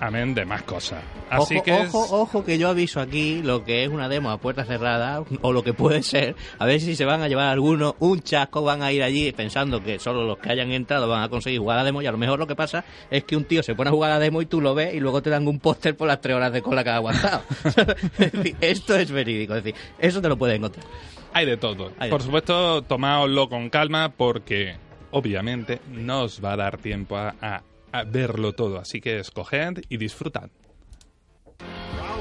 Amén 0.01 0.35
de 0.35 0.45
más 0.45 0.63
cosas. 0.63 1.03
Así 1.31 1.55
ojo, 1.57 1.65
que 1.65 1.81
es- 1.83 1.89
ojo, 1.95 2.21
ojo, 2.23 2.45
que 2.45 2.59
yo 2.59 2.69
aviso 2.69 3.01
aquí 3.01 3.41
lo 3.43 3.65
que 3.65 3.85
es 3.85 3.89
una 3.89 4.09
demo 4.09 4.31
a 4.31 4.39
puerta 4.39 4.65
cerrada, 4.65 5.23
o 5.43 5.53
lo 5.53 5.63
que 5.63 5.73
puede 5.75 6.03
ser, 6.03 6.35
a 6.59 6.67
ver 6.67 6.81
si 6.81 6.97
se 6.97 7.05
van 7.05 7.23
a 7.23 7.29
llevar 7.29 7.47
algunos 7.49 7.95
un 8.01 8.21
chasco, 8.21 8.63
van 8.63 8.83
a 8.83 8.91
ir 8.93 9.03
allí 9.03 9.31
pensando 9.33 9.83
que 9.83 9.99
solo 10.01 10.25
los 10.25 10.39
que 10.39 10.51
hayan 10.51 10.73
entrado 10.73 11.09
van 11.09 11.23
a 11.23 11.29
conseguir 11.29 11.61
jugar 11.61 11.79
a 11.79 11.81
la 11.83 11.85
demo, 11.87 12.03
y 12.03 12.07
a 12.07 12.13
lo 12.13 12.19
mejor 12.19 12.39
lo 12.39 12.47
que 12.49 12.57
pasa 12.57 12.85
es 13.11 13.25
que 13.25 13.37
un 13.37 13.45
tío 13.45 13.63
se 13.63 13.75
pone 13.75 13.89
a 13.91 13.93
jugar 13.93 14.11
a 14.11 14.15
la 14.15 14.21
demo 14.21 14.43
y 14.43 14.47
tú 14.47 14.61
lo 14.61 14.75
ves 14.75 14.93
y 14.95 15.01
luego 15.01 15.23
te 15.23 15.31
dan 15.31 15.47
un 15.47 15.61
póster 15.61 15.97
por 15.97 16.09
las 16.09 16.21
tres 16.21 16.35
horas 16.37 16.53
de 16.53 16.63
cola 16.63 16.83
que 16.83 16.91
ha 16.91 16.97
aguantado. 16.97 17.43
Es 18.19 18.33
decir, 18.33 18.57
Esto 18.61 18.97
es 18.97 19.11
verídico, 19.11 19.55
es 19.55 19.63
decir, 19.65 19.81
eso 19.99 20.21
te 20.21 20.29
lo 20.29 20.37
puedes 20.37 20.57
encontrar. 20.57 20.85
Hay 21.33 21.47
de 21.47 21.57
todo. 21.57 21.93
Hay 21.99 22.09
de 22.09 22.11
Por 22.11 22.19
todo. 22.19 22.27
supuesto, 22.27 22.83
tomáoslo 22.83 23.49
con 23.49 23.71
calma 23.71 24.11
porque 24.15 24.75
obviamente 25.13 25.81
no 25.93 26.23
os 26.25 26.45
va 26.45 26.53
a 26.53 26.57
dar 26.57 26.77
tiempo 26.79 27.17
a, 27.17 27.35
a- 27.41 27.63
a 27.93 28.05
verlo 28.05 28.53
todo. 28.53 28.79
Así 28.79 29.01
que 29.01 29.19
escoged 29.21 29.83
y 29.89 29.97
disfrutad. 29.99 30.51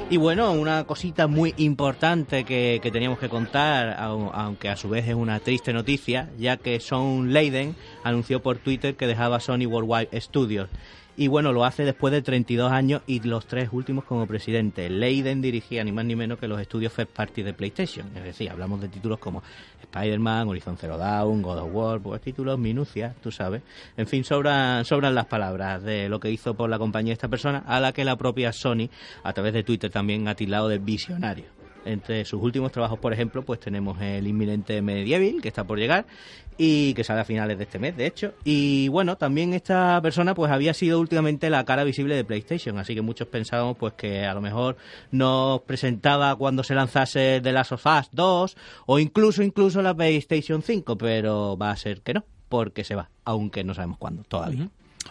Y 0.09 0.17
bueno, 0.17 0.51
una 0.51 0.83
cosita 0.83 1.27
muy 1.27 1.53
importante 1.55 2.43
que, 2.43 2.81
que 2.83 2.91
teníamos 2.91 3.17
que 3.17 3.29
contar, 3.29 3.95
au- 3.97 4.29
aunque 4.33 4.67
a 4.67 4.75
su 4.75 4.89
vez 4.89 5.07
es 5.07 5.15
una 5.15 5.39
triste 5.39 5.71
noticia, 5.71 6.29
ya 6.37 6.57
que 6.57 6.81
Sean 6.81 7.31
Leiden 7.31 7.77
anunció 8.03 8.41
por 8.41 8.57
Twitter 8.57 8.95
que 8.97 9.07
dejaba 9.07 9.39
Sony 9.39 9.67
Worldwide 9.67 10.19
Studios. 10.19 10.69
Y 11.17 11.27
bueno, 11.27 11.51
lo 11.51 11.65
hace 11.65 11.83
después 11.83 12.13
de 12.13 12.21
32 12.21 12.71
años 12.71 13.01
y 13.05 13.19
los 13.19 13.45
tres 13.45 13.69
últimos 13.73 14.05
como 14.05 14.25
presidente. 14.25 14.89
Leiden 14.89 15.41
dirigía 15.41 15.83
ni 15.83 15.91
más 15.91 16.05
ni 16.05 16.15
menos 16.15 16.39
que 16.39 16.47
los 16.47 16.59
estudios 16.59 16.93
first 16.93 17.11
party 17.11 17.43
de 17.43 17.53
PlayStation. 17.53 18.07
Es 18.15 18.23
decir, 18.23 18.49
hablamos 18.49 18.79
de 18.79 18.87
títulos 18.87 19.19
como 19.19 19.43
Spider-Man, 19.81 20.47
Horizon 20.47 20.77
Zero 20.77 20.97
Dawn, 20.97 21.41
God 21.41 21.59
of 21.59 21.69
War, 21.73 21.99
pues 21.99 22.21
títulos 22.21 22.57
minucias, 22.57 23.13
tú 23.21 23.29
sabes. 23.29 23.61
En 23.97 24.07
fin, 24.07 24.23
sobran, 24.23 24.85
sobran 24.85 25.13
las 25.13 25.25
palabras 25.25 25.83
de 25.83 26.07
lo 26.07 26.19
que 26.21 26.31
hizo 26.31 26.53
por 26.53 26.69
la 26.69 26.79
compañía 26.79 27.11
esta 27.11 27.27
persona, 27.27 27.63
a 27.67 27.81
la 27.81 27.91
que 27.91 28.05
la 28.05 28.15
propia 28.15 28.53
Sony, 28.53 28.89
a 29.23 29.33
través 29.33 29.53
de 29.53 29.63
Twitter 29.63 29.91
también 29.91 30.29
ha 30.29 30.35
tildado 30.35 30.69
de 30.69 30.77
visionario. 30.77 31.45
Entre 31.83 32.23
sus 32.25 32.41
últimos 32.41 32.71
trabajos, 32.71 32.99
por 32.99 33.11
ejemplo, 33.11 33.41
pues 33.41 33.59
tenemos 33.59 33.99
el 34.01 34.27
inminente 34.27 34.81
Medieval, 34.81 35.41
que 35.41 35.47
está 35.47 35.63
por 35.63 35.79
llegar, 35.79 36.05
y 36.57 36.93
que 36.93 37.03
sale 37.03 37.21
a 37.21 37.25
finales 37.25 37.57
de 37.57 37.63
este 37.63 37.79
mes, 37.79 37.97
de 37.97 38.05
hecho. 38.05 38.33
Y 38.43 38.87
bueno, 38.89 39.17
también 39.17 39.53
esta 39.53 39.99
persona 40.01 40.35
pues 40.35 40.51
había 40.51 40.73
sido 40.73 40.99
últimamente 40.99 41.49
la 41.49 41.65
cara 41.65 41.83
visible 41.83 42.15
de 42.15 42.23
PlayStation, 42.23 42.77
así 42.77 42.95
que 42.95 43.01
muchos 43.01 43.27
pensábamos 43.27 43.77
pues 43.77 43.93
que 43.93 44.25
a 44.25 44.33
lo 44.33 44.41
mejor 44.41 44.77
nos 45.11 45.61
presentaba 45.61 46.35
cuando 46.35 46.63
se 46.63 46.75
lanzase 46.75 47.41
The 47.41 47.51
Last 47.51 47.71
of 47.71 47.85
Us 47.85 48.09
2 48.11 48.57
o 48.85 48.99
incluso 48.99 49.43
incluso 49.43 49.81
la 49.81 49.93
PlayStation 49.93 50.61
5, 50.61 50.97
pero 50.97 51.57
va 51.57 51.71
a 51.71 51.75
ser 51.75 52.01
que 52.01 52.13
no, 52.13 52.23
porque 52.49 52.83
se 52.83 52.95
va, 52.95 53.09
aunque 53.23 53.63
no 53.63 53.73
sabemos 53.73 53.97
cuándo 53.97 54.23
todavía. 54.23 54.69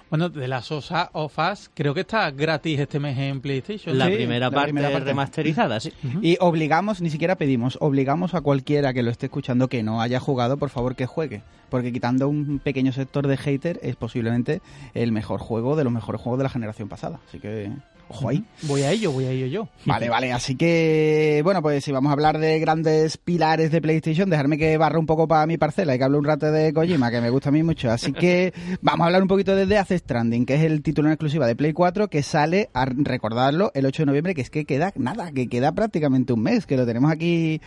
Bueno, 0.09 0.29
de 0.29 0.49
las 0.49 0.71
OSA 0.73 1.11
of 1.13 1.37
Us, 1.39 1.71
creo 1.75 1.95
que 1.95 2.01
está 2.01 2.31
gratis 2.31 2.79
este 2.81 2.99
mes 2.99 3.17
en 3.19 3.41
PlayStation. 3.41 3.97
La, 3.97 4.07
Sí, 4.09 4.15
primera, 4.17 4.47
la 4.47 4.51
parte 4.51 4.67
primera 4.73 4.91
parte. 4.91 5.05
remasterizada, 5.07 5.79
sí. 5.81 5.93
Y 6.21 6.37
obligamos, 6.41 7.01
ni 7.01 7.11
siquiera 7.11 7.37
pedimos, 7.37 7.79
obligamos 7.81 8.35
a 8.35 8.41
cualquiera 8.41 8.93
que 8.93 9.03
lo 9.03 9.11
esté 9.11 9.27
escuchando 9.27 9.69
que 9.69 9.83
no 9.83 10.01
haya 10.01 10.19
jugado, 10.21 10.57
por 10.57 10.71
favor 10.71 10.97
que 10.97 11.07
juegue. 11.07 11.43
Porque 11.69 11.93
quitando 11.93 12.29
un 12.29 12.59
pequeño 12.59 12.93
sector 12.93 13.27
de 13.29 13.37
hater, 13.37 13.79
es 13.83 13.95
posiblemente 13.97 14.61
el 14.95 15.13
mejor 15.13 15.39
juego 15.41 15.77
de 15.77 15.85
los 15.85 15.93
mejores 15.93 16.21
juegos 16.21 16.39
de 16.39 16.45
la 16.45 16.51
generación 16.51 16.89
pasada. 16.89 17.21
Así 17.29 17.39
que, 17.39 17.71
ojo 18.11 18.29
ahí. 18.29 18.45
Voy 18.63 18.83
a 18.83 18.91
ello, 18.91 19.13
voy 19.13 19.25
a 19.25 19.31
ello 19.31 19.47
yo. 19.47 19.69
Vale, 19.87 20.09
vale, 20.09 20.33
así 20.33 20.57
que, 20.57 21.41
bueno, 21.45 21.63
pues 21.63 21.85
si 21.85 21.93
vamos 21.93 22.11
a 22.11 22.13
hablar 22.13 22.39
de 22.39 22.59
grandes 22.59 23.17
pilares 23.17 23.71
de 23.71 23.81
PlayStation, 23.81 24.29
dejarme 24.29 24.59
que 24.59 24.77
barra 24.77 24.99
un 24.99 25.07
poco 25.07 25.29
para 25.29 25.47
mi 25.47 25.57
parcela 25.59 25.95
y 25.95 25.99
que 25.99 26.05
hable 26.05 26.19
un 26.19 26.25
rato 26.25 26.51
de 26.51 26.73
Kojima, 26.73 27.11
que 27.11 27.21
me 27.21 27.31
gusta 27.31 27.49
a 27.49 27.53
mí 27.53 27.63
mucho. 27.63 27.91
Así 27.91 28.13
que 28.13 28.53
vamos 28.83 29.05
a 29.05 29.07
hablar 29.07 29.23
un 29.23 29.29
poquito 29.29 29.55
de 29.55 29.67
Death 29.67 29.93
Stranding, 29.93 30.45
que 30.45 30.57
es 30.57 30.63
el 30.63 30.83
título 30.83 31.09
en 31.09 31.13
exclusiva 31.13 31.47
de 31.47 31.57
Play 31.57 31.73
4, 31.73 32.09
que 32.09 32.23
sale, 32.23 32.69
a 32.75 32.85
recordarlo, 32.85 33.71
el 33.75 33.87
8 33.87 34.03
de 34.03 34.07
noviembre, 34.07 34.35
que 34.35 34.43
es 34.43 34.51
que 34.51 34.65
queda 34.65 34.93
nada, 34.97 35.31
que 35.33 35.49
queda 35.49 35.73
prácticamente 35.73 36.33
un 36.33 36.43
mes, 36.43 36.67
que 36.67 36.77
lo 36.77 36.87
tenemos 36.87 37.11
aquí, 37.11 37.61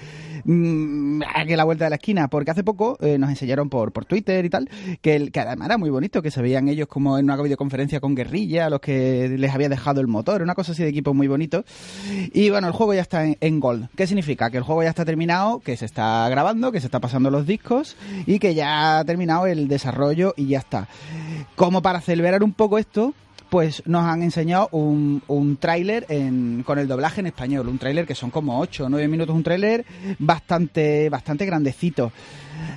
mm, 0.44 1.22
aquí 1.36 1.54
a 1.54 1.58
la 1.58 1.64
vuelta 1.64 1.86
de 1.86 1.90
la 1.92 1.96
esquina, 1.96 2.28
porque 2.28 2.52
hace 2.52 2.64
poco 2.64 2.98
eh, 3.02 3.18
nos 3.18 3.30
enseñaron 3.30 3.70
por, 3.70 3.94
por 3.94 4.06
Twitter 4.06 4.44
y 4.44 4.50
tal, 4.50 4.70
que, 5.02 5.16
el, 5.16 5.32
que 5.32 5.40
además 5.40 5.68
era 5.68 5.78
muy 5.78 5.90
bonito, 5.90 6.22
que 6.22 6.32
se 6.32 6.42
veían 6.42 6.68
ellos 6.68 6.88
como 6.88 7.18
en 7.18 7.26
una 7.26 7.42
videoconferencia 7.42 8.00
con 8.00 8.16
guerrilla, 8.16 8.66
a 8.66 8.70
los 8.70 8.82
que 8.82 9.36
les 9.38 9.54
había 9.54 9.70
dejado 9.70 10.02
el 10.02 10.08
motor, 10.08 10.33
una 10.42 10.56
cosa 10.56 10.72
así 10.72 10.84
de 10.84 10.90
equipo 10.90 11.14
muy 11.14 11.28
bonito. 11.28 11.64
Y 12.34 12.50
bueno, 12.50 12.68
el 12.68 12.74
juego 12.74 12.94
ya 12.94 13.02
está 13.02 13.26
en, 13.26 13.60
Gold. 13.60 13.90
¿Qué 13.96 14.08
significa? 14.08 14.50
Que 14.50 14.58
el 14.58 14.64
juego 14.64 14.84
ya 14.84 14.90
está 14.90 15.06
terminado, 15.06 15.60
que 15.60 15.78
se 15.78 15.86
está 15.86 16.28
grabando, 16.30 16.72
que 16.72 16.80
se 16.80 16.88
está 16.88 17.00
pasando 17.00 17.30
los 17.30 17.46
discos 17.46 17.96
y 18.26 18.40
que 18.40 18.56
ya 18.56 19.00
ha 19.00 19.06
terminado 19.06 19.46
el 19.46 19.68
desarrollo 19.68 20.34
y 20.36 20.48
ya 20.48 20.60
está. 20.60 20.88
Como 21.56 21.82
para 21.82 22.02
celebrar 22.02 22.44
un 22.44 22.54
poco 22.54 22.78
esto, 22.78 23.14
pues 23.50 23.84
nos 23.86 24.04
han 24.04 24.24
enseñado 24.24 24.70
un, 24.72 25.22
un 25.28 25.58
tráiler 25.58 26.08
con 26.66 26.80
el 26.80 26.88
doblaje 26.88 27.22
en 27.22 27.28
español, 27.28 27.68
un 27.68 27.78
tráiler 27.78 28.08
que 28.08 28.16
son 28.16 28.32
como 28.32 28.60
8 28.60 28.86
o 28.86 28.90
9 28.90 29.08
minutos, 29.08 29.36
un 29.36 29.44
tráiler 29.44 29.86
bastante, 30.18 31.08
bastante 31.10 31.46
grandecito. 31.46 32.12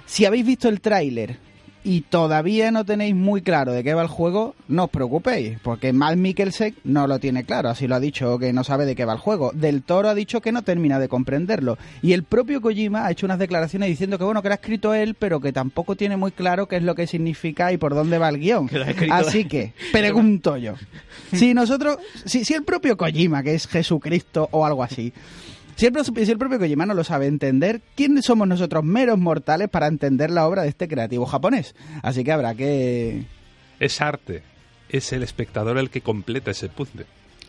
Si 0.04 0.26
habéis 0.26 0.44
visto 0.44 0.68
el 0.68 0.82
tráiler 0.82 1.38
y 1.86 2.00
todavía 2.00 2.72
no 2.72 2.84
tenéis 2.84 3.14
muy 3.14 3.42
claro 3.42 3.70
de 3.70 3.84
qué 3.84 3.94
va 3.94 4.02
el 4.02 4.08
juego, 4.08 4.56
no 4.66 4.84
os 4.84 4.90
preocupéis, 4.90 5.56
porque 5.62 5.92
Mal 5.92 6.16
Mikkelsen 6.16 6.74
no 6.82 7.06
lo 7.06 7.20
tiene 7.20 7.44
claro, 7.44 7.68
así 7.68 7.86
lo 7.86 7.94
ha 7.94 8.00
dicho 8.00 8.40
que 8.40 8.52
no 8.52 8.64
sabe 8.64 8.86
de 8.86 8.96
qué 8.96 9.04
va 9.04 9.12
el 9.12 9.20
juego. 9.20 9.52
Del 9.54 9.84
Toro 9.84 10.08
ha 10.08 10.16
dicho 10.16 10.40
que 10.40 10.50
no 10.50 10.62
termina 10.62 10.98
de 10.98 11.08
comprenderlo. 11.08 11.78
Y 12.02 12.12
el 12.12 12.24
propio 12.24 12.60
Kojima 12.60 13.06
ha 13.06 13.12
hecho 13.12 13.24
unas 13.24 13.38
declaraciones 13.38 13.88
diciendo 13.88 14.18
que 14.18 14.24
bueno, 14.24 14.42
que 14.42 14.48
lo 14.48 14.54
ha 14.54 14.56
escrito 14.56 14.94
él, 14.94 15.14
pero 15.14 15.38
que 15.38 15.52
tampoco 15.52 15.94
tiene 15.94 16.16
muy 16.16 16.32
claro 16.32 16.66
qué 16.66 16.74
es 16.74 16.82
lo 16.82 16.96
que 16.96 17.06
significa 17.06 17.72
y 17.72 17.76
por 17.76 17.94
dónde 17.94 18.18
va 18.18 18.30
el 18.30 18.40
guion. 18.40 18.66
Que 18.66 19.08
Así 19.12 19.44
que, 19.44 19.72
pregunto 19.92 20.56
yo, 20.56 20.74
si 21.32 21.54
nosotros, 21.54 21.98
si, 22.24 22.44
si 22.44 22.54
el 22.54 22.64
propio 22.64 22.96
Kojima, 22.96 23.44
que 23.44 23.54
es 23.54 23.68
Jesucristo 23.68 24.48
o 24.50 24.66
algo 24.66 24.82
así, 24.82 25.12
si 25.76 25.86
el, 25.86 25.94
el 25.94 26.38
propio 26.38 26.58
Kojima 26.58 26.86
no 26.86 26.94
lo 26.94 27.04
sabe 27.04 27.26
entender, 27.26 27.82
¿quiénes 27.94 28.24
somos 28.24 28.48
nosotros 28.48 28.82
meros 28.82 29.18
mortales 29.18 29.68
para 29.68 29.86
entender 29.86 30.30
la 30.30 30.46
obra 30.46 30.62
de 30.62 30.68
este 30.68 30.88
creativo 30.88 31.26
japonés? 31.26 31.74
Así 32.02 32.24
que 32.24 32.32
habrá 32.32 32.54
que... 32.54 33.24
Es 33.78 34.00
arte. 34.00 34.42
Es 34.88 35.12
el 35.12 35.22
espectador 35.22 35.76
el 35.76 35.90
que 35.90 36.00
completa 36.00 36.50
ese 36.50 36.70
puzzle. 36.70 37.04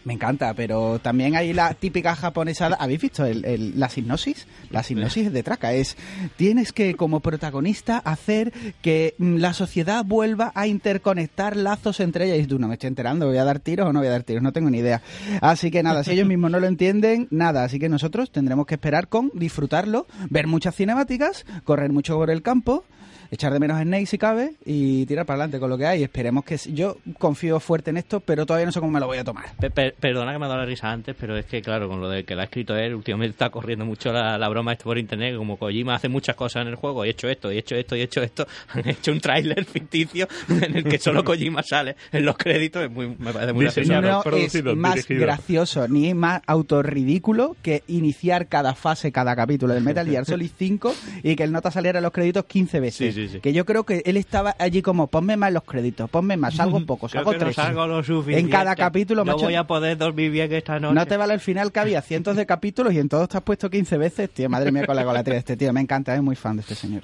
Me 0.06 0.14
encanta, 0.14 0.54
pero 0.54 1.00
también 1.00 1.36
hay 1.36 1.52
la 1.52 1.74
típica 1.74 2.16
japonesa. 2.16 2.68
¿Habéis 2.80 3.02
visto 3.02 3.26
el- 3.26 3.44
el- 3.44 3.78
la 3.80 3.90
hipnosis? 3.94 4.48
La 4.70 4.82
hipnosis 4.88 5.34
de 5.34 5.44
Traca 5.44 5.74
es: 5.74 5.98
tienes 6.38 6.72
que, 6.72 6.96
como 6.96 7.20
protagonista, 7.20 7.98
hacer 8.00 8.54
que 8.82 9.16
mm, 9.18 9.36
la 9.38 9.52
sociedad 9.54 10.06
vuelva 10.06 10.52
a 10.56 10.66
interconectar 10.68 11.58
lazos 11.58 12.00
entre 12.00 12.26
ellas. 12.26 12.46
Y 12.46 12.48
tú 12.48 12.58
no 12.58 12.68
me 12.70 12.76
estoy 12.76 12.88
enterando, 12.88 13.28
¿voy 13.28 13.38
a 13.38 13.44
dar 13.44 13.60
tiros 13.60 13.88
o 13.90 13.94
no 13.94 14.00
voy 14.00 14.08
a 14.08 14.12
dar 14.12 14.24
tiros? 14.24 14.42
No 14.44 14.54
tengo 14.54 14.70
ni 14.70 14.78
idea. 14.80 15.02
Así 15.42 15.72
que 15.72 15.84
nada, 15.84 16.04
si 16.04 16.12
ellos 16.12 16.28
mismos 16.28 16.52
no 16.52 16.60
lo 16.60 16.68
entienden, 16.68 17.28
nada. 17.30 17.64
Así 17.66 17.78
que 17.80 17.90
nosotros 17.90 18.32
tendremos 18.32 18.66
que 18.66 18.76
esperar 18.76 19.10
con 19.10 19.30
disfrutarlo, 19.34 20.08
ver 20.30 20.48
muchas 20.48 20.74
cinemáticas, 20.76 21.46
correr 21.66 21.92
mucho 21.92 22.16
por 22.16 22.30
el 22.30 22.42
campo. 22.42 22.86
Echar 23.30 23.52
de 23.52 23.60
menos 23.60 23.82
Snake 23.82 24.06
si 24.06 24.18
cabe 24.18 24.54
y 24.66 25.06
tirar 25.06 25.26
para 25.26 25.36
adelante 25.44 25.60
con 25.60 25.70
lo 25.70 25.78
que 25.78 25.86
hay. 25.86 26.02
Esperemos 26.02 26.46
que. 26.46 26.56
Yo 26.74 26.96
confío 27.20 27.60
fuerte 27.60 27.90
en 27.90 27.98
esto, 27.98 28.22
pero 28.22 28.46
todavía 28.46 28.66
no 28.66 28.72
sé 28.72 28.80
cómo 28.80 28.94
me 28.94 29.02
lo 29.02 29.08
voy 29.08 29.18
a 29.18 29.26
tomar. 29.26 29.48
Pe- 29.92 29.96
perdona 30.00 30.34
que 30.34 30.40
me 30.40 30.46
ha 30.46 30.48
dado 30.50 30.60
la 30.62 30.66
risa 30.66 30.92
antes, 30.92 31.16
pero 31.20 31.36
es 31.38 31.46
que, 31.46 31.62
claro, 31.62 31.88
con 31.88 32.00
lo 32.02 32.10
de 32.10 32.24
que 32.24 32.36
la 32.36 32.44
ha 32.44 32.46
escrito 32.46 32.76
él, 32.76 32.94
últimamente 32.96 33.32
está 33.32 33.50
corriendo 33.50 33.86
mucho 33.86 34.12
la, 34.12 34.38
la 34.38 34.50
broma 34.50 34.74
esto 34.74 34.86
por 34.86 34.98
internet, 34.98 35.36
como 35.38 35.58
Kojima 35.58 35.96
hace 35.96 36.10
muchas 36.10 36.36
cosas 36.36 36.62
en 36.64 36.70
el 36.70 36.76
juego, 36.76 37.04
he 37.04 37.10
hecho 37.10 37.28
esto, 37.30 37.50
he 37.52 37.58
hecho 37.58 37.76
esto, 37.76 37.96
y 37.96 38.02
he 38.02 38.04
hecho 38.04 38.22
esto, 38.22 38.48
han 38.74 38.88
hecho 38.88 39.12
un 39.12 39.20
tráiler 39.20 39.66
ficticio 39.66 40.28
en 40.50 40.78
el 40.78 40.84
que 40.84 41.00
solo 41.00 41.24
Kojima 41.24 41.64
sale 41.64 41.96
en 42.12 42.26
los 42.26 42.38
créditos, 42.38 42.84
es 42.84 42.92
muy, 42.92 43.08
me 43.18 43.34
parece 43.34 43.54
muy 43.54 43.64
gracioso. 43.66 43.94
no 44.02 44.22
es 44.36 44.76
más 44.76 44.96
dirigido. 44.96 45.22
gracioso 45.22 45.88
ni 45.88 46.14
más 46.14 46.42
autorridículo 46.82 47.56
que 47.62 47.84
iniciar 47.88 48.48
cada 48.48 48.76
fase, 48.76 49.12
cada 49.12 49.36
capítulo 49.36 49.74
del 49.74 49.84
Metal 49.84 50.08
Gear 50.08 50.26
Solid 50.26 50.52
5 50.58 50.94
y 51.24 51.36
que 51.36 51.44
el 51.44 51.52
nota 51.52 51.72
saliera 51.72 52.00
en 52.00 52.04
los 52.04 52.12
créditos 52.12 52.46
15 52.46 52.80
veces. 52.80 53.14
Sí, 53.16 53.28
sí, 53.28 53.34
sí. 53.34 53.40
Que 53.40 53.54
yo 53.54 53.66
creo 53.66 53.84
que 53.84 54.02
él 54.06 54.18
estaba 54.18 54.56
allí 54.60 54.82
como, 54.82 55.08
ponme 55.08 55.38
más 55.38 55.52
los 55.54 55.64
créditos, 55.64 56.10
ponme 56.10 56.38
más, 56.38 56.56
salgo 56.56 56.80
poco, 56.86 57.08
Creo 57.08 57.24
salgo 57.24 57.32
que 57.32 57.38
no 57.38 57.44
tres. 57.46 57.56
salgo 57.56 57.88
lo 57.88 58.04
suficiente. 58.04 58.40
en 58.40 58.50
cada 58.50 58.76
capítulo, 58.76 59.24
No 59.26 59.34
macho, 59.34 59.46
voy 59.46 59.56
a 59.56 59.66
poder 59.66 59.77
dormir 59.80 60.32
bien 60.32 60.52
esta 60.52 60.80
noche. 60.80 60.96
no 60.96 61.06
te 61.06 61.18
vale 61.18 61.34
el 61.34 61.40
final 61.40 61.72
que 61.72 61.80
había 61.80 62.02
cientos 62.02 62.36
de 62.36 62.46
capítulos 62.46 62.94
y 62.94 63.00
en 63.00 63.10
todos 63.10 63.30
te 63.30 63.38
has 63.38 63.44
puesto 63.44 63.70
15 63.70 63.98
veces. 63.98 64.30
Tío, 64.30 64.50
madre 64.50 64.72
mía 64.72 64.86
con 64.86 64.96
la 64.96 65.04
golatría 65.04 65.36
de 65.36 65.40
este 65.40 65.58
tío. 65.58 65.72
Me 65.74 65.82
encanta, 65.82 66.16
es 66.16 66.22
muy 66.22 66.36
fan 66.36 66.56
de 66.58 66.62
este 66.62 66.76
señor. 66.76 67.04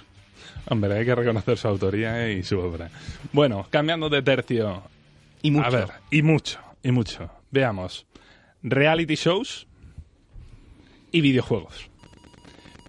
Hombre, 0.70 0.98
hay 0.98 1.06
que 1.06 1.16
reconocer 1.16 1.58
su 1.58 1.68
autoría 1.68 2.30
y 2.32 2.44
su 2.44 2.60
obra. 2.60 2.90
Bueno, 3.32 3.68
cambiando 3.70 4.10
de 4.10 4.22
tercio. 4.22 4.84
Y 5.42 5.52
mucho. 5.52 5.68
A 5.68 5.70
ver, 5.70 5.88
y 6.10 6.22
mucho, 6.22 6.60
y 6.82 6.92
mucho. 6.92 7.30
Veamos. 7.52 8.06
Reality 8.64 9.16
shows 9.16 9.68
y 11.12 11.22
videojuegos. 11.22 11.90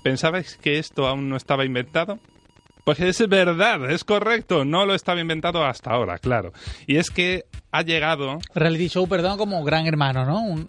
¿Pensabais 0.03 0.57
que 0.57 0.79
esto 0.79 1.07
aún 1.07 1.29
no 1.29 1.37
estaba 1.37 1.65
inventado? 1.65 2.19
Pues 2.85 3.01
es 3.01 3.27
verdad, 3.29 3.91
es 3.91 4.05
correcto, 4.05 4.65
no 4.65 4.85
lo 4.85 4.95
estaba 4.95 5.21
inventado 5.21 5.65
hasta 5.65 5.91
ahora, 5.91 6.19
claro. 6.19 6.53
Y 6.87 6.97
es 6.97 7.11
que 7.11 7.45
ha 7.73 7.81
llegado 7.83 8.39
Reality 8.55 8.89
show, 8.89 9.09
perdón, 9.09 9.39
como 9.39 9.65
gran 9.65 9.87
hermano, 9.87 10.25
¿no? 10.27 10.41
Un- 10.43 10.69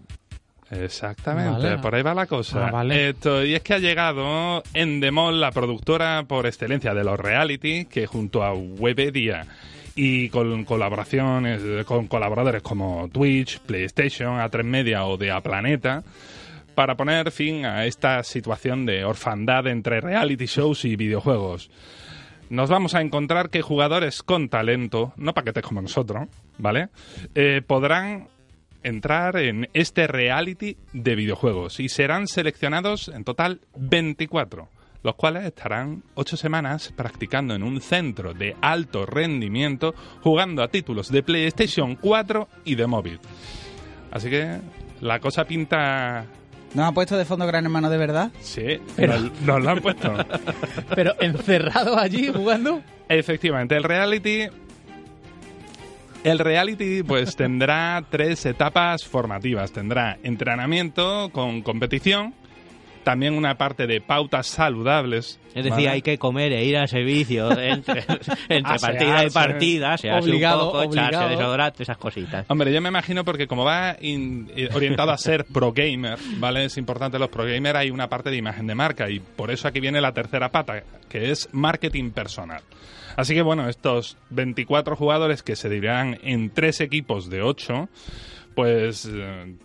Exactamente, 0.71 1.51
Vale. 1.67 1.77
por 1.77 1.93
ahí 1.93 2.01
va 2.01 2.13
la 2.15 2.25
cosa. 2.25 2.67
Ah, 2.67 2.71
vale. 2.71 3.09
Esto, 3.09 3.43
y 3.45 3.53
es 3.53 3.61
que 3.61 3.75
ha 3.75 3.79
llegado 3.79 4.63
Endemol, 4.73 5.39
la 5.39 5.51
productora 5.51 6.23
por 6.27 6.47
excelencia 6.47 6.93
de 6.93 7.03
los 7.03 7.19
reality, 7.19 7.85
que 7.85 8.07
junto 8.07 8.43
a 8.43 8.53
Webedia 8.53 9.45
y 9.95 10.27
con 10.29 10.65
colaboraciones 10.65 11.61
con 11.85 12.07
colaboradores 12.07 12.61
como 12.63 13.07
Twitch, 13.09 13.59
PlayStation, 13.59 14.39
A3 14.39 14.63
Media 14.63 15.05
o 15.05 15.17
de 15.17 15.31
A 15.31 15.39
Planeta, 15.41 16.03
para 16.73 16.95
poner 16.95 17.31
fin 17.31 17.65
a 17.65 17.85
esta 17.85 18.21
situación 18.23 18.85
de 18.85 19.05
orfandad 19.05 19.67
entre 19.67 20.01
reality 20.01 20.47
shows 20.47 20.83
y 20.83 20.95
videojuegos. 20.97 21.69
Nos 22.49 22.69
vamos 22.69 22.93
a 22.93 23.01
encontrar 23.01 23.49
que 23.49 23.61
jugadores 23.61 24.21
con 24.21 24.49
talento, 24.49 25.13
no 25.17 25.33
paquetes 25.33 25.63
como 25.63 25.81
nosotros, 25.81 26.27
¿vale? 26.59 26.89
Eh, 27.33 27.61
podrán 27.65 28.27
entrar 28.83 29.37
en 29.37 29.67
este 29.73 30.05
reality 30.05 30.77
de 30.93 31.15
videojuegos 31.15 31.79
y 31.79 31.89
serán 31.89 32.27
seleccionados 32.27 33.07
en 33.07 33.23
total 33.23 33.61
24, 33.75 34.69
los 35.01 35.15
cuales 35.15 35.45
estarán 35.45 36.03
8 36.13 36.37
semanas 36.37 36.93
practicando 36.95 37.55
en 37.55 37.63
un 37.63 37.81
centro 37.81 38.35
de 38.35 38.55
alto 38.61 39.07
rendimiento 39.07 39.95
jugando 40.21 40.61
a 40.61 40.67
títulos 40.67 41.11
de 41.11 41.23
PlayStation 41.23 41.95
4 41.95 42.47
y 42.63 42.75
de 42.75 42.85
móvil. 42.85 43.19
Así 44.11 44.29
que 44.29 44.59
la 45.01 45.19
cosa 45.19 45.45
pinta... 45.45 46.25
¿Nos 46.75 46.89
ha 46.89 46.91
puesto 46.91 47.17
de 47.17 47.23
fondo 47.23 47.47
Gran 47.47 47.63
Hermano 47.63 47.89
de 47.89 47.97
verdad? 47.97 48.31
Sí, 48.41 48.81
nos, 48.97 49.41
nos 49.41 49.63
lo 49.63 49.69
han 49.69 49.79
puesto. 49.79 50.13
Pero 50.95 51.15
encerrado 51.21 51.97
allí 51.97 52.27
jugando. 52.27 52.81
Efectivamente, 53.07 53.77
el 53.77 53.83
reality. 53.83 54.47
El 56.25 56.39
reality, 56.39 57.01
pues 57.03 57.37
tendrá 57.37 58.03
tres 58.09 58.45
etapas 58.45 59.05
formativas. 59.05 59.71
Tendrá 59.71 60.17
entrenamiento 60.23 61.29
con 61.31 61.61
competición, 61.61 62.33
también 63.05 63.35
una 63.35 63.57
parte 63.57 63.87
de 63.87 64.01
pautas 64.01 64.47
saludables. 64.47 65.39
Es 65.49 65.63
decir, 65.63 65.71
¿vale? 65.71 65.89
hay 65.89 66.01
que 66.01 66.17
comer 66.17 66.51
e 66.51 66.65
ir 66.65 66.75
al 66.75 66.89
servicio 66.89 67.49
entre, 67.57 68.03
entre 68.49 68.73
Asearse. 68.73 68.85
partida 68.87 69.23
y 69.25 69.29
partida, 69.29 69.97
se 69.97 70.09
hace 70.09 70.27
Obligado, 70.29 70.65
un 70.65 70.71
poco, 70.71 70.83
echarse 70.83 71.15
obligado. 71.15 71.29
desodorante, 71.29 71.83
esas 71.83 71.97
cositas. 71.97 72.45
Hombre, 72.49 72.73
yo 72.73 72.81
me 72.81 72.89
imagino 72.89 73.23
porque 73.23 73.47
como 73.47 73.63
va 73.63 73.95
in- 74.01 74.51
eh, 74.57 74.67
orientado 74.73 75.11
a 75.11 75.17
ser 75.17 75.45
pro 75.45 75.71
gamer, 75.71 76.17
¿vale? 76.39 76.65
Es 76.65 76.77
importante 76.77 77.17
los 77.17 77.29
pro 77.29 77.45
gamer, 77.45 77.77
hay 77.77 77.89
una 77.91 78.09
parte 78.09 78.29
de 78.31 78.35
imagen 78.37 78.67
de 78.67 78.75
marca 78.75 79.09
y 79.09 79.19
por 79.19 79.49
eso 79.51 79.67
aquí 79.69 79.79
viene 79.79 80.01
la 80.01 80.11
tercera 80.11 80.49
pata, 80.51 80.83
que 81.07 81.31
es 81.31 81.47
marketing 81.53 82.09
personal. 82.11 82.61
Así 83.15 83.33
que 83.33 83.41
bueno, 83.43 83.69
estos 83.69 84.17
24 84.31 84.97
jugadores 84.97 85.41
que 85.41 85.55
se 85.55 85.69
dividirán 85.69 86.17
en 86.23 86.49
tres 86.49 86.81
equipos 86.81 87.29
de 87.29 87.43
8, 87.43 87.87
pues 88.55 89.09
eh, 89.09 89.55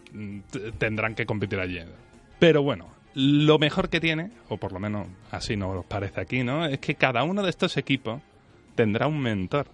tendrán 0.78 1.14
que 1.14 1.26
competir 1.26 1.58
allí. 1.58 1.80
Pero 2.38 2.62
bueno, 2.62 2.88
lo 3.14 3.58
mejor 3.58 3.88
que 3.88 4.00
tiene, 4.00 4.30
o 4.48 4.56
por 4.56 4.72
lo 4.72 4.80
menos 4.80 5.08
así 5.30 5.56
nos 5.56 5.84
parece 5.84 6.20
aquí, 6.20 6.44
¿no? 6.44 6.66
Es 6.66 6.78
que 6.78 6.94
cada 6.94 7.24
uno 7.24 7.42
de 7.42 7.50
estos 7.50 7.76
equipos 7.76 8.20
tendrá 8.74 9.06
un 9.06 9.20
mentor. 9.20 9.66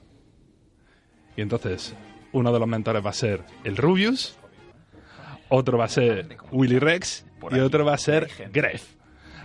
Y 1.37 1.43
entonces, 1.43 1.95
uno 2.33 2.53
de 2.53 2.59
los 2.59 2.69
mentores 2.69 3.05
va 3.05 3.11
a 3.11 3.15
ser 3.15 3.43
el 3.65 3.77
Rubius, 3.77 4.39
otro 5.49 5.79
va 5.79 5.85
a 5.85 5.89
ser 5.89 6.37
Willy 6.51 6.79
Rex 6.79 7.27
y 7.51 7.59
otro 7.59 7.85
va 7.85 7.95
a 7.95 7.99
ser 7.99 8.29
Gref. 8.53 8.97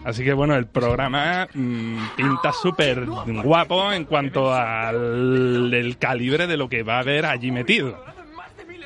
Así 0.04 0.24
que 0.24 0.34
bueno, 0.34 0.56
el 0.56 0.66
programa 0.66 1.48
mm, 1.54 2.16
pinta 2.16 2.52
súper 2.52 3.06
guapo 3.06 3.92
en 3.92 4.06
cuanto 4.06 4.52
al 4.52 5.72
el 5.72 5.98
calibre 5.98 6.48
de 6.48 6.58
lo 6.58 6.70
que 6.70 6.82
va 6.82 6.96
a 6.96 7.00
haber 7.00 7.26
allí 7.26 7.52
metido. 7.52 8.04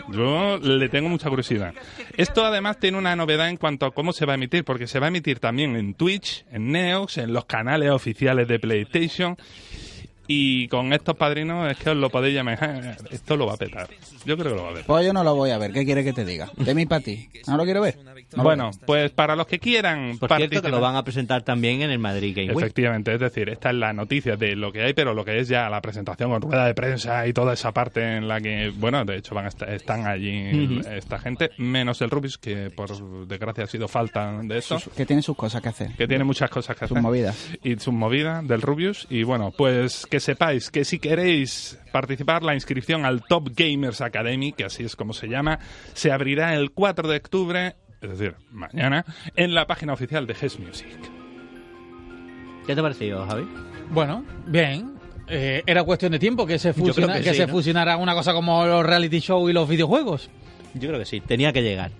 Yo 0.10 0.58
le 0.58 0.90
tengo 0.90 1.10
mucha 1.10 1.30
curiosidad. 1.30 1.74
Esto 2.16 2.46
además 2.46 2.80
tiene 2.80 2.98
una 2.98 3.16
novedad 3.16 3.50
en 3.50 3.58
cuanto 3.58 3.86
a 3.86 3.92
cómo 3.92 4.14
se 4.14 4.26
va 4.26 4.34
a 4.34 4.36
emitir, 4.36 4.64
porque 4.64 4.88
se 4.88 5.00
va 5.00 5.08
a 5.08 5.10
emitir 5.10 5.40
también 5.40 5.76
en 5.76 5.94
Twitch, 5.94 6.46
en 6.52 6.72
Neox, 6.72 7.18
en 7.18 7.34
los 7.34 7.46
canales 7.46 7.90
oficiales 7.92 8.48
de 8.48 8.60
PlayStation. 8.60 9.38
Y 10.28 10.68
con 10.70 10.92
estos 10.94 11.16
padrinos 11.16 11.72
es 11.72 11.78
que 11.78 11.92
os 11.92 11.98
lo 11.98 12.10
podéis 12.10 12.36
llamar. 12.36 12.98
Esto 13.12 13.38
lo 13.38 13.46
va 13.48 13.54
a 13.54 13.58
petar. 13.58 13.88
Yo 14.26 14.38
creo 14.38 14.52
que 14.52 14.58
lo 14.58 14.64
va 14.64 14.70
a 14.70 14.74
ver. 14.74 14.86
Pues 14.86 15.06
yo 15.06 15.14
no 15.14 15.24
lo 15.24 15.36
voy 15.36 15.52
a 15.52 15.58
ver. 15.58 15.72
¿Qué 15.72 15.86
quiere 15.86 16.04
que 16.04 16.14
te 16.14 16.26
diga? 16.26 16.50
De 16.58 16.74
mí 16.74 16.86
para 16.86 17.02
ti. 17.02 17.30
¿No 17.48 17.58
lo 17.58 17.64
quiero 17.64 17.82
ver? 17.82 17.98
No 18.36 18.44
Bueno, 18.44 18.72
pues 18.86 19.12
para 19.12 19.36
los 19.36 19.46
que 19.48 19.60
quieran 19.60 20.18
Por 20.18 20.36
cierto, 20.36 20.62
que 20.62 20.70
lo 20.70 20.80
van 20.82 20.96
a 20.96 21.04
presentar 21.04 21.44
también 21.44 21.82
en 21.82 21.92
el 21.92 22.00
Madrid 22.00 22.34
Game 22.36 22.50
Week. 22.54 22.58
Efectivamente, 22.66 23.14
es 23.14 23.20
decir, 23.20 23.50
esta 23.50 23.70
es 23.70 23.76
la 23.76 23.94
noticia 23.94 24.36
de 24.36 24.56
lo 24.56 24.72
que 24.72 24.82
hay, 24.84 24.94
pero 24.94 25.14
lo 25.14 25.24
que 25.24 25.40
es 25.40 25.48
ya 25.48 25.70
la 25.70 25.82
presentación 25.82 26.32
con 26.32 26.42
rueda 26.42 26.66
de 26.66 26.74
prensa 26.74 27.28
y 27.28 27.34
toda 27.34 27.54
esa 27.54 27.72
parte 27.72 28.18
en 28.18 28.28
la 28.28 28.42
que, 28.42 28.72
bueno, 28.76 29.06
de 29.06 29.18
hecho 29.18 29.36
van 29.36 29.46
a 29.46 29.50
estar, 29.50 29.70
están 29.72 30.08
allí 30.08 30.82
esta 30.92 31.20
gente, 31.20 31.52
menos 31.58 32.02
el 32.02 32.10
Rubis, 32.10 32.38
que 32.38 32.70
por 32.72 33.28
desgracia 33.28 33.66
ha 33.66 33.68
sido 33.68 33.88
falta 33.88 34.40
de 34.44 34.58
esto, 34.58 34.78
Que 34.96 35.06
tiene 35.06 35.22
sus 35.22 35.36
cosas 35.38 35.62
que 35.62 35.70
hacer. 35.70 35.92
que 35.96 36.08
tiene 36.08 36.24
muchas 36.24 36.50
cosas 36.50 36.76
que 36.76 36.86
Sus 36.88 36.92
hacer. 36.98 37.04
movidas. 37.04 37.50
Y 37.64 37.76
sus 37.78 37.94
movidas 37.94 38.48
del 38.48 38.62
Rubius. 38.62 39.08
Y 39.10 39.24
bueno, 39.24 39.52
pues 39.56 40.08
que 40.16 40.22
sepáis 40.22 40.72
que 40.72 40.86
si 40.86 40.98
queréis 40.98 41.78
participar, 41.92 42.42
la 42.42 42.54
inscripción 42.54 43.04
al 43.06 43.22
Top 43.28 43.50
Gamers 43.54 44.00
Academy, 44.00 44.54
que 44.54 44.64
así 44.64 44.84
es 44.86 44.96
como 44.96 45.12
se 45.12 45.28
llama, 45.28 45.60
se 45.94 46.10
abrirá 46.10 46.54
el 46.56 46.72
4 46.72 47.10
de 47.10 47.18
octubre, 47.18 47.76
es 48.02 48.10
decir, 48.12 48.36
mañana, 48.50 49.04
en 49.36 49.54
la 49.54 49.68
página 49.68 49.92
oficial 49.92 50.26
de 50.26 50.34
GES 50.36 50.60
Music. 50.62 50.88
¿Qué 52.66 52.74
te 52.74 52.80
ha 52.80 52.84
parecido, 52.84 53.28
Javi? 53.28 53.46
Bueno, 53.92 54.24
bien. 54.48 54.94
Eh, 55.28 55.64
era 55.66 55.84
cuestión 55.84 56.14
de 56.14 56.20
tiempo 56.20 56.46
que 56.48 56.60
se, 56.60 56.72
fusiona- 56.72 57.16
que 57.18 57.24
que 57.24 57.32
sí, 57.32 57.36
se 57.36 57.48
¿no? 57.48 57.52
fusionara 57.52 57.98
una 57.98 58.14
cosa 58.14 58.32
como 58.32 58.66
los 58.66 58.86
reality 58.86 59.20
show 59.20 59.50
y 59.50 59.54
los 59.54 59.68
videojuegos. 59.68 60.30
Yo 60.76 60.88
creo 60.88 61.00
que 61.00 61.06
sí, 61.06 61.20
tenía 61.20 61.52
que 61.52 61.62
llegar. 61.62 61.92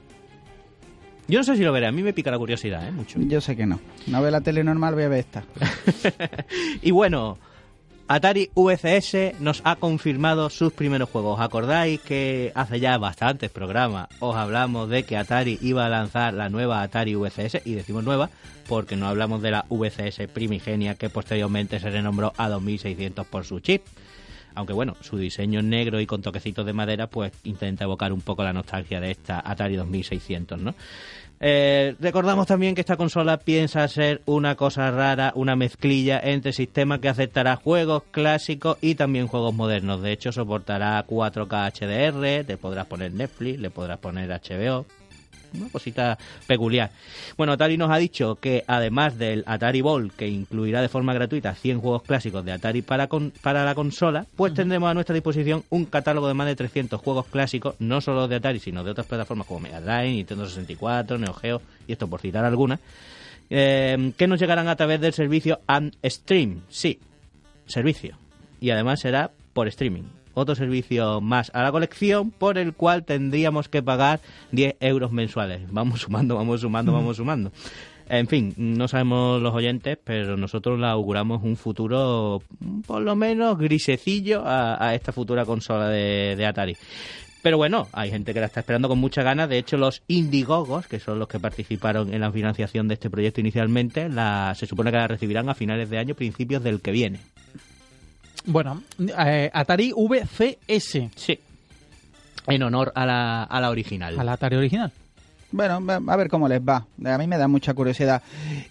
Yo 1.28 1.40
no 1.40 1.44
sé 1.44 1.58
si 1.58 1.64
lo 1.64 1.74
veré, 1.74 1.88
a 1.88 1.92
mí 1.92 2.02
me 2.02 2.14
pica 2.14 2.32
la 2.32 2.38
curiosidad, 2.38 2.88
¿eh? 2.88 2.92
Mucho. 2.94 3.20
Yo 3.20 3.42
sé 3.42 3.58
que 3.58 3.66
no. 3.66 3.82
No 4.08 4.22
ve 4.22 4.32
la 4.32 4.40
tele 4.40 4.64
normal, 4.64 4.94
voy 4.94 5.04
a 5.04 5.10
ver 5.10 5.20
esta. 5.20 5.44
Y 6.82 6.92
bueno, 6.92 7.38
Atari 8.08 8.52
VCS 8.54 9.40
nos 9.40 9.62
ha 9.64 9.78
confirmado 9.78 10.52
sus 10.52 10.72
primeros 10.72 11.10
juegos. 11.10 11.40
¿Os 11.40 11.44
acordáis 11.44 12.00
que 12.02 12.52
hace 12.54 12.80
ya 12.80 13.00
bastantes 13.00 13.50
programas 13.50 14.10
os 14.20 14.36
hablamos 14.36 14.90
de 14.90 15.04
que 15.04 15.18
Atari 15.18 15.58
iba 15.60 15.88
a 15.88 15.90
lanzar 15.90 16.36
la 16.36 16.50
nueva 16.50 16.84
Atari 16.84 17.16
VCS? 17.16 17.66
Y 17.66 17.74
decimos 17.74 18.04
nueva 18.04 18.30
porque 18.70 18.96
no 18.96 19.08
hablamos 19.08 19.42
de 19.42 19.50
la 19.50 19.66
VCS 19.72 20.28
primigenia 20.32 20.94
que 20.94 21.10
posteriormente 21.10 21.80
se 21.80 21.90
renombró 21.90 22.32
a 22.38 22.48
2600 22.48 23.26
por 23.26 23.44
su 23.44 23.60
chip. 23.60 23.82
Aunque 24.54 24.74
bueno, 24.74 24.96
su 25.02 25.18
diseño 25.18 25.64
negro 25.64 26.00
y 26.00 26.06
con 26.06 26.22
toquecitos 26.22 26.66
de 26.66 26.74
madera, 26.74 27.08
pues 27.08 27.34
intenta 27.44 27.86
evocar 27.86 28.14
un 28.14 28.22
poco 28.22 28.44
la 28.44 28.54
nostalgia 28.54 29.02
de 29.02 29.12
esta 29.12 29.42
Atari 29.44 29.78
2600, 29.78 30.62
¿no? 30.62 30.76
Eh, 31.40 31.96
recordamos 32.00 32.48
también 32.48 32.76
que 32.76 32.82
esta 32.82 32.96
consola 32.96 33.38
piensa 33.38 33.88
ser 33.88 34.22
una 34.26 34.56
cosa 34.56 34.90
rara, 34.92 35.34
una 35.36 35.56
mezclilla 35.56 36.20
entre 36.24 36.54
sistemas 36.54 37.00
que 37.00 37.10
aceptará 37.10 37.56
juegos 37.58 38.04
clásicos 38.12 38.78
y 38.82 38.96
también 38.96 39.28
juegos 39.28 39.54
modernos. 39.54 40.02
De 40.02 40.12
hecho, 40.12 40.32
soportará 40.32 41.06
4K 41.06 41.72
HDR, 41.72 42.46
te 42.46 42.58
podrás 42.58 42.86
poner 42.86 43.14
Netflix, 43.14 43.60
le 43.60 43.70
podrás 43.70 44.00
poner 44.00 44.30
HBO, 44.30 44.86
una 45.58 45.70
cosita 45.70 46.18
peculiar. 46.48 46.92
Bueno, 47.38 47.54
Atari 47.54 47.78
nos 47.78 47.92
ha 47.92 47.98
dicho 47.98 48.36
que 48.36 48.64
además 48.68 49.18
del 49.18 49.44
Atari 49.48 49.82
Ball, 49.82 50.12
que 50.12 50.28
incluirá 50.28 50.82
de 50.82 50.90
forma 50.90 51.14
gratuita 51.14 51.54
100 51.54 51.80
juegos 51.80 52.04
clásicos 52.04 52.44
de 52.46 52.52
Atari 52.52 52.82
para, 52.82 53.08
para 53.42 53.66
la 53.66 53.76
consola, 53.76 54.26
pues 54.36 54.54
tendremos 54.54 54.90
a 54.90 54.94
nuestra 54.94 55.14
disposición 55.14 55.64
un 55.70 55.86
catálogo 55.86 56.28
de 56.28 56.34
más 56.34 56.48
de 56.48 56.56
300 56.56 57.00
juegos 57.00 57.28
clásicos, 57.28 57.76
no 57.80 58.02
solo 58.02 58.28
de 58.28 58.36
Atari, 58.36 58.60
sino 58.60 58.84
de 58.84 58.92
otras 58.92 59.08
plataformas 59.08 59.48
como 59.48 59.62
Mega 59.62 59.82
Drive, 59.82 60.12
Nintendo 60.14 60.46
64, 60.48 61.18
Neo 61.18 61.34
Geo, 61.34 61.62
y 61.88 61.94
esto 61.94 62.08
por 62.08 62.22
citar 62.22 62.46
algunas, 62.46 62.80
eh, 63.50 64.14
que 64.18 64.28
nos 64.28 64.40
llegarán 64.40 64.68
a 64.68 64.76
través 64.76 65.00
del 65.02 65.14
servicio 65.14 65.60
Stream. 66.04 66.62
Sí, 66.70 67.00
servicio. 67.66 68.18
Y 68.60 68.72
además 68.72 69.00
será 69.02 69.32
por 69.54 69.68
streaming 69.68 70.04
otro 70.36 70.54
servicio 70.54 71.22
más 71.22 71.50
a 71.56 71.64
la 71.64 71.72
colección 71.72 72.30
por 72.30 72.60
el 72.60 72.74
cual 72.74 73.04
tendríamos 73.04 73.68
que 73.68 73.82
pagar 73.82 74.20
10 74.52 74.76
euros 74.80 75.12
mensuales. 75.12 75.62
Vamos 75.72 76.02
sumando, 76.02 76.36
vamos 76.36 76.62
sumando, 76.62 76.94
vamos 76.94 77.18
sumando. 77.18 77.52
En 78.08 78.28
fin, 78.28 78.54
no 78.58 78.88
sabemos 78.88 79.42
los 79.42 79.54
oyentes, 79.54 79.98
pero 80.04 80.38
nosotros 80.38 80.80
le 80.80 80.86
auguramos 80.86 81.42
un 81.44 81.58
futuro 81.58 82.44
por 82.86 83.02
lo 83.02 83.16
menos 83.16 83.58
grisecillo 83.58 84.44
a, 84.46 84.94
esta 84.94 85.12
futura 85.12 85.44
consola 85.44 85.90
de, 85.90 86.46
Atari. 86.46 86.78
Pero 87.42 87.58
bueno, 87.58 87.88
hay 87.94 88.10
gente 88.12 88.34
que 88.34 88.40
la 88.40 88.48
está 88.48 88.60
esperando 88.60 88.88
con 88.88 89.00
mucha 89.00 89.24
ganas. 89.24 89.50
De 89.50 89.58
hecho, 89.58 89.78
los 89.78 90.04
Indiegogos, 90.08 90.88
que 90.88 91.00
son 91.00 91.20
los 91.20 91.28
que 91.28 91.40
participaron 91.40 92.14
en 92.14 92.22
la 92.22 92.32
financiación 92.32 92.88
de 92.88 92.96
este 92.96 93.10
proyecto 93.10 93.40
inicialmente, 93.40 94.10
la, 94.10 94.54
se 94.56 94.66
supone 94.66 94.92
que 94.92 94.98
la 94.98 95.08
recibirán 95.08 95.50
a 95.50 95.56
finales 95.56 95.90
de 95.90 95.98
año, 95.98 96.16
principios 96.16 96.64
del 96.64 96.82
que 96.82 96.92
viene. 96.92 97.20
Bueno, 98.46 98.84
eh, 99.00 99.50
Atari 99.54 99.94
VCS. 99.96 101.10
Sí. 101.16 101.40
En 102.48 102.64
honor 102.64 102.92
a 102.96 103.06
la, 103.06 103.44
a 103.44 103.62
la 103.62 103.70
original. 103.70 104.20
A 104.20 104.24
la 104.24 104.34
Atari 104.34 104.56
original. 104.56 104.92
Bueno, 105.56 105.82
a 105.88 106.18
ver 106.18 106.28
cómo 106.28 106.50
les 106.50 106.60
va. 106.60 106.86
A 107.06 107.18
mí 107.18 107.28
me 107.28 107.38
da 107.38 107.48
mucha 107.48 107.74
curiosidad. 107.74 108.22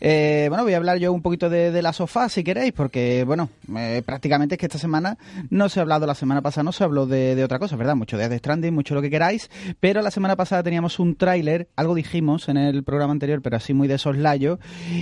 Eh, 0.03 0.49
bueno, 0.51 0.64
voy 0.64 0.75
a 0.75 0.77
hablar 0.77 0.99
yo 0.99 1.14
un 1.14 1.23
poquito 1.23 1.49
de, 1.49 1.70
de 1.70 1.81
la 1.81 1.94
sofá, 1.94 2.29
si 2.29 2.44
queréis, 2.44 2.75
porque, 2.75 3.25
bueno, 3.25 3.49
eh, 3.75 4.03
prácticamente 4.05 4.57
es 4.57 4.59
que 4.59 4.66
esta 4.66 4.77
semana 4.77 5.16
no 5.49 5.70
se 5.70 5.81
ha 5.81 5.83
hablado, 5.83 6.07
la 6.07 6.14
semana 6.14 6.42
pasada 6.42 6.62
no 6.64 6.73
se 6.73 6.85
habló 6.85 7.07
de, 7.07 7.42
otra 7.42 7.59
cosa, 7.59 7.77
¿verdad? 7.77 7.97
Mucho 7.97 8.18
de 8.18 8.29
Death 8.29 8.40
Stranding, 8.40 8.75
mucho 8.75 8.94
lo 8.94 9.01
que 9.01 9.09
queráis, 9.09 9.51
pero 9.81 10.03
la 10.03 10.11
semana 10.11 10.37
pasada 10.37 10.62
teníamos 10.62 10.99
un 10.99 11.16
tráiler, 11.16 11.68
algo 11.75 11.94
dijimos 11.94 12.51
en 12.51 12.59
el 12.59 12.85
programa 12.85 13.12
anterior, 13.12 13.40
pero 13.40 13.57
así 13.57 13.73
muy 13.73 13.88
de 13.88 13.97
soslayo, 13.97 14.59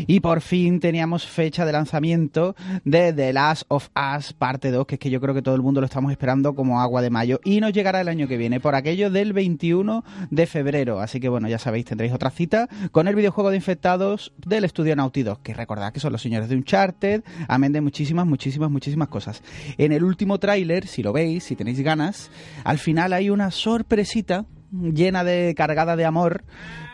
y 0.06 0.20
por 0.20 0.40
fin 0.40 0.78
teníamos 0.78 1.26
fecha 1.26 1.66
de 1.66 1.72
lanzamiento 1.72 2.54
de 2.84 3.12
The 3.12 3.32
Last 3.32 3.64
of 3.66 3.88
Us 4.16 4.32
parte 4.34 4.70
2, 4.70 4.86
que 4.86 4.94
es 4.94 4.98
que 5.00 5.10
yo 5.10 5.20
creo 5.20 5.34
que 5.34 5.42
todo 5.42 5.56
el 5.56 5.62
mundo 5.62 5.80
lo 5.80 5.86
estamos 5.86 6.12
esperando 6.12 6.54
como 6.54 6.80
agua 6.80 7.02
de 7.02 7.10
mayo, 7.10 7.40
y 7.42 7.60
nos 7.60 7.72
llegará 7.72 8.00
el 8.00 8.08
año 8.08 8.28
que 8.28 8.36
viene, 8.36 8.60
por 8.60 8.76
aquello 8.76 9.10
del 9.10 9.32
21 9.32 10.04
de 10.30 10.46
febrero, 10.46 11.00
así 11.00 11.18
que 11.18 11.28
bueno, 11.28 11.48
ya 11.48 11.58
sabéis 11.58 11.71
sabéis, 11.72 11.86
tendréis 11.86 12.12
otra 12.12 12.30
cita 12.30 12.68
con 12.90 13.08
el 13.08 13.14
videojuego 13.14 13.48
de 13.48 13.56
infectados 13.56 14.34
del 14.36 14.64
estudio 14.64 14.94
Naughty 14.94 15.22
Dog, 15.22 15.40
que 15.42 15.54
recordad 15.54 15.90
que 15.90 16.00
son 16.00 16.12
los 16.12 16.20
señores 16.20 16.50
de 16.50 16.56
Uncharted, 16.56 17.22
amén 17.48 17.72
de 17.72 17.80
muchísimas, 17.80 18.26
muchísimas, 18.26 18.70
muchísimas 18.70 19.08
cosas. 19.08 19.42
En 19.78 19.92
el 19.92 20.04
último 20.04 20.36
tráiler, 20.38 20.86
si 20.86 21.02
lo 21.02 21.14
veis, 21.14 21.44
si 21.44 21.56
tenéis 21.56 21.80
ganas, 21.80 22.30
al 22.64 22.76
final 22.76 23.14
hay 23.14 23.30
una 23.30 23.50
sorpresita 23.50 24.44
llena 24.72 25.24
de 25.24 25.54
cargada 25.54 25.96
de 25.96 26.04
amor 26.04 26.44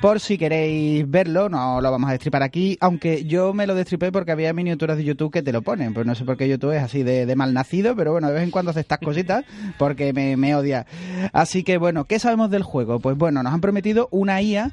por 0.01 0.21
si 0.21 0.39
queréis 0.39 1.09
verlo, 1.11 1.49
no 1.49 1.81
lo 1.81 1.91
vamos 1.91 2.09
a 2.09 2.13
destripar 2.13 2.43
aquí, 2.45 2.79
aunque 2.81 3.25
yo 3.25 3.53
me 3.53 3.67
lo 3.67 3.75
destripé 3.75 4.13
porque 4.13 4.31
había 4.31 4.53
miniaturas 4.53 4.97
de 4.97 5.03
YouTube 5.03 5.33
que 5.33 5.43
te 5.43 5.53
lo 5.53 5.63
ponen, 5.63 5.93
pues 5.93 6.07
no 6.07 6.15
sé 6.15 6.25
por 6.25 6.37
qué 6.37 6.49
YouTube 6.49 6.73
es 6.73 6.83
así 6.83 7.03
de, 7.03 7.35
mal 7.35 7.53
nacido, 7.53 7.97
pero 7.97 8.13
bueno, 8.13 8.29
de 8.29 8.35
vez 8.35 8.43
en 8.45 8.51
cuando 8.51 8.71
hace 8.71 8.81
estas 8.81 9.01
cositas 9.01 9.45
porque 9.77 10.13
me, 10.13 10.37
me, 10.37 10.55
odia. 10.55 10.87
Así 11.33 11.65
que 11.65 11.79
bueno, 11.79 12.05
¿qué 12.05 12.19
sabemos 12.19 12.51
del 12.51 12.63
juego? 12.63 13.01
Pues 13.01 13.17
bueno, 13.17 13.43
nos 13.43 13.53
han 13.53 13.61
prometido 13.61 14.09
una 14.13 14.41
IA 14.41 14.73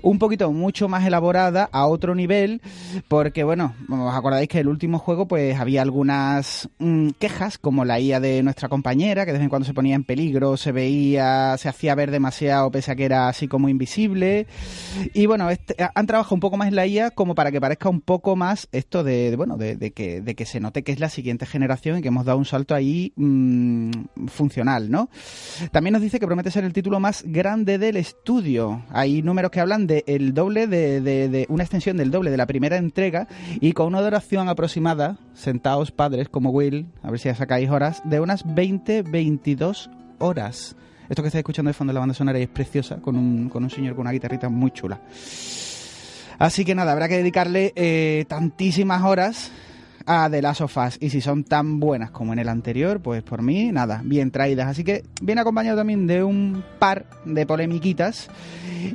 un 0.00 0.18
poquito 0.18 0.50
mucho 0.52 0.88
más 0.88 1.06
elaborada, 1.06 1.68
a 1.70 1.86
otro 1.86 2.14
nivel, 2.14 2.62
porque 3.08 3.44
bueno, 3.44 3.74
os 3.90 4.14
acordáis 4.14 4.48
que 4.48 4.60
el 4.60 4.68
último 4.68 4.98
juego 4.98 5.26
pues 5.28 5.58
había 5.60 5.82
algunas 5.82 6.68
mm, 6.78 7.10
quejas, 7.18 7.58
como 7.58 7.84
la 7.84 8.00
IA 8.00 8.20
de 8.20 8.42
nuestra 8.42 8.68
compañera, 8.70 9.26
que 9.26 9.32
de 9.32 9.38
vez 9.38 9.44
en 9.44 9.50
cuando 9.50 9.66
se 9.66 9.74
ponía 9.74 9.94
en 9.94 10.04
peligro, 10.04 10.56
se 10.56 10.72
veía, 10.72 11.56
se 11.58 11.68
hacía 11.68 11.94
ver 11.94 12.10
demasiado 12.10 12.41
pese 12.72 12.92
a 12.92 12.96
que 12.96 13.04
era 13.04 13.28
así 13.28 13.48
como 13.48 13.68
invisible. 13.68 14.46
Y 15.14 15.26
bueno, 15.26 15.50
este, 15.50 15.76
han 15.94 16.06
trabajado 16.06 16.34
un 16.34 16.40
poco 16.40 16.56
más 16.56 16.68
en 16.68 16.76
la 16.76 16.86
IA 16.86 17.10
como 17.10 17.34
para 17.34 17.50
que 17.50 17.60
parezca 17.60 17.88
un 17.88 18.00
poco 18.00 18.36
más 18.36 18.68
esto 18.72 19.04
de, 19.04 19.34
bueno, 19.36 19.56
de, 19.56 19.92
que, 19.92 20.20
de 20.20 20.34
que 20.34 20.46
se 20.46 20.60
note 20.60 20.82
que 20.82 20.92
es 20.92 21.00
la 21.00 21.08
siguiente 21.08 21.46
generación 21.46 21.98
y 21.98 22.02
que 22.02 22.08
hemos 22.08 22.24
dado 22.24 22.38
un 22.38 22.44
salto 22.44 22.74
ahí 22.74 23.12
mm, 23.16 23.90
funcional, 24.28 24.90
¿no? 24.90 25.08
También 25.70 25.92
nos 25.92 26.02
dice 26.02 26.20
que 26.20 26.26
promete 26.26 26.50
ser 26.50 26.64
el 26.64 26.72
título 26.72 27.00
más 27.00 27.24
grande 27.26 27.78
del 27.78 27.96
estudio. 27.96 28.84
Hay 28.90 29.22
números 29.22 29.50
que 29.50 29.60
hablan 29.60 29.86
de 29.86 30.04
el 30.06 30.34
doble 30.34 30.66
de, 30.66 31.00
de 31.00 31.46
una 31.48 31.64
extensión 31.64 31.96
del 31.96 32.10
doble 32.10 32.30
de 32.30 32.36
la 32.36 32.46
primera 32.46 32.76
entrega 32.76 33.28
y 33.60 33.72
con 33.72 33.86
una 33.86 34.00
duración 34.00 34.48
aproximada, 34.48 35.18
sentados 35.34 35.90
padres 35.90 36.28
como 36.28 36.50
Will, 36.50 36.86
a 37.02 37.10
ver 37.10 37.20
si 37.20 37.28
ya 37.28 37.34
sacáis 37.34 37.70
horas, 37.70 38.02
de 38.04 38.20
unas 38.20 38.46
20-22 38.46 39.90
horas. 40.18 40.76
Esto 41.12 41.22
que 41.22 41.26
estáis 41.26 41.40
escuchando 41.40 41.68
de 41.68 41.74
fondo 41.74 41.90
de 41.90 41.94
la 41.96 42.00
banda 42.00 42.14
sonora 42.14 42.38
es 42.38 42.48
preciosa, 42.48 42.96
con 42.96 43.16
un, 43.16 43.50
con 43.50 43.62
un 43.62 43.68
señor 43.68 43.94
con 43.94 44.00
una 44.00 44.12
guitarrita 44.12 44.48
muy 44.48 44.70
chula. 44.70 44.98
Así 46.38 46.64
que 46.64 46.74
nada, 46.74 46.92
habrá 46.92 47.06
que 47.06 47.18
dedicarle 47.18 47.74
eh, 47.76 48.24
tantísimas 48.28 49.02
horas 49.02 49.52
a 50.06 50.30
The 50.30 50.40
Last 50.40 50.62
of 50.62 50.74
Us. 50.74 50.96
Y 51.02 51.10
si 51.10 51.20
son 51.20 51.44
tan 51.44 51.80
buenas 51.80 52.12
como 52.12 52.32
en 52.32 52.38
el 52.38 52.48
anterior, 52.48 53.02
pues 53.02 53.22
por 53.22 53.42
mí, 53.42 53.70
nada, 53.72 54.00
bien 54.02 54.30
traídas. 54.30 54.68
Así 54.68 54.84
que 54.84 55.04
viene 55.20 55.42
acompañado 55.42 55.76
también 55.76 56.06
de 56.06 56.24
un 56.24 56.64
par 56.78 57.04
de 57.26 57.44
polemiquitas. 57.44 58.30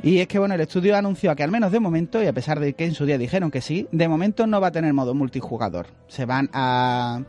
Y 0.02 0.18
es 0.18 0.26
que, 0.26 0.40
bueno, 0.40 0.56
el 0.56 0.60
estudio 0.60 0.96
anunció 0.96 1.36
que 1.36 1.44
al 1.44 1.52
menos 1.52 1.70
de 1.70 1.78
momento, 1.78 2.20
y 2.20 2.26
a 2.26 2.32
pesar 2.32 2.58
de 2.58 2.72
que 2.72 2.84
en 2.84 2.94
su 2.94 3.06
día 3.06 3.16
dijeron 3.16 3.52
que 3.52 3.60
sí, 3.60 3.86
de 3.92 4.08
momento 4.08 4.44
no 4.48 4.60
va 4.60 4.66
a 4.66 4.72
tener 4.72 4.92
modo 4.92 5.14
multijugador. 5.14 5.86
Se 6.08 6.24
van 6.24 6.50
a, 6.52 7.20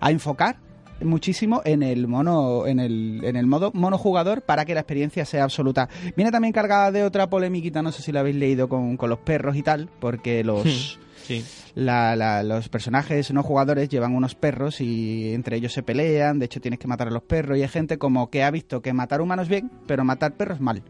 a 0.00 0.10
enfocar 0.12 0.67
muchísimo 1.02 1.62
en 1.64 1.82
el 1.82 2.08
mono 2.08 2.66
en 2.66 2.80
el, 2.80 3.20
en 3.24 3.36
el 3.36 3.46
modo 3.46 3.70
monojugador 3.74 4.42
para 4.42 4.64
que 4.64 4.74
la 4.74 4.80
experiencia 4.80 5.24
sea 5.24 5.44
absoluta. 5.44 5.88
Viene 6.16 6.30
también 6.30 6.52
cargada 6.52 6.90
de 6.92 7.04
otra 7.04 7.28
polemiquita, 7.28 7.82
no 7.82 7.92
sé 7.92 8.02
si 8.02 8.12
lo 8.12 8.20
habéis 8.20 8.36
leído 8.36 8.68
con, 8.68 8.96
con 8.96 9.10
los 9.10 9.18
perros 9.18 9.56
y 9.56 9.62
tal, 9.62 9.88
porque 10.00 10.44
los... 10.44 10.98
Sí. 11.26 11.44
los 11.74 12.68
personajes 12.70 13.30
no 13.32 13.42
jugadores 13.42 13.90
llevan 13.90 14.14
unos 14.14 14.34
perros 14.34 14.80
y 14.80 15.34
entre 15.34 15.56
ellos 15.58 15.74
se 15.74 15.82
pelean, 15.82 16.38
de 16.38 16.46
hecho 16.46 16.58
tienes 16.58 16.80
que 16.80 16.88
matar 16.88 17.08
a 17.08 17.10
los 17.10 17.22
perros 17.22 17.58
y 17.58 17.62
hay 17.62 17.68
gente 17.68 17.98
como 17.98 18.30
que 18.30 18.44
ha 18.44 18.50
visto 18.50 18.80
que 18.80 18.94
matar 18.94 19.20
humanos 19.20 19.46
bien, 19.46 19.70
pero 19.86 20.04
matar 20.04 20.32
perros 20.38 20.58
mal. 20.58 20.82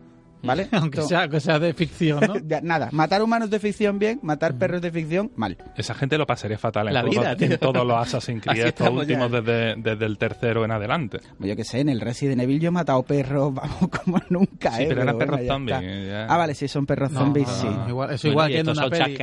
¿Vale? 0.43 0.69
Aunque 0.73 1.03
sea, 1.03 1.29
que 1.29 1.41
sea 1.41 1.59
de 1.59 1.75
ficción, 1.75 2.21
¿no? 2.21 2.35
Nada, 2.63 2.89
matar 2.93 3.23
humanos 3.23 3.51
de 3.51 3.59
ficción 3.59 3.99
bien, 3.99 4.21
matar 4.23 4.57
perros 4.57 4.81
de 4.81 4.91
ficción 4.91 5.31
mal. 5.37 5.57
Esa 5.77 5.95
gente 5.95 6.19
lo 6.19 6.27
pasaría 6.27 6.59
fatal 6.59 6.89
en, 6.89 6.95
La 6.95 7.03
vida, 7.03 7.37
en 7.39 7.59
todos 7.59 7.87
los 7.87 7.97
Assassin's 8.07 8.43
Creed, 8.43 8.67
estos 8.67 8.91
últimos 8.91 9.31
desde, 9.31 9.75
desde, 9.77 10.07
el 10.07 10.19
tercero 10.19 10.65
en 10.65 10.73
adelante. 10.73 11.19
Yo 11.39 11.57
que 11.57 11.65
sé, 11.65 11.81
en 11.81 11.89
el 11.89 12.01
Resident 12.01 12.41
Evil 12.41 12.61
yo 12.61 12.69
he 12.69 12.73
matado 12.73 13.03
perros, 13.03 13.55
vamos, 13.55 13.89
como 13.89 14.21
nunca, 14.29 14.73
sí, 14.73 14.85
¿eh? 14.85 14.87
pero, 14.89 15.03
eran 15.03 15.19
perros 15.19 15.41
zombies. 15.47 15.79
Ah, 16.29 16.37
vale, 16.37 16.55
sí, 16.55 16.69
son 16.69 16.87
perros 16.87 17.13
zombies, 17.13 17.49
sí. 17.49 17.69
Igual, 17.89 18.13
eso 18.13 18.29
igual 18.29 18.51
que 18.51 18.59
en 18.59 18.69
una 18.69 18.89
peli. 18.89 19.19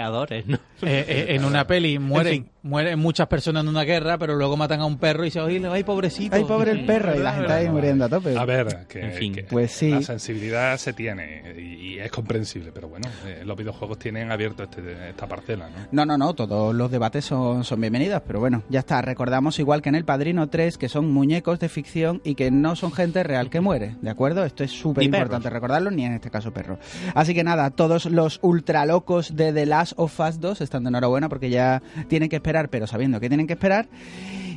¿no? 0.45 0.55
Eh, 0.81 1.05
eh, 1.07 1.25
en 1.29 1.45
una 1.45 1.65
peli 1.65 1.99
mueren, 1.99 2.49
mueren 2.65 2.97
muchas 2.97 3.27
personas 3.27 3.63
en 3.63 3.69
una 3.69 3.83
guerra, 3.83 4.17
pero 4.17 4.35
luego 4.35 4.57
matan 4.57 4.81
a 4.81 4.85
un 4.85 4.97
perro 4.97 5.23
y 5.23 5.31
se 5.31 5.39
oye, 5.39 5.61
ay, 5.67 5.83
pobrecito. 5.83 6.35
Ay, 6.35 6.43
pobre 6.43 6.71
el 6.71 6.85
perro, 6.85 7.15
y 7.15 7.19
la 7.19 7.33
gente 7.33 7.53
ahí 7.53 7.69
muriendo 7.69 8.05
a 8.05 8.09
tope. 8.09 8.35
A 8.35 8.43
ver, 8.43 8.87
que, 8.87 9.01
en 9.01 9.13
fin. 9.13 9.35
pues 9.49 9.71
sí. 9.71 9.91
la 9.91 10.01
sensibilidad 10.01 10.75
se 10.77 10.93
tiene 10.93 11.53
y 11.57 11.85
y 11.95 11.99
es 11.99 12.11
comprensible, 12.11 12.71
pero 12.73 12.89
bueno, 12.89 13.07
eh, 13.25 13.43
los 13.45 13.55
videojuegos 13.55 13.97
tienen 13.99 14.31
abierto 14.31 14.63
este, 14.63 15.09
esta 15.09 15.27
parcela, 15.27 15.69
¿no? 15.69 15.87
No, 15.91 16.05
no, 16.05 16.17
no, 16.17 16.33
todos 16.33 16.75
los 16.75 16.91
debates 16.91 17.25
son, 17.25 17.63
son 17.63 17.79
bienvenidos, 17.79 18.21
pero 18.25 18.39
bueno, 18.39 18.63
ya 18.69 18.79
está. 18.79 19.01
Recordamos 19.01 19.59
igual 19.59 19.81
que 19.81 19.89
en 19.89 19.95
El 19.95 20.03
Padrino 20.03 20.49
3 20.49 20.77
que 20.77 20.89
son 20.89 21.11
muñecos 21.11 21.59
de 21.59 21.69
ficción 21.69 22.21
y 22.23 22.35
que 22.35 22.51
no 22.51 22.75
son 22.75 22.91
gente 22.91 23.23
real 23.23 23.49
que 23.49 23.61
muere, 23.61 23.95
¿de 24.01 24.09
acuerdo? 24.09 24.43
Esto 24.43 24.63
es 24.63 24.71
súper 24.71 25.03
importante 25.03 25.49
recordarlo, 25.49 25.91
ni 25.91 26.05
en 26.05 26.13
este 26.13 26.29
caso 26.29 26.51
perro. 26.51 26.79
Así 27.13 27.33
que 27.33 27.43
nada, 27.43 27.69
todos 27.69 28.05
los 28.05 28.39
ultralocos 28.41 29.35
de 29.35 29.53
The 29.53 29.65
Last 29.65 29.93
of 29.95 30.19
Us 30.19 30.39
2 30.39 30.61
están 30.61 30.83
de 30.83 30.89
enhorabuena 30.89 31.29
porque 31.29 31.49
ya 31.49 31.81
tienen 32.07 32.29
que 32.29 32.37
esperar, 32.37 32.54
pero 32.69 32.87
sabiendo 32.87 33.19
que 33.19 33.27
tienen 33.27 33.47
que 33.47 33.53
esperar. 33.53 33.87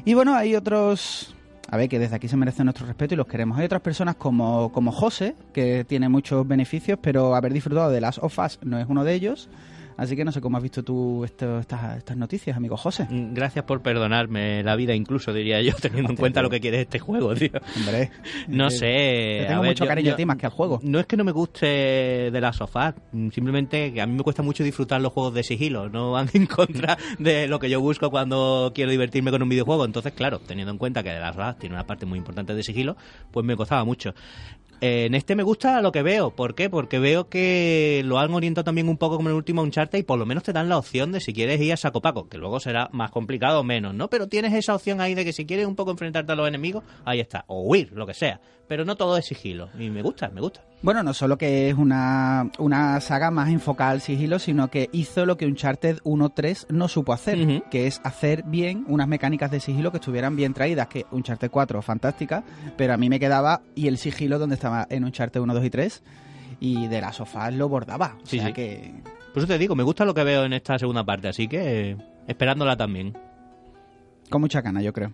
Y 0.04 0.14
bueno, 0.14 0.34
hay 0.34 0.54
otros 0.54 1.34
a 1.70 1.76
ver, 1.76 1.88
que 1.88 1.98
desde 1.98 2.16
aquí 2.16 2.28
se 2.28 2.36
merece 2.36 2.64
nuestro 2.64 2.86
respeto 2.86 3.12
y 3.12 3.16
los 3.16 3.26
queremos. 3.26 3.58
Hay 3.58 3.66
otras 3.66 3.82
personas 3.82 4.16
como, 4.16 4.72
como 4.72 4.90
José, 4.90 5.34
que 5.52 5.84
tiene 5.84 6.08
muchos 6.08 6.48
beneficios, 6.48 6.98
pero 7.02 7.34
haber 7.34 7.52
disfrutado 7.52 7.90
de 7.90 8.00
las 8.00 8.18
OFAS 8.18 8.58
no 8.62 8.78
es 8.78 8.86
uno 8.88 9.04
de 9.04 9.12
ellos. 9.12 9.50
Así 9.98 10.16
que 10.16 10.24
no 10.24 10.32
sé 10.32 10.40
cómo 10.40 10.56
has 10.56 10.62
visto 10.62 10.82
tú 10.82 11.24
esto- 11.24 11.58
estas, 11.58 11.98
estas 11.98 12.16
noticias, 12.16 12.56
amigo 12.56 12.76
José. 12.78 13.06
Mm, 13.10 13.34
Gracias 13.34 13.64
por 13.66 13.82
perdonarme 13.82 14.62
la 14.62 14.76
vida, 14.76 14.94
incluso 14.94 15.32
diría 15.34 15.60
yo, 15.60 15.72
teniendo 15.82 16.10
en 16.12 16.16
cuenta 16.16 16.40
lo 16.40 16.48
que 16.48 16.60
quiere 16.60 16.80
este 16.80 16.98
juego, 17.00 17.34
tío. 17.34 17.50
Hombre, 17.76 18.10
No 18.48 18.68
eh, 18.68 18.70
sé. 18.70 19.40
A 19.44 19.48
tengo 19.48 19.62
ver, 19.62 19.70
mucho 19.72 19.84
yo- 19.84 19.88
cariño 19.88 20.06
yo- 20.08 20.14
a 20.14 20.16
ti 20.16 20.24
más 20.24 20.36
que 20.36 20.46
al 20.46 20.52
juego. 20.52 20.78
No 20.82 21.00
es 21.00 21.06
que 21.06 21.16
no 21.16 21.24
me 21.24 21.32
guste 21.32 21.66
de 22.30 22.40
la 22.40 22.52
sofá, 22.52 22.94
simplemente 23.32 23.92
que 23.92 24.00
a 24.00 24.06
mí 24.06 24.14
me 24.14 24.22
cuesta 24.22 24.42
mucho 24.42 24.62
disfrutar 24.64 25.00
los 25.00 25.12
juegos 25.12 25.34
de 25.34 25.42
sigilo, 25.42 25.88
no 25.88 26.12
van 26.12 26.28
en 26.32 26.46
contra 26.46 26.96
de 27.18 27.48
lo 27.48 27.58
que 27.58 27.68
yo 27.68 27.80
busco 27.80 28.10
cuando 28.10 28.70
quiero 28.74 28.90
divertirme 28.92 29.30
con 29.32 29.42
un 29.42 29.48
videojuego. 29.48 29.84
Entonces, 29.84 30.12
claro, 30.12 30.38
teniendo 30.38 30.70
en 30.72 30.78
cuenta 30.78 31.02
que 31.02 31.10
de 31.10 31.18
la 31.20 31.32
sofá 31.32 31.54
tiene 31.58 31.74
una 31.74 31.86
parte 31.86 32.06
muy 32.06 32.18
importante 32.18 32.54
de 32.54 32.62
sigilo, 32.62 32.96
pues 33.32 33.44
me 33.44 33.56
costaba 33.56 33.84
mucho. 33.84 34.14
En 34.80 35.16
este 35.16 35.34
me 35.34 35.42
gusta 35.42 35.82
lo 35.82 35.90
que 35.90 36.02
veo. 36.02 36.30
¿Por 36.30 36.54
qué? 36.54 36.70
Porque 36.70 37.00
veo 37.00 37.28
que 37.28 38.02
lo 38.04 38.20
han 38.20 38.32
orientado 38.32 38.64
también 38.64 38.88
un 38.88 38.96
poco 38.96 39.16
como 39.16 39.28
el 39.28 39.34
último 39.34 39.62
Uncharted 39.62 39.98
y 39.98 40.04
por 40.04 40.20
lo 40.20 40.26
menos 40.26 40.44
te 40.44 40.52
dan 40.52 40.68
la 40.68 40.78
opción 40.78 41.10
de 41.10 41.20
si 41.20 41.32
quieres 41.32 41.60
ir 41.60 41.72
a 41.72 41.76
saco 41.76 42.00
paco, 42.00 42.28
que 42.28 42.38
luego 42.38 42.60
será 42.60 42.88
más 42.92 43.10
complicado 43.10 43.60
o 43.60 43.64
menos, 43.64 43.92
¿no? 43.94 44.08
Pero 44.08 44.28
tienes 44.28 44.54
esa 44.54 44.76
opción 44.76 45.00
ahí 45.00 45.16
de 45.16 45.24
que 45.24 45.32
si 45.32 45.46
quieres 45.46 45.66
un 45.66 45.74
poco 45.74 45.90
enfrentarte 45.90 46.30
a 46.30 46.36
los 46.36 46.46
enemigos, 46.46 46.84
ahí 47.04 47.18
está. 47.18 47.44
O 47.48 47.62
huir, 47.62 47.90
lo 47.92 48.06
que 48.06 48.14
sea. 48.14 48.40
Pero 48.68 48.84
no 48.84 48.94
todo 48.94 49.16
es 49.16 49.26
sigilo. 49.26 49.68
Y 49.78 49.90
me 49.90 50.02
gusta, 50.02 50.28
me 50.28 50.40
gusta. 50.40 50.62
Bueno, 50.80 51.02
no 51.02 51.12
solo 51.12 51.36
que 51.38 51.68
es 51.68 51.74
una, 51.76 52.50
una 52.58 53.00
saga 53.00 53.32
más 53.32 53.48
enfocada 53.48 53.90
al 53.90 54.00
sigilo, 54.00 54.38
sino 54.38 54.68
que 54.68 54.88
hizo 54.92 55.26
lo 55.26 55.36
que 55.36 55.44
Uncharted 55.46 55.98
1.3 56.04 56.66
no 56.70 56.86
supo 56.86 57.12
hacer, 57.12 57.64
que 57.68 57.88
es 57.88 58.00
hacer 58.04 58.44
bien 58.44 58.84
unas 58.86 59.08
mecánicas 59.08 59.50
de 59.50 59.58
sigilo 59.58 59.90
que 59.90 59.96
estuvieran 59.96 60.36
bien 60.36 60.54
traídas, 60.54 60.86
que 60.86 61.04
Uncharted 61.10 61.50
4 61.50 61.82
fantástica, 61.82 62.44
pero 62.76 62.94
a 62.94 62.96
mí 62.96 63.08
me 63.08 63.18
quedaba 63.18 63.60
y 63.74 63.88
el 63.88 63.98
sigilo 63.98 64.38
donde 64.38 64.54
estaba 64.54 64.86
en 64.88 65.04
Uncharted 65.04 65.40
1, 65.40 65.52
2 65.52 65.64
y 65.64 65.70
3 65.70 66.02
y 66.60 66.86
de 66.86 67.00
las 67.00 67.16
sofás 67.16 67.52
lo 67.52 67.68
bordaba. 67.68 68.14
O 68.22 68.26
Sí, 68.26 68.38
sea 68.38 68.46
sí. 68.46 68.52
que 68.52 68.94
Por 69.34 69.38
eso 69.42 69.48
te 69.48 69.58
digo, 69.58 69.74
me 69.74 69.82
gusta 69.82 70.04
lo 70.04 70.14
que 70.14 70.22
veo 70.22 70.44
en 70.44 70.52
esta 70.52 70.78
segunda 70.78 71.04
parte, 71.04 71.26
así 71.26 71.48
que 71.48 71.90
eh, 71.90 71.96
esperándola 72.28 72.76
también. 72.76 73.16
con 74.30 74.40
mucha 74.42 74.60
gana, 74.60 74.80
yo 74.80 74.92
creo. 74.92 75.12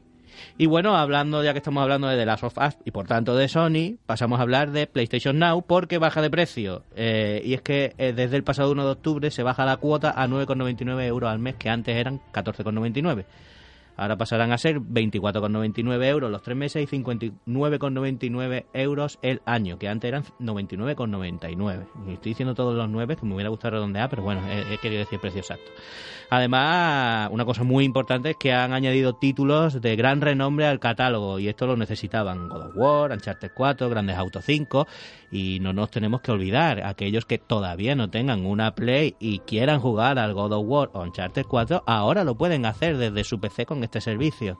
Y 0.59 0.67
bueno, 0.67 0.97
hablando, 0.97 1.43
ya 1.43 1.53
que 1.53 1.59
estamos 1.59 1.83
hablando 1.83 2.09
de 2.09 2.17
The 2.17 2.27
Last 2.27 2.45
of 2.45 2.59
Us 2.59 2.77
y 2.85 2.91
por 2.91 3.07
tanto 3.07 3.37
de 3.37 3.49
Sony, 3.49 3.97
pasamos 4.07 4.39
a 4.39 4.43
hablar 4.43 4.71
de 4.71 4.87
PlayStation 4.87 5.39
Now 5.39 5.63
porque 5.63 5.99
baja 5.99 6.23
de 6.23 6.31
precio. 6.31 6.83
Eh, 6.97 7.43
y 7.45 7.55
es 7.55 7.63
que 7.63 7.95
eh, 7.99 8.13
desde 8.13 8.37
el 8.37 8.45
pasado 8.45 8.71
1 8.73 8.85
de 8.85 8.91
octubre 8.91 9.31
se 9.31 9.43
baja 9.43 9.65
la 9.65 9.77
cuota 9.77 10.11
a 10.11 10.27
9,99 10.27 11.05
euros 11.07 11.31
al 11.31 11.39
mes, 11.39 11.57
que 11.57 11.71
antes 11.71 11.97
eran 11.97 12.21
14,99. 12.33 13.25
Ahora 13.97 14.17
pasarán 14.17 14.53
a 14.53 14.59
ser 14.59 14.81
24,99 14.81 16.05
euros 16.07 16.31
los 16.31 16.43
tres 16.43 16.57
meses 16.57 16.83
y 16.83 16.97
59,99 16.97 18.67
euros 18.73 19.19
el 19.23 19.41
año, 19.47 19.79
que 19.79 19.89
antes 19.89 20.09
eran 20.09 20.25
99,99. 20.41 21.87
Y 22.09 22.13
Estoy 22.15 22.31
diciendo 22.31 22.55
todos 22.55 22.75
los 22.75 22.89
9, 22.89 23.17
que 23.17 23.27
me 23.27 23.35
hubiera 23.35 23.51
gustado 23.51 23.77
redondear, 23.77 24.11
pero 24.11 24.23
bueno, 24.23 24.43
he, 24.49 24.79
querido 24.79 25.01
decir 25.01 25.21
precio 25.21 25.41
exacto. 25.41 25.71
Además, 26.31 27.29
una 27.31 27.45
cosa 27.45 27.63
muy 27.63 27.85
importante 27.85 28.31
es 28.31 28.37
que 28.37 28.53
han 28.53 28.73
añadido 28.73 29.15
títulos 29.15 29.81
de 29.81 29.95
gran 29.95 30.21
renombre 30.21 30.67
al 30.67 30.81
catálogo 30.81 31.39
y 31.39 31.49
esto 31.49 31.67
lo 31.67 31.77
necesitaban 31.77 32.49
God 32.49 32.69
of 32.69 32.77
War, 32.77 33.13
Uncharted 33.13 33.53
4, 33.55 33.89
Grandes 33.89 34.17
Auto 34.17 34.41
5 34.41 34.87
y 35.31 35.61
no 35.61 35.73
nos 35.73 35.91
tenemos 35.91 36.21
que 36.23 36.33
olvidar, 36.33 36.85
aquellos 36.85 37.27
que 37.27 37.39
todavía 37.39 37.95
no 37.95 38.11
tengan 38.11 38.47
una 38.47 38.75
Play 38.75 39.17
y 39.19 39.41
quieran 39.41 39.81
jugar 39.81 40.19
al 40.19 40.33
God 40.33 40.53
of 40.53 40.65
War 40.67 40.91
o 40.93 41.03
Uncharted 41.03 41.45
4, 41.47 41.85
ahora 41.87 42.25
lo 42.25 42.37
pueden 42.37 42.67
hacer 42.67 42.97
desde 42.97 43.25
su 43.25 43.41
PC 43.41 43.67
con 43.67 43.84
este 43.85 44.01
servicio. 44.01 44.59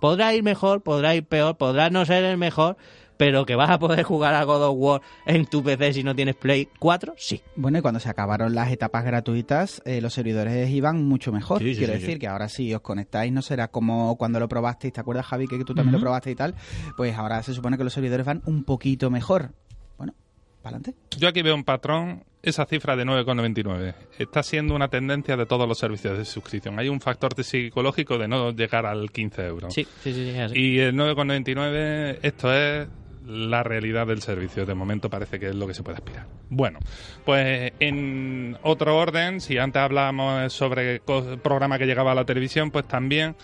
Podrá 0.00 0.34
ir 0.34 0.42
mejor, 0.42 0.82
podrá 0.82 1.14
ir 1.14 1.24
peor, 1.24 1.56
podrá 1.56 1.90
no 1.90 2.04
ser 2.04 2.24
el 2.24 2.36
mejor, 2.36 2.76
pero 3.16 3.46
que 3.46 3.54
vas 3.54 3.70
a 3.70 3.78
poder 3.78 4.02
jugar 4.04 4.34
a 4.34 4.44
God 4.44 4.62
of 4.62 4.74
War 4.76 5.00
en 5.24 5.46
tu 5.46 5.62
PC 5.62 5.94
si 5.94 6.04
no 6.04 6.14
tienes 6.14 6.36
Play 6.36 6.68
4, 6.78 7.14
sí. 7.16 7.42
Bueno, 7.56 7.78
y 7.78 7.80
cuando 7.80 8.00
se 8.00 8.08
acabaron 8.08 8.54
las 8.54 8.70
etapas 8.70 9.04
gratuitas, 9.04 9.82
eh, 9.84 10.00
los 10.00 10.12
servidores 10.14 10.68
iban 10.70 11.02
mucho 11.04 11.32
mejor. 11.32 11.60
Sí, 11.60 11.72
sí, 11.72 11.78
Quiero 11.78 11.94
sí, 11.94 12.00
decir 12.00 12.14
sí. 12.14 12.20
que 12.20 12.28
ahora 12.28 12.48
si 12.48 12.74
os 12.74 12.82
conectáis 12.82 13.32
no 13.32 13.42
será 13.42 13.68
como 13.68 14.16
cuando 14.16 14.38
lo 14.38 14.48
probasteis, 14.48 14.92
¿te 14.92 15.00
acuerdas 15.00 15.26
Javi 15.26 15.46
que 15.48 15.64
tú 15.64 15.74
también 15.74 15.92
lo 15.94 16.00
probaste 16.00 16.30
y 16.30 16.34
tal? 16.34 16.54
Pues 16.96 17.16
ahora 17.16 17.42
se 17.42 17.54
supone 17.54 17.78
que 17.78 17.84
los 17.84 17.92
servidores 17.92 18.26
van 18.26 18.42
un 18.46 18.64
poquito 18.64 19.10
mejor. 19.10 19.52
Bueno, 19.96 20.14
para 20.62 20.76
adelante. 20.76 21.00
Yo 21.16 21.28
aquí 21.28 21.42
veo 21.42 21.54
un 21.54 21.64
patrón, 21.64 22.24
esa 22.46 22.64
cifra 22.64 22.96
de 22.96 23.04
9,99. 23.04 23.94
Está 24.18 24.42
siendo 24.42 24.74
una 24.74 24.88
tendencia 24.88 25.36
de 25.36 25.46
todos 25.46 25.68
los 25.68 25.78
servicios 25.78 26.16
de 26.16 26.24
suscripción. 26.24 26.78
Hay 26.78 26.88
un 26.88 27.00
factor 27.00 27.34
psicológico 27.42 28.18
de 28.18 28.28
no 28.28 28.52
llegar 28.52 28.86
al 28.86 29.10
15 29.10 29.46
euros. 29.46 29.74
Sí, 29.74 29.86
sí, 30.02 30.12
sí, 30.12 30.32
sí. 30.32 30.58
Y 30.58 30.78
el 30.78 30.94
9,99, 30.94 32.20
esto 32.22 32.52
es 32.52 32.88
la 33.26 33.62
realidad 33.62 34.06
del 34.06 34.22
servicio. 34.22 34.64
De 34.64 34.74
momento 34.74 35.10
parece 35.10 35.40
que 35.40 35.48
es 35.48 35.54
lo 35.54 35.66
que 35.66 35.74
se 35.74 35.82
puede 35.82 35.96
aspirar. 35.96 36.26
Bueno, 36.48 36.78
pues 37.24 37.72
en 37.80 38.56
otro 38.62 38.96
orden, 38.96 39.40
si 39.40 39.58
antes 39.58 39.82
hablábamos 39.82 40.52
sobre 40.52 41.00
programa 41.42 41.78
que 41.78 41.86
llegaba 41.86 42.12
a 42.12 42.14
la 42.14 42.24
televisión, 42.24 42.70
pues 42.70 42.86
también 42.86 43.34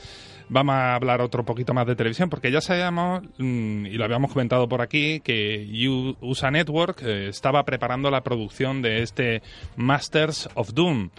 vamos 0.53 0.75
a 0.75 0.95
hablar 0.95 1.21
otro 1.23 1.45
poquito 1.45 1.73
más 1.73 1.87
de 1.87 1.97
televisión, 1.97 2.29
porque 2.29 2.51
ya 2.51 2.61
sabíamos, 2.61 3.23
mm, 3.39 3.87
y 3.87 3.93
lo 3.93 4.05
habíamos 4.05 4.33
comentado 4.33 4.69
por 4.69 4.83
aquí, 4.83 5.21
que 5.21 5.67
USA 6.21 6.51
Network 6.51 7.03
eh, 7.03 7.29
estaba 7.29 7.65
preparando 7.65 8.11
la 8.11 8.23
producción 8.23 8.83
de 8.83 9.03
este 9.03 9.43
Masters 9.77 10.49
of 10.55 10.73
Doom. 10.75 11.11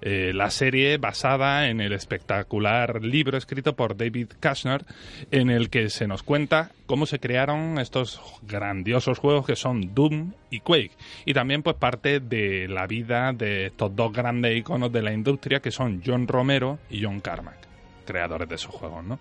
eh, 0.00 0.30
la 0.32 0.48
serie 0.50 0.96
basada 0.96 1.68
en 1.68 1.80
el 1.80 1.92
espectacular 1.92 3.02
libro 3.02 3.36
escrito 3.36 3.74
por 3.74 3.96
David 3.96 4.28
Kushner, 4.40 4.84
en 5.32 5.50
el 5.50 5.70
que 5.70 5.90
se 5.90 6.06
nos 6.06 6.22
cuenta 6.22 6.70
cómo 6.86 7.04
se 7.04 7.18
crearon 7.18 7.80
estos 7.80 8.22
grandiosos 8.42 9.18
juegos 9.18 9.44
que 9.44 9.56
son 9.56 9.96
Doom 9.96 10.34
y 10.50 10.60
Quake. 10.60 10.92
Y 11.24 11.34
también 11.34 11.64
pues 11.64 11.74
parte 11.74 12.20
de 12.20 12.68
la 12.68 12.86
vida 12.86 13.32
de 13.32 13.66
estos 13.66 13.96
dos 13.96 14.12
grandes 14.12 14.56
iconos 14.56 14.92
de 14.92 15.02
la 15.02 15.12
industria 15.12 15.58
que 15.58 15.72
son 15.72 16.00
John 16.06 16.28
Romero 16.28 16.78
y 16.90 17.02
John 17.02 17.18
Carmack 17.18 17.67
creadores 18.08 18.48
de 18.48 18.54
esos 18.54 18.74
juegos, 18.74 19.04
¿no? 19.04 19.18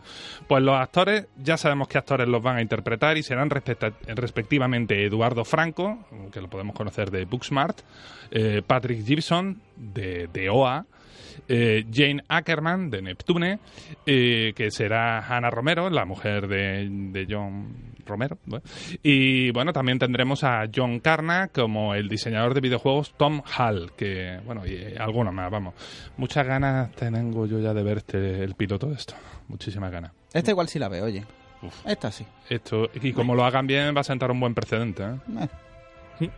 Pues 0.48 0.64
los 0.64 0.76
actores, 0.76 1.28
ya 1.38 1.58
sabemos 1.58 1.90
qué 1.90 1.98
actores 1.98 2.28
los 2.28 2.42
van 2.42 2.58
a 2.58 2.62
interpretar 2.62 3.18
y 3.18 3.24
serán 3.24 3.50
respectivamente 3.50 5.06
Eduardo 5.06 5.44
Franco, 5.44 6.00
que 6.32 6.40
lo 6.40 6.48
podemos 6.48 6.76
conocer 6.76 7.12
de 7.12 7.26
Booksmart, 7.26 7.82
eh, 8.32 8.62
Patrick 8.66 9.06
Gibson, 9.06 9.62
de, 9.76 10.30
de 10.32 10.50
OA, 10.50 10.86
eh, 11.50 11.86
Jane 11.92 12.24
Ackerman, 12.30 12.90
de 12.90 13.02
Neptune, 13.02 13.60
eh, 14.06 14.54
que 14.56 14.72
será 14.72 15.20
Hannah 15.20 15.50
Romero, 15.50 15.90
la 15.90 16.06
mujer 16.06 16.48
de 16.48 17.28
John 17.30 17.97
Romero. 18.08 18.38
¿no? 18.46 18.62
Y 19.04 19.52
bueno, 19.52 19.74
también 19.74 20.00
tendremos 20.00 20.44
a 20.44 20.64
John 20.74 21.00
Carna 21.00 21.50
como 21.50 21.94
el 21.94 22.10
diseñador 22.10 22.54
de 22.54 22.62
videojuegos 22.62 23.14
Tom 23.18 23.42
Hall, 23.58 23.92
que 23.96 24.40
bueno, 24.46 24.66
y 24.66 24.74
eh, 24.74 24.96
algunos 25.00 25.34
más, 25.34 25.52
vamos. 25.52 25.74
Muchas 26.18 26.46
ganas 26.46 26.92
tengo 26.96 27.46
yo 27.46 27.60
ya 27.60 27.74
de 27.74 27.84
ver 27.84 27.98
este, 27.98 28.44
el 28.44 28.56
piloto 28.56 28.88
de 28.88 28.96
esto. 28.96 29.14
Muchísimas 29.48 29.92
ganas. 29.92 30.12
Esta 30.34 30.52
igual 30.52 30.68
sí 30.68 30.80
la 30.80 30.90
veo, 30.90 31.06
oye. 31.06 31.24
Uf. 31.62 31.86
Esta 31.86 32.12
sí. 32.12 32.26
Esto, 32.50 32.90
y 33.02 33.14
como 33.14 33.36
lo 33.36 33.44
hagan 33.44 33.66
bien, 33.66 33.96
va 33.96 34.02
a 34.02 34.04
sentar 34.04 34.30
un 34.32 34.40
buen 34.40 34.54
precedente. 34.54 35.04
¿eh? 35.04 35.50
Eh, 36.20 36.30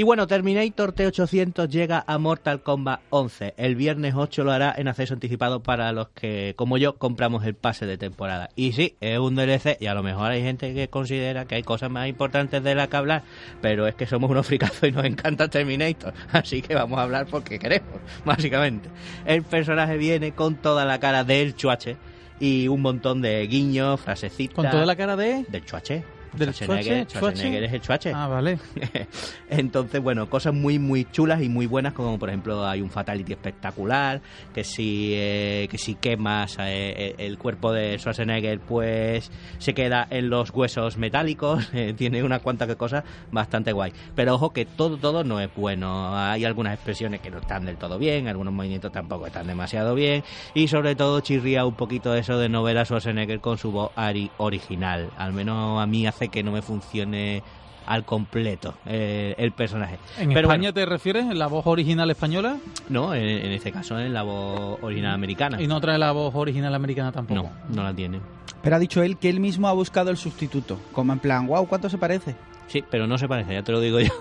Y 0.00 0.02
bueno, 0.02 0.26
Terminator 0.26 0.94
T800 0.94 1.68
llega 1.68 2.02
a 2.06 2.16
Mortal 2.16 2.62
Kombat 2.62 3.02
11. 3.10 3.52
El 3.58 3.76
viernes 3.76 4.14
8 4.16 4.44
lo 4.44 4.52
hará 4.52 4.74
en 4.74 4.88
acceso 4.88 5.12
anticipado 5.12 5.62
para 5.62 5.92
los 5.92 6.08
que, 6.08 6.54
como 6.56 6.78
yo, 6.78 6.96
compramos 6.96 7.44
el 7.44 7.54
pase 7.54 7.84
de 7.84 7.98
temporada. 7.98 8.48
Y 8.56 8.72
sí, 8.72 8.96
es 9.02 9.18
un 9.18 9.36
DLC 9.36 9.76
y 9.78 9.88
a 9.88 9.94
lo 9.94 10.02
mejor 10.02 10.30
hay 10.30 10.40
gente 10.40 10.72
que 10.72 10.88
considera 10.88 11.44
que 11.44 11.56
hay 11.56 11.62
cosas 11.62 11.90
más 11.90 12.08
importantes 12.08 12.62
de 12.62 12.74
las 12.74 12.88
que 12.88 12.96
hablar, 12.96 13.24
pero 13.60 13.86
es 13.86 13.94
que 13.94 14.06
somos 14.06 14.30
unos 14.30 14.46
fricazos 14.46 14.88
y 14.88 14.92
nos 14.92 15.04
encanta 15.04 15.48
Terminator. 15.48 16.14
Así 16.32 16.62
que 16.62 16.74
vamos 16.74 16.98
a 16.98 17.02
hablar 17.02 17.26
porque 17.26 17.58
queremos, 17.58 18.00
básicamente. 18.24 18.88
El 19.26 19.42
personaje 19.42 19.98
viene 19.98 20.32
con 20.32 20.54
toda 20.54 20.86
la 20.86 20.98
cara 20.98 21.24
del 21.24 21.54
chuache 21.56 21.98
y 22.40 22.68
un 22.68 22.80
montón 22.80 23.20
de 23.20 23.46
guiños, 23.46 24.00
frasecitas. 24.00 24.54
Con 24.54 24.70
toda 24.70 24.86
la 24.86 24.96
cara 24.96 25.14
de... 25.16 25.44
Del 25.50 25.66
chuache. 25.66 26.19
¿Del 26.32 26.54
Schwarzenegger? 26.54 27.06
Schwarzenegger 27.10 27.64
es 27.64 27.72
el 27.72 27.80
chuache. 27.80 28.12
Ah, 28.14 28.28
vale. 28.28 28.58
Entonces, 29.50 30.00
bueno, 30.02 30.28
cosas 30.30 30.54
muy, 30.54 30.78
muy 30.78 31.04
chulas 31.10 31.42
y 31.42 31.48
muy 31.48 31.66
buenas, 31.66 31.92
como 31.92 32.18
por 32.18 32.28
ejemplo 32.28 32.66
hay 32.66 32.80
un 32.80 32.90
Fatality 32.90 33.32
espectacular, 33.32 34.20
que 34.54 34.64
si, 34.64 35.12
eh, 35.14 35.66
que 35.70 35.78
si 35.78 35.94
quemas 35.96 36.56
eh, 36.60 37.14
el 37.18 37.38
cuerpo 37.38 37.72
de 37.72 37.98
Schwarzenegger, 37.98 38.60
pues 38.60 39.30
se 39.58 39.74
queda 39.74 40.06
en 40.10 40.30
los 40.30 40.50
huesos 40.50 40.96
metálicos, 40.96 41.68
eh, 41.72 41.94
tiene 41.96 42.22
unas 42.22 42.40
cuantas 42.42 42.68
que 42.68 42.76
cosas 42.76 43.04
bastante 43.32 43.72
guay. 43.72 43.92
Pero 44.14 44.34
ojo 44.34 44.50
que 44.50 44.64
todo, 44.64 44.96
todo 44.96 45.24
no 45.24 45.40
es 45.40 45.50
bueno, 45.54 46.16
hay 46.16 46.44
algunas 46.44 46.74
expresiones 46.74 47.20
que 47.20 47.30
no 47.30 47.38
están 47.38 47.64
del 47.64 47.76
todo 47.76 47.98
bien, 47.98 48.28
algunos 48.28 48.54
movimientos 48.54 48.92
tampoco 48.92 49.26
están 49.26 49.46
demasiado 49.46 49.94
bien, 49.94 50.22
y 50.54 50.68
sobre 50.68 50.94
todo 50.94 51.20
chirría 51.20 51.64
un 51.64 51.74
poquito 51.74 52.14
eso 52.14 52.38
de 52.38 52.48
no 52.48 52.62
ver 52.62 52.78
a 52.78 52.84
Schwarzenegger 52.84 53.40
con 53.40 53.58
su 53.58 53.72
voz 53.72 53.90
ari 53.96 54.30
original, 54.38 55.10
al 55.16 55.32
menos 55.32 55.80
a 55.80 55.86
mí 55.86 56.06
hace 56.06 56.19
que 56.28 56.42
no 56.42 56.52
me 56.52 56.62
funcione 56.62 57.42
al 57.86 58.04
completo 58.04 58.74
eh, 58.86 59.34
el 59.38 59.52
personaje. 59.52 59.98
¿En 60.18 60.28
Pero 60.28 60.48
España 60.48 60.72
te 60.72 60.86
refieres? 60.86 61.26
¿La 61.34 61.48
voz 61.48 61.66
original 61.66 62.10
española? 62.10 62.58
No, 62.88 63.14
en, 63.14 63.22
en 63.24 63.52
este 63.52 63.72
caso 63.72 63.98
en 63.98 64.12
la 64.12 64.22
voz 64.22 64.78
original 64.82 65.14
americana. 65.14 65.60
Y 65.60 65.66
no 65.66 65.80
trae 65.80 65.98
la 65.98 66.12
voz 66.12 66.34
original 66.34 66.74
americana 66.74 67.10
tampoco. 67.10 67.42
No, 67.42 67.74
no 67.74 67.82
la 67.82 67.94
tiene. 67.94 68.20
Pero 68.62 68.76
ha 68.76 68.78
dicho 68.78 69.02
él 69.02 69.16
que 69.16 69.28
él 69.30 69.40
mismo 69.40 69.68
ha 69.68 69.72
buscado 69.72 70.10
el 70.10 70.16
sustituto. 70.16 70.78
Como 70.92 71.12
en 71.12 71.18
plan, 71.18 71.46
wow, 71.46 71.66
¿cuánto 71.66 71.88
se 71.88 71.98
parece? 71.98 72.36
Sí, 72.66 72.84
pero 72.88 73.06
no 73.06 73.18
se 73.18 73.26
parece, 73.26 73.54
ya 73.54 73.62
te 73.62 73.72
lo 73.72 73.80
digo 73.80 73.98
yo. 73.98 74.12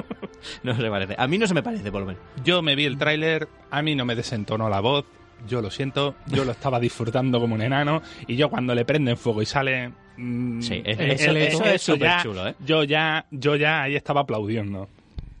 no 0.62 0.74
se 0.74 0.88
parece. 0.88 1.14
A 1.18 1.26
mí 1.26 1.36
no 1.36 1.46
se 1.46 1.54
me 1.54 1.62
parece, 1.62 1.90
por 1.92 2.00
lo 2.00 2.06
menos. 2.06 2.22
Yo 2.44 2.62
me 2.62 2.74
vi 2.74 2.86
el 2.86 2.96
tráiler, 2.96 3.48
a 3.70 3.82
mí 3.82 3.94
no 3.94 4.04
me 4.06 4.14
desentonó 4.14 4.70
la 4.70 4.80
voz, 4.80 5.04
yo 5.46 5.60
lo 5.60 5.70
siento, 5.70 6.14
yo 6.26 6.44
lo 6.44 6.52
estaba 6.52 6.80
disfrutando 6.80 7.40
como 7.40 7.54
un 7.54 7.62
enano 7.62 8.00
y 8.26 8.36
yo 8.36 8.48
cuando 8.48 8.74
le 8.74 8.84
prenden 8.84 9.16
fuego 9.16 9.42
y 9.42 9.46
sale... 9.46 9.92
mm, 10.18 10.60
Sí, 10.62 10.82
es- 10.84 10.98
eh, 10.98 11.12
eso- 11.12 11.30
eso 11.32 11.64
es 11.64 11.82
súper 11.82 12.10
chulo, 12.22 12.48
¿eh? 12.48 12.54
Yo 12.64 12.84
ya, 12.84 13.24
yo 13.30 13.56
ya 13.56 13.82
ahí 13.82 13.96
estaba 13.96 14.20
aplaudiendo. 14.22 14.88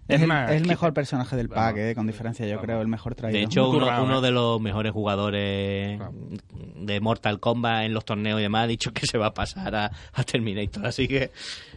Es, 0.06 0.22
el, 0.22 0.26
más, 0.26 0.50
es 0.50 0.56
el 0.56 0.64
qui- 0.64 0.68
mejor 0.68 0.94
personaje 0.94 1.36
del 1.36 1.50
pack, 1.50 1.58
Vamos. 1.74 1.80
eh, 1.80 1.92
con 1.94 2.06
diferencia, 2.06 2.46
yo 2.46 2.52
Vamos. 2.52 2.64
creo, 2.64 2.80
el 2.80 2.88
mejor 2.88 3.14
traído. 3.14 3.36
De 3.38 3.44
hecho, 3.44 3.68
uno, 3.68 3.78
currado, 3.80 4.04
uno 4.04 4.18
¿eh? 4.20 4.22
de 4.22 4.30
los 4.30 4.58
mejores 4.58 4.90
jugadores 4.92 5.98
Claro. 5.98 6.12
de 6.76 7.00
Mortal 7.00 7.38
Kombat 7.40 7.84
en 7.84 7.92
los 7.92 8.06
torneos 8.06 8.40
y 8.40 8.42
demás 8.44 8.64
ha 8.64 8.66
dicho 8.68 8.90
que 8.94 9.06
se 9.06 9.18
va 9.18 9.26
a 9.26 9.34
pasar 9.34 9.74
a, 9.74 9.90
a 10.14 10.24
Terminator. 10.24 10.86
Así 10.86 11.06
que, 11.08 11.30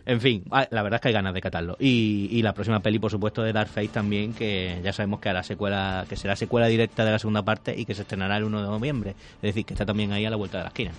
en 0.06 0.22
fin, 0.22 0.46
ah, 0.50 0.66
la 0.72 0.82
verdad 0.82 1.00
es 1.00 1.02
que 1.02 1.08
hay 1.10 1.14
ganas 1.14 1.34
de 1.34 1.42
catarlo. 1.42 1.76
Y, 1.78 2.30
y 2.32 2.42
la 2.42 2.54
próxima 2.54 2.80
peli, 2.80 3.00
por 3.00 3.12
supuesto, 3.12 3.44
de 3.44 3.52
Dark 3.52 3.68
Fate 3.70 3.90
también, 3.90 4.32
que 4.34 4.80
ya 4.82 4.94
sabemos 4.94 5.20
que 5.20 5.28
hará 5.28 5.44
secuela, 5.44 6.06
que 6.08 6.16
será 6.16 6.38
secuela 6.38 6.68
directa 6.68 7.04
de 7.04 7.12
la 7.12 7.20
segunda 7.20 7.44
parte 7.44 7.76
y 7.78 7.84
que 7.84 7.94
se 7.96 8.04
estrenará 8.04 8.38
el 8.38 8.46
1 8.46 8.62
de 8.62 8.68
noviembre. 8.70 9.10
Es 9.10 9.42
decir, 9.42 9.66
que 9.66 9.74
está 9.74 9.86
también 9.86 10.14
ahí 10.14 10.26
a 10.26 10.30
la 10.30 10.38
vuelta 10.38 10.58
de 10.60 10.64
la 10.64 10.70
esquina. 10.70 10.92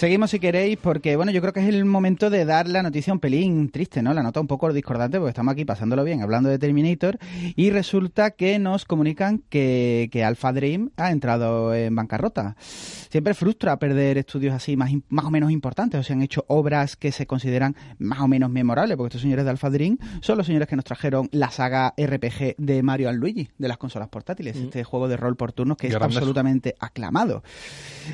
Seguimos 0.00 0.30
si 0.30 0.40
queréis, 0.40 0.78
porque 0.78 1.14
bueno, 1.16 1.30
yo 1.30 1.42
creo 1.42 1.52
que 1.52 1.60
es 1.60 1.68
el 1.68 1.84
momento 1.84 2.30
de 2.30 2.46
dar 2.46 2.66
la 2.66 2.82
noticia 2.82 3.12
un 3.12 3.20
pelín 3.20 3.68
triste, 3.68 4.00
¿no? 4.00 4.14
La 4.14 4.22
nota 4.22 4.40
un 4.40 4.46
poco 4.46 4.72
discordante, 4.72 5.18
porque 5.18 5.28
estamos 5.28 5.52
aquí 5.52 5.66
pasándolo 5.66 6.04
bien, 6.04 6.22
hablando 6.22 6.48
de 6.48 6.58
Terminator, 6.58 7.18
y 7.54 7.68
resulta 7.68 8.30
que 8.30 8.58
nos 8.58 8.86
comunican 8.86 9.42
que, 9.50 10.08
que 10.10 10.24
Alpha 10.24 10.54
Dream 10.54 10.90
ha 10.96 11.10
entrado 11.10 11.74
en 11.74 11.94
bancarrota. 11.94 12.56
Siempre 13.10 13.34
frustra 13.34 13.78
perder 13.78 14.16
estudios 14.16 14.54
así 14.54 14.74
más, 14.74 14.90
más 15.10 15.26
o 15.26 15.30
menos 15.30 15.50
importantes, 15.50 16.00
o 16.00 16.02
sea, 16.02 16.16
han 16.16 16.22
hecho 16.22 16.46
obras 16.48 16.96
que 16.96 17.12
se 17.12 17.26
consideran 17.26 17.76
más 17.98 18.20
o 18.20 18.26
menos 18.26 18.48
memorables, 18.48 18.96
porque 18.96 19.08
estos 19.08 19.20
señores 19.20 19.44
de 19.44 19.50
Alpha 19.50 19.68
Dream 19.68 19.98
son 20.22 20.38
los 20.38 20.46
señores 20.46 20.66
que 20.66 20.76
nos 20.76 20.86
trajeron 20.86 21.28
la 21.30 21.50
saga 21.50 21.92
RPG 21.98 22.54
de 22.56 22.82
Mario 22.82 23.12
Luigi, 23.12 23.50
de 23.58 23.68
las 23.68 23.76
consolas 23.76 24.08
portátiles, 24.08 24.56
este 24.56 24.82
juego 24.82 25.08
de 25.08 25.18
rol 25.18 25.36
por 25.36 25.52
turnos 25.52 25.76
que 25.76 25.88
es 25.88 25.92
Grandes. 25.92 26.16
absolutamente 26.16 26.74
aclamado. 26.80 27.42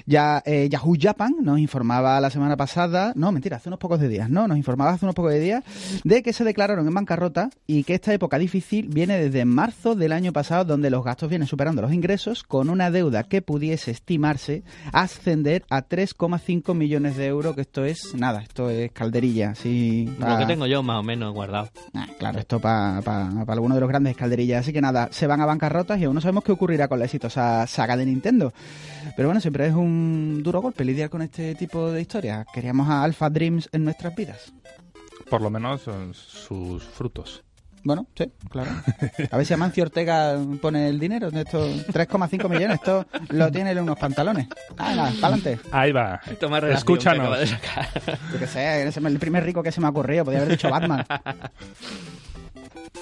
Ya 0.04 0.42
eh, 0.44 0.68
Yahoo 0.68 0.96
Japan 1.00 1.36
nos 1.42 1.60
informaba 1.76 2.18
la 2.22 2.30
semana 2.30 2.56
pasada, 2.56 3.12
no, 3.16 3.32
mentira, 3.32 3.58
hace 3.58 3.68
unos 3.68 3.78
pocos 3.78 4.00
de 4.00 4.08
días, 4.08 4.30
no, 4.30 4.48
nos 4.48 4.56
informaba 4.56 4.92
hace 4.92 5.04
unos 5.04 5.14
pocos 5.14 5.30
de 5.30 5.40
días 5.40 5.62
de 6.04 6.22
que 6.22 6.32
se 6.32 6.42
declararon 6.42 6.88
en 6.88 6.94
bancarrota 6.94 7.50
y 7.66 7.84
que 7.84 7.92
esta 7.92 8.14
época 8.14 8.38
difícil 8.38 8.88
viene 8.88 9.18
desde 9.18 9.44
marzo 9.44 9.94
del 9.94 10.12
año 10.12 10.32
pasado, 10.32 10.64
donde 10.64 10.88
los 10.88 11.04
gastos 11.04 11.28
vienen 11.28 11.46
superando 11.46 11.82
los 11.82 11.92
ingresos, 11.92 12.44
con 12.44 12.70
una 12.70 12.90
deuda 12.90 13.24
que 13.24 13.42
pudiese 13.42 13.90
estimarse 13.90 14.62
ascender 14.90 15.66
a 15.68 15.86
3,5 15.86 16.74
millones 16.74 17.18
de 17.18 17.26
euros, 17.26 17.54
que 17.54 17.60
esto 17.60 17.84
es 17.84 18.14
nada, 18.14 18.40
esto 18.40 18.70
es 18.70 18.90
calderilla, 18.92 19.54
sí. 19.54 20.10
Lo 20.18 20.38
que 20.38 20.46
tengo 20.46 20.66
yo 20.66 20.82
más 20.82 21.00
o 21.00 21.02
menos 21.02 21.34
guardado. 21.34 21.68
Ah, 21.92 22.06
claro, 22.18 22.38
esto 22.38 22.58
para 22.58 23.02
alguno 23.48 23.74
de 23.74 23.80
los 23.82 23.88
grandes 23.90 24.16
calderillas. 24.16 24.60
Así 24.60 24.72
que 24.72 24.80
nada, 24.80 25.08
se 25.10 25.26
van 25.26 25.42
a 25.42 25.46
bancarrotas 25.46 26.00
y 26.00 26.04
aún 26.04 26.14
no 26.14 26.22
sabemos 26.22 26.42
qué 26.42 26.52
ocurrirá 26.52 26.88
con 26.88 26.98
la 26.98 27.04
exitosa 27.04 27.66
saga 27.66 27.98
de 27.98 28.06
Nintendo. 28.06 28.54
Pero 29.14 29.28
bueno, 29.28 29.40
siempre 29.40 29.66
es 29.66 29.74
un 29.74 30.42
duro 30.42 30.62
golpe 30.62 30.84
lidiar 30.84 31.10
con 31.10 31.22
este 31.22 31.54
tipo 31.54 31.65
de 31.92 32.00
historias. 32.00 32.46
Queríamos 32.52 32.88
a 32.88 33.02
Alpha 33.02 33.28
Dreams 33.30 33.68
en 33.72 33.84
nuestras 33.84 34.14
vidas. 34.14 34.52
Por 35.30 35.42
lo 35.42 35.50
menos 35.50 35.82
sus 36.12 36.84
frutos. 36.84 37.42
Bueno, 37.82 38.06
sí, 38.16 38.32
claro. 38.50 38.70
A 39.30 39.36
ver 39.36 39.46
si 39.46 39.54
Amancio 39.54 39.84
Ortega 39.84 40.36
pone 40.60 40.88
el 40.88 40.98
dinero. 40.98 41.30
de 41.30 41.42
Estos 41.42 41.86
3,5 41.86 42.48
millones, 42.48 42.78
esto 42.80 43.06
lo 43.28 43.50
tiene 43.52 43.70
en 43.70 43.78
unos 43.78 43.96
pantalones. 43.96 44.48
Ah, 44.76 44.92
para 44.94 45.02
adelante. 45.08 45.60
Ahí 45.70 45.92
va. 45.92 46.20
Toma 46.40 46.58
relación 46.58 46.68
que 46.68 46.78
Escúchanos. 46.78 47.20
acaba 47.20 47.38
de 47.38 47.46
sacar. 47.46 47.88
Yo 48.32 48.38
qué 48.40 48.46
sé, 48.48 48.82
el 48.88 49.18
primer 49.20 49.44
rico 49.44 49.62
que 49.62 49.70
se 49.70 49.80
me 49.80 49.86
ha 49.86 49.90
ocurrido. 49.90 50.24
Podría 50.24 50.40
haber 50.42 50.52
dicho 50.56 50.68
Batman. 50.68 51.04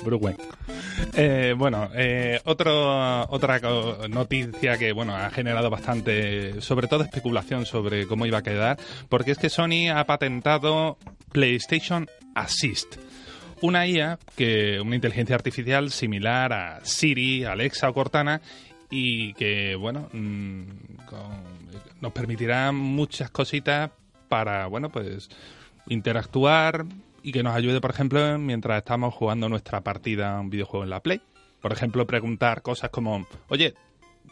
Wayne. 0.03 0.39
Eh, 1.15 1.55
bueno, 1.57 1.89
eh, 1.95 2.41
otra 2.45 3.27
noticia 4.09 4.79
que 4.79 4.93
bueno 4.93 5.17
ha 5.17 5.31
generado 5.31 5.71
bastante, 5.71 6.61
sobre 6.61 6.89
todo 6.89 7.05
especulación 7.05 7.67
sobre 7.67 8.07
cómo 8.07 8.27
iba 8.27 8.39
a 8.39 8.43
quedar, 8.43 8.79
porque 9.09 9.33
es 9.33 9.39
que 9.39 9.51
Sony 9.51 9.91
ha 9.95 10.05
patentado 10.05 10.99
PlayStation 11.33 12.09
Assist. 12.35 12.97
Una 13.61 13.87
IA, 13.87 14.19
que 14.37 14.81
una 14.81 14.95
inteligencia 14.95 15.35
artificial 15.37 15.91
similar 15.91 16.53
a 16.53 16.85
Siri, 16.85 17.45
Alexa 17.45 17.89
o 17.89 17.95
Cortana, 17.95 18.41
y 18.91 19.33
que, 19.35 19.75
bueno, 19.75 20.09
mm, 20.13 20.63
nos 22.01 22.13
permitirá 22.13 22.71
muchas 22.73 23.31
cositas 23.31 23.91
para, 24.29 24.67
bueno, 24.67 24.91
pues 24.91 25.29
interactuar 25.89 26.85
y 27.25 27.33
que 27.33 27.43
nos 27.43 27.57
ayude, 27.57 27.81
por 27.81 27.91
ejemplo, 27.91 28.39
mientras 28.39 28.77
estamos 28.77 29.15
jugando 29.15 29.49
nuestra 29.49 29.81
partida 29.81 30.39
un 30.39 30.51
videojuego 30.51 30.85
en 30.85 30.91
la 30.91 31.01
Play. 31.01 31.23
Por 31.63 31.73
ejemplo, 31.73 32.07
preguntar 32.07 32.61
cosas 32.61 32.91
como, 32.91 33.27
oye, 33.49 33.73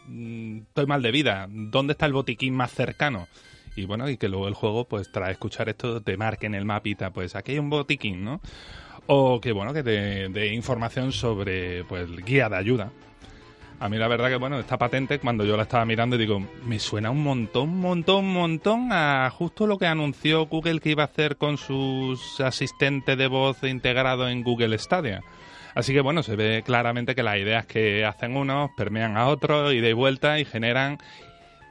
mm, 0.05 0.59
estoy 0.59 0.85
mal 0.85 1.01
de 1.01 1.11
vida, 1.11 1.47
¿dónde 1.49 1.93
está 1.93 2.05
el 2.05 2.13
botiquín 2.13 2.53
más 2.53 2.71
cercano? 2.71 3.27
Y 3.75 3.85
bueno, 3.85 4.07
y 4.07 4.17
que 4.17 4.29
luego 4.29 4.47
el 4.47 4.53
juego, 4.53 4.87
pues 4.87 5.11
tras 5.11 5.31
escuchar 5.31 5.69
esto, 5.69 6.03
te 6.03 6.17
marque 6.17 6.45
en 6.45 6.53
el 6.53 6.65
mapita, 6.65 7.09
pues 7.09 7.35
aquí 7.35 7.53
hay 7.53 7.59
un 7.59 7.71
botiquín, 7.71 8.23
¿no? 8.23 8.41
O 9.07 9.41
que 9.41 9.53
bueno, 9.53 9.73
que 9.73 9.81
te 9.81 10.29
dé 10.29 10.53
información 10.53 11.11
sobre, 11.11 11.83
pues, 11.85 12.15
guía 12.23 12.47
de 12.47 12.57
ayuda. 12.57 12.91
A 13.83 13.89
mí 13.89 13.97
la 13.97 14.07
verdad 14.07 14.29
que, 14.29 14.37
bueno, 14.37 14.57
esta 14.57 14.77
patente, 14.77 15.19
cuando 15.19 15.43
yo 15.43 15.57
la 15.57 15.63
estaba 15.63 15.83
mirando, 15.83 16.17
digo, 16.17 16.41
me 16.65 16.79
suena 16.79 17.11
un 17.11 17.21
montón, 17.21 17.81
montón, 17.81 18.23
montón 18.31 18.93
a 18.93 19.29
justo 19.29 19.67
lo 19.67 19.77
que 19.77 19.87
anunció 19.87 20.45
Google 20.45 20.79
que 20.79 20.91
iba 20.91 21.03
a 21.03 21.07
hacer 21.07 21.35
con 21.35 21.57
sus 21.57 22.39
asistentes 22.39 23.17
de 23.17 23.27
voz 23.27 23.61
integrado 23.63 24.29
en 24.29 24.41
Google 24.41 24.77
Stadia. 24.77 25.21
Así 25.75 25.91
que, 25.91 25.99
bueno, 25.99 26.23
se 26.23 26.37
ve 26.37 26.63
claramente 26.65 27.13
que 27.13 27.23
las 27.23 27.35
ideas 27.35 27.65
que 27.65 28.05
hacen 28.05 28.37
unos 28.37 28.71
permean 28.77 29.17
a 29.17 29.27
otros 29.27 29.73
y 29.73 29.81
de 29.81 29.93
vuelta 29.93 30.39
y 30.39 30.45
generan, 30.45 30.99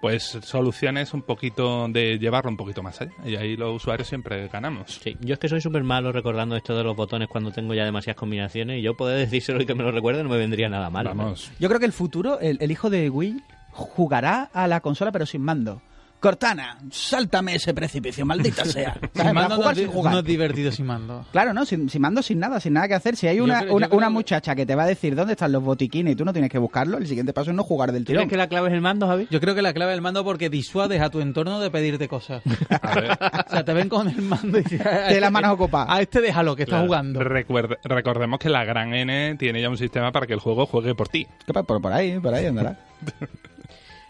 pues, 0.03 0.37
soluciones 0.43 1.15
un 1.15 1.23
poquito 1.23 1.87
de 1.87 2.19
llevarlo 2.19 2.51
un 2.51 2.57
poquito 2.57 2.83
más 2.83 3.01
allá. 3.01 3.13
Y 3.25 3.37
ahí 3.37 3.57
los 3.57 3.77
usuarios 3.77 4.09
siempre 4.09 4.49
ganamos. 4.49 4.99
Sí, 5.01 5.17
yo 5.21 5.35
es 5.35 5.39
que 5.39 5.49
soy 5.49 5.61
súper 5.61 5.85
malo 5.85 6.11
recordando 6.11 6.57
esto 6.57 6.77
de 6.77 6.83
los 6.83 6.97
botones 6.97 7.29
cuando 7.29 7.53
tengo 7.53 7.73
ya 7.73 7.85
demasiadas 7.85 8.19
combinaciones 8.19 8.81
y 8.81 8.83
yo 8.83 8.97
poder 8.97 9.17
decírselo 9.17 9.63
y 9.63 9.65
que 9.65 9.77
me 9.77 9.85
lo 9.85 9.93
recuerde 9.93 10.25
no 10.25 10.29
me 10.29 10.39
vendría 10.39 10.69
nada 10.69 10.91
mal. 10.91 11.05
Vamos. 11.05 11.53
Yo 11.61 11.69
creo 11.69 11.79
que 11.79 11.87
el 11.87 11.93
futuro, 11.93 12.41
el, 12.41 12.59
el 12.61 12.73
hijo 12.73 12.91
de 12.91 13.11
Will 13.11 13.45
jugará 13.71 14.51
a 14.53 14.67
la 14.67 14.81
consola 14.81 15.13
pero 15.13 15.25
sin 15.25 15.43
mando. 15.43 15.81
Cortana, 16.23 16.79
sáltame 16.93 17.57
ese 17.57 17.75
precipicio, 17.75 18.25
maldita 18.25 18.65
sea. 18.65 18.97
Mando 19.35 19.57
no 19.57 19.71
es 19.71 19.77
di- 19.77 19.83
sin 19.83 19.91
jugar. 19.93 20.13
no 20.13 20.19
es 20.21 20.25
divertido 20.25 20.71
sin 20.71 20.87
mando. 20.87 21.27
Claro, 21.33 21.53
no, 21.53 21.65
sin, 21.65 21.91
sin 21.91 22.01
mando, 22.01 22.23
sin 22.23 22.39
nada, 22.39 22.61
sin 22.61 22.75
nada 22.75 22.87
que 22.87 22.95
hacer. 22.95 23.17
Si 23.17 23.27
hay 23.27 23.41
una, 23.41 23.63
creo- 23.63 23.75
una, 23.75 23.89
creo 23.89 23.99
una 23.99 24.07
que- 24.07 24.13
muchacha 24.13 24.55
que 24.55 24.65
te 24.65 24.77
va 24.77 24.85
a 24.85 24.87
decir 24.87 25.17
dónde 25.17 25.33
están 25.33 25.51
los 25.51 25.65
botiquines 25.65 26.13
y 26.13 26.17
tú 26.17 26.25
no 26.25 26.33
tienes 26.33 26.49
que 26.49 26.59
buscarlo, 26.59 26.99
el 26.99 27.09
siguiente 27.09 27.33
paso 27.33 27.51
es 27.51 27.57
no 27.57 27.65
jugar 27.65 27.91
del 27.91 28.05
¿Crees 28.05 28.19
tirón. 28.19 28.29
que 28.29 28.37
la 28.37 28.47
clave 28.47 28.69
es 28.69 28.75
el 28.75 28.81
mando, 28.81 29.09
Javi? 29.09 29.27
Yo 29.33 29.41
creo 29.41 29.57
que 29.57 29.63
la 29.63 29.73
clave 29.73 29.91
del 29.91 30.01
mando 30.01 30.23
porque 30.23 30.49
disuades 30.49 31.03
a 31.03 31.11
tu 31.11 31.21
entorno 31.21 31.59
de 31.59 31.73
pedirte 31.73 32.07
cosas. 32.07 32.41
A 32.83 32.95
ver, 33.01 33.11
O 33.11 33.51
sea, 33.51 33.65
te 33.65 33.73
ven 33.73 33.89
con 33.89 34.09
el 34.09 34.23
mando 34.23 34.59
y 34.59 34.63
dices, 34.63 34.81
"A 34.81 34.85
Te 34.85 34.91
las 35.01 35.11
este- 35.15 35.31
manos 35.31 35.51
ocupadas. 35.55 35.89
A 35.91 36.01
este 36.03 36.21
déjalo, 36.21 36.55
que 36.55 36.63
está 36.63 36.77
claro, 36.77 36.87
jugando. 36.87 37.19
recuerde- 37.21 37.79
recordemos 37.83 38.39
que 38.39 38.49
la 38.49 38.65
gran 38.65 38.95
N 38.95 39.35
tiene 39.41 39.61
ya 39.61 39.69
un 39.69 39.77
sistema 39.77 40.13
para 40.13 40.29
que 40.29 40.35
el 40.35 40.39
juego 40.41 40.67
juegue 40.67 40.95
por 40.95 41.09
ti. 41.09 41.27
¿Qué 41.45 41.53
pa- 41.53 41.65
Por, 41.65 41.83
por 41.83 41.93
ahí, 41.93 42.21
por 42.21 42.33
ahí 42.33 42.47
andará. 42.47 42.79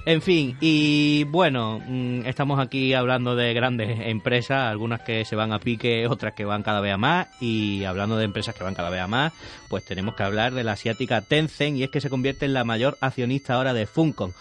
En 0.04 0.20
fin, 0.20 0.56
y 0.60 1.22
bueno, 1.24 1.80
mm, 1.86 2.26
estamos 2.26 2.58
aquí 2.58 2.92
hablando 2.92 3.36
de 3.36 3.54
grandes 3.54 4.00
empresas, 4.00 4.68
algunas 4.68 5.00
que 5.02 5.24
se 5.24 5.36
van 5.36 5.52
a 5.52 5.60
pique, 5.60 6.08
otras 6.08 6.34
que 6.34 6.44
van 6.44 6.64
cada 6.64 6.80
vez 6.80 6.98
más, 6.98 7.28
y 7.40 7.84
hablando 7.84 8.16
de 8.16 8.24
empresas 8.24 8.52
que 8.56 8.64
van 8.64 8.74
cada 8.74 8.90
vez 8.90 9.06
más, 9.06 9.32
pues 9.68 9.84
tenemos 9.84 10.16
que 10.16 10.24
hablar 10.24 10.54
de 10.54 10.64
la 10.64 10.72
asiática 10.72 11.20
Tencent, 11.20 11.76
y 11.76 11.84
es 11.84 11.90
que 11.90 12.00
se 12.00 12.10
convierte 12.10 12.46
en 12.46 12.52
la 12.52 12.64
mayor 12.64 12.98
accionista 13.00 13.54
ahora 13.54 13.74
de 13.74 13.86
Funcom. 13.86 14.32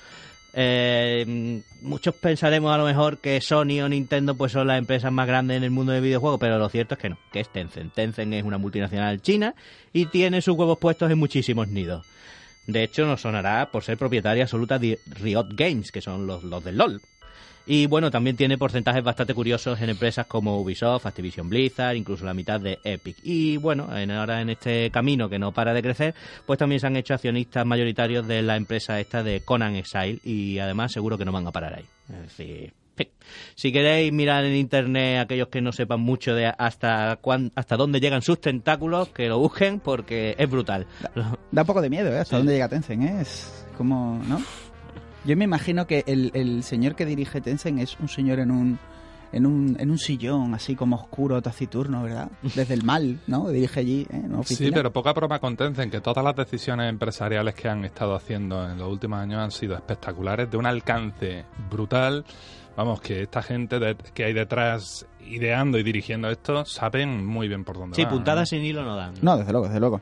Eh, 0.53 1.61
muchos 1.81 2.15
pensaremos 2.15 2.73
a 2.73 2.77
lo 2.77 2.85
mejor 2.85 3.19
que 3.19 3.39
Sony 3.39 3.81
o 3.83 3.87
Nintendo 3.87 4.35
pues 4.35 4.51
son 4.51 4.67
las 4.67 4.79
empresas 4.79 5.11
más 5.11 5.25
grandes 5.25 5.57
en 5.57 5.63
el 5.63 5.71
mundo 5.71 5.91
de 5.91 6.01
videojuegos, 6.01 6.39
pero 6.39 6.57
lo 6.57 6.69
cierto 6.69 6.95
es 6.95 6.99
que 6.99 7.09
no, 7.09 7.19
que 7.31 7.39
es 7.39 7.49
Tencent. 7.49 7.93
Tencent 7.93 8.33
es 8.33 8.43
una 8.43 8.57
multinacional 8.57 9.21
china 9.21 9.53
y 9.93 10.07
tiene 10.07 10.41
sus 10.41 10.57
huevos 10.57 10.79
puestos 10.79 11.09
en 11.11 11.19
muchísimos 11.19 11.67
nidos. 11.67 12.05
De 12.67 12.83
hecho, 12.83 13.05
nos 13.05 13.21
sonará 13.21 13.69
por 13.71 13.83
ser 13.83 13.97
propietaria 13.97 14.43
absoluta 14.43 14.77
de 14.77 14.99
Riot 15.07 15.49
Games, 15.51 15.91
que 15.91 16.01
son 16.01 16.27
los, 16.27 16.43
los 16.43 16.63
del 16.63 16.77
LOL. 16.77 17.01
Y 17.65 17.85
bueno, 17.85 18.09
también 18.09 18.35
tiene 18.35 18.57
porcentajes 18.57 19.03
bastante 19.03 19.35
curiosos 19.35 19.79
en 19.81 19.89
empresas 19.89 20.25
como 20.25 20.59
Ubisoft, 20.59 21.05
Activision 21.05 21.47
Blizzard, 21.47 21.95
incluso 21.95 22.25
la 22.25 22.33
mitad 22.33 22.59
de 22.59 22.79
Epic. 22.83 23.17
Y 23.23 23.57
bueno, 23.57 23.95
en, 23.95 24.09
ahora 24.11 24.41
en 24.41 24.49
este 24.49 24.89
camino 24.89 25.29
que 25.29 25.37
no 25.37 25.51
para 25.51 25.73
de 25.73 25.83
crecer, 25.83 26.15
pues 26.45 26.57
también 26.57 26.79
se 26.79 26.87
han 26.87 26.97
hecho 26.97 27.13
accionistas 27.13 27.65
mayoritarios 27.65 28.27
de 28.27 28.41
la 28.41 28.55
empresa 28.55 28.99
esta 28.99 29.21
de 29.21 29.41
Conan 29.41 29.75
Exile 29.75 30.19
y 30.23 30.57
además 30.57 30.91
seguro 30.91 31.17
que 31.17 31.25
no 31.25 31.31
van 31.31 31.47
a 31.47 31.51
parar 31.51 31.75
ahí. 31.75 31.85
Es 32.09 32.37
decir, 32.37 32.73
si 33.55 33.71
queréis 33.71 34.11
mirar 34.11 34.45
en 34.45 34.55
internet 34.55 35.19
aquellos 35.19 35.47
que 35.47 35.61
no 35.61 35.71
sepan 35.71 36.01
mucho 36.01 36.33
de 36.33 36.47
hasta 36.57 37.17
cuán, 37.21 37.51
hasta 37.55 37.77
dónde 37.77 37.99
llegan 37.99 38.21
sus 38.21 38.39
tentáculos, 38.41 39.09
que 39.09 39.27
lo 39.27 39.39
busquen 39.39 39.79
porque 39.79 40.35
es 40.37 40.49
brutal. 40.49 40.87
Da 41.51 41.61
un 41.61 41.67
poco 41.67 41.81
de 41.81 41.89
miedo, 41.89 42.11
¿eh? 42.13 42.19
Hasta 42.19 42.37
dónde 42.37 42.53
llega 42.53 42.69
Tencent, 42.69 43.03
¿eh? 43.03 43.21
Es 43.21 43.65
como, 43.77 44.21
¿no? 44.27 44.41
Yo 45.25 45.37
me 45.37 45.45
imagino 45.45 45.85
que 45.85 46.03
el, 46.07 46.31
el 46.33 46.63
señor 46.63 46.95
que 46.95 47.05
dirige 47.05 47.41
Tencent 47.41 47.79
es 47.79 47.97
un 47.99 48.07
señor 48.07 48.39
en 48.39 48.51
un 48.51 48.79
en 49.31 49.45
un, 49.45 49.77
en 49.79 49.91
un 49.91 49.97
sillón 49.97 50.53
así 50.53 50.75
como 50.75 50.95
oscuro, 50.95 51.41
taciturno, 51.41 52.03
¿verdad? 52.03 52.29
Desde 52.41 52.73
el 52.73 52.83
mal, 52.83 53.19
¿no? 53.27 53.49
Dirige 53.49 53.79
allí, 53.79 54.01
¿eh? 54.09 54.17
en 54.23 54.33
una 54.33 54.43
Sí, 54.43 54.71
pero 54.73 54.91
poca 54.91 55.13
broma 55.13 55.39
con 55.39 55.55
Tencent, 55.55 55.91
que 55.91 56.01
todas 56.01 56.23
las 56.23 56.35
decisiones 56.35 56.89
empresariales 56.89 57.55
que 57.55 57.69
han 57.69 57.85
estado 57.85 58.15
haciendo 58.15 58.69
en 58.69 58.77
los 58.77 58.89
últimos 58.89 59.19
años 59.19 59.39
han 59.39 59.51
sido 59.51 59.75
espectaculares, 59.75 60.49
de 60.49 60.57
un 60.57 60.65
alcance 60.65 61.45
brutal. 61.69 62.25
Vamos, 62.83 62.99
que 62.99 63.21
esta 63.21 63.43
gente 63.43 63.77
de- 63.79 63.95
que 63.95 64.23
hay 64.23 64.33
detrás 64.33 65.05
ideando 65.27 65.77
y 65.77 65.83
dirigiendo 65.83 66.29
esto 66.29 66.65
saben 66.65 67.25
muy 67.25 67.47
bien 67.47 67.63
por 67.63 67.77
dónde 67.77 67.95
Sí, 67.95 68.03
van, 68.03 68.11
puntadas 68.13 68.41
¿no? 68.41 68.45
sin 68.57 68.63
hilo 68.65 68.83
no 68.83 68.95
dan. 68.95 69.13
No, 69.21 69.37
desde 69.37 69.51
luego, 69.51 69.67
desde 69.67 69.79
luego. 69.79 70.01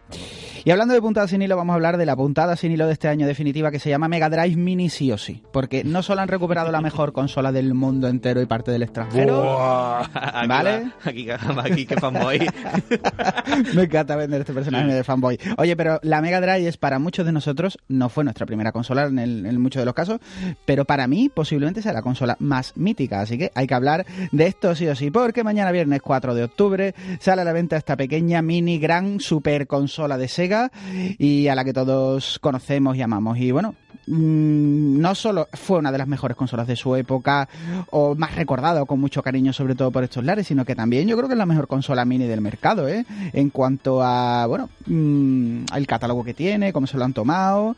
Y 0.66 0.72
hablando 0.72 0.94
de 0.94 1.02
puntadas 1.02 1.30
sin 1.30 1.42
hilo, 1.42 1.56
vamos 1.56 1.74
a 1.74 1.76
hablar 1.76 1.98
de 1.98 2.06
la 2.06 2.16
puntada 2.16 2.56
sin 2.56 2.72
hilo 2.72 2.86
de 2.88 2.94
este 2.94 3.08
año 3.08 3.26
definitiva 3.28 3.72
que 3.72 3.80
se 3.80 3.90
llama 3.90 4.08
Mega 4.08 4.30
Drive 4.30 4.56
Mini 4.58 4.90
sí 4.90 5.12
o 5.12 5.18
sí. 5.18 5.42
Porque 5.54 5.84
no 5.84 6.04
solo 6.04 6.22
han 6.22 6.28
recuperado 6.28 6.72
la 6.72 6.82
mejor 6.82 7.14
consola 7.14 7.52
del 7.52 7.74
mundo 7.74 8.08
entero 8.08 8.42
y 8.42 8.46
parte 8.46 8.72
del 8.72 8.84
extranjero. 8.84 10.00
Aquí 10.14 10.48
Vale. 10.48 10.84
va- 10.84 10.92
Aquí, 11.06 11.28
aquí 11.30 11.86
que 11.86 11.96
fanboy. 11.98 12.40
Me 13.76 13.84
encanta 13.84 14.16
vender 14.16 14.42
este 14.42 14.54
personaje 14.54 14.94
de 14.94 15.04
fanboy. 15.04 15.40
Oye, 15.58 15.76
pero 15.76 16.00
la 16.04 16.22
Mega 16.22 16.42
Drive 16.42 16.68
es 16.68 16.78
para 16.78 17.00
muchos 17.00 17.26
de 17.26 17.32
nosotros, 17.32 17.78
no 17.88 18.10
fue 18.10 18.24
nuestra 18.24 18.46
primera 18.46 18.72
consola 18.72 19.06
en, 19.06 19.20
el- 19.20 19.46
en 19.46 19.62
muchos 19.62 19.82
de 19.82 19.86
los 19.86 19.94
casos, 19.94 20.20
pero 20.66 20.86
para 20.86 21.08
mí 21.08 21.30
posiblemente 21.34 21.82
sea 21.82 21.94
la 21.94 22.02
consola 22.02 22.36
más 22.40 22.76
mítica. 22.76 23.22
Así 23.22 23.38
que 23.38 23.52
hay 23.56 23.68
que 23.68 23.74
hablar 23.74 24.06
de 24.32 24.48
esto 24.48 24.76
sí 24.76 24.88
o 24.88 24.96
sí, 24.96 25.09
porque 25.12 25.43
mañana 25.43 25.72
viernes 25.72 26.01
4 26.01 26.34
de 26.34 26.43
octubre 26.43 26.95
sale 27.20 27.41
a 27.41 27.45
la 27.45 27.53
venta 27.53 27.78
esta 27.78 27.95
pequeña 27.95 28.41
mini 28.41 28.80
gran 28.80 29.20
super 29.20 29.68
consola 29.68 30.18
de 30.18 30.28
Sega 30.28 30.72
y 31.18 31.47
a 31.47 31.55
la 31.55 31.64
que 31.64 31.74
todos 31.74 32.39
conocemos 32.39 32.97
y 32.97 33.01
amamos. 33.01 33.38
Y 33.38 33.51
bueno, 33.51 33.76
no 34.08 35.14
solo 35.16 35.48
fue 35.54 35.78
una 35.78 35.92
de 35.92 35.98
las 35.98 36.08
mejores 36.08 36.36
consolas 36.36 36.68
de 36.68 36.76
su 36.76 36.96
época 36.96 37.48
o 37.92 38.16
más 38.16 38.36
recordado 38.36 38.86
con 38.86 39.00
mucho 39.00 39.22
cariño 39.22 39.54
sobre 39.54 39.76
todo 39.76 39.92
por 39.92 40.04
estos 40.04 40.24
lares, 40.24 40.48
sino 40.48 40.66
que 40.66 40.76
también 40.76 41.08
yo 41.08 41.16
creo 41.16 41.28
que 41.28 41.34
es 41.34 41.38
la 41.38 41.46
mejor 41.46 41.68
consola 41.68 42.06
mini 42.06 42.26
del 42.26 42.42
mercado, 42.42 42.88
¿eh? 42.88 43.06
En 43.34 43.50
cuanto 43.50 44.02
a, 44.04 44.46
bueno, 44.48 44.70
mm, 44.88 45.66
el 45.76 45.88
catálogo 45.88 46.24
que 46.24 46.34
tiene, 46.34 46.74
cómo 46.74 46.88
se 46.88 46.98
lo 46.98 47.06
han 47.06 47.14
tomado. 47.14 47.76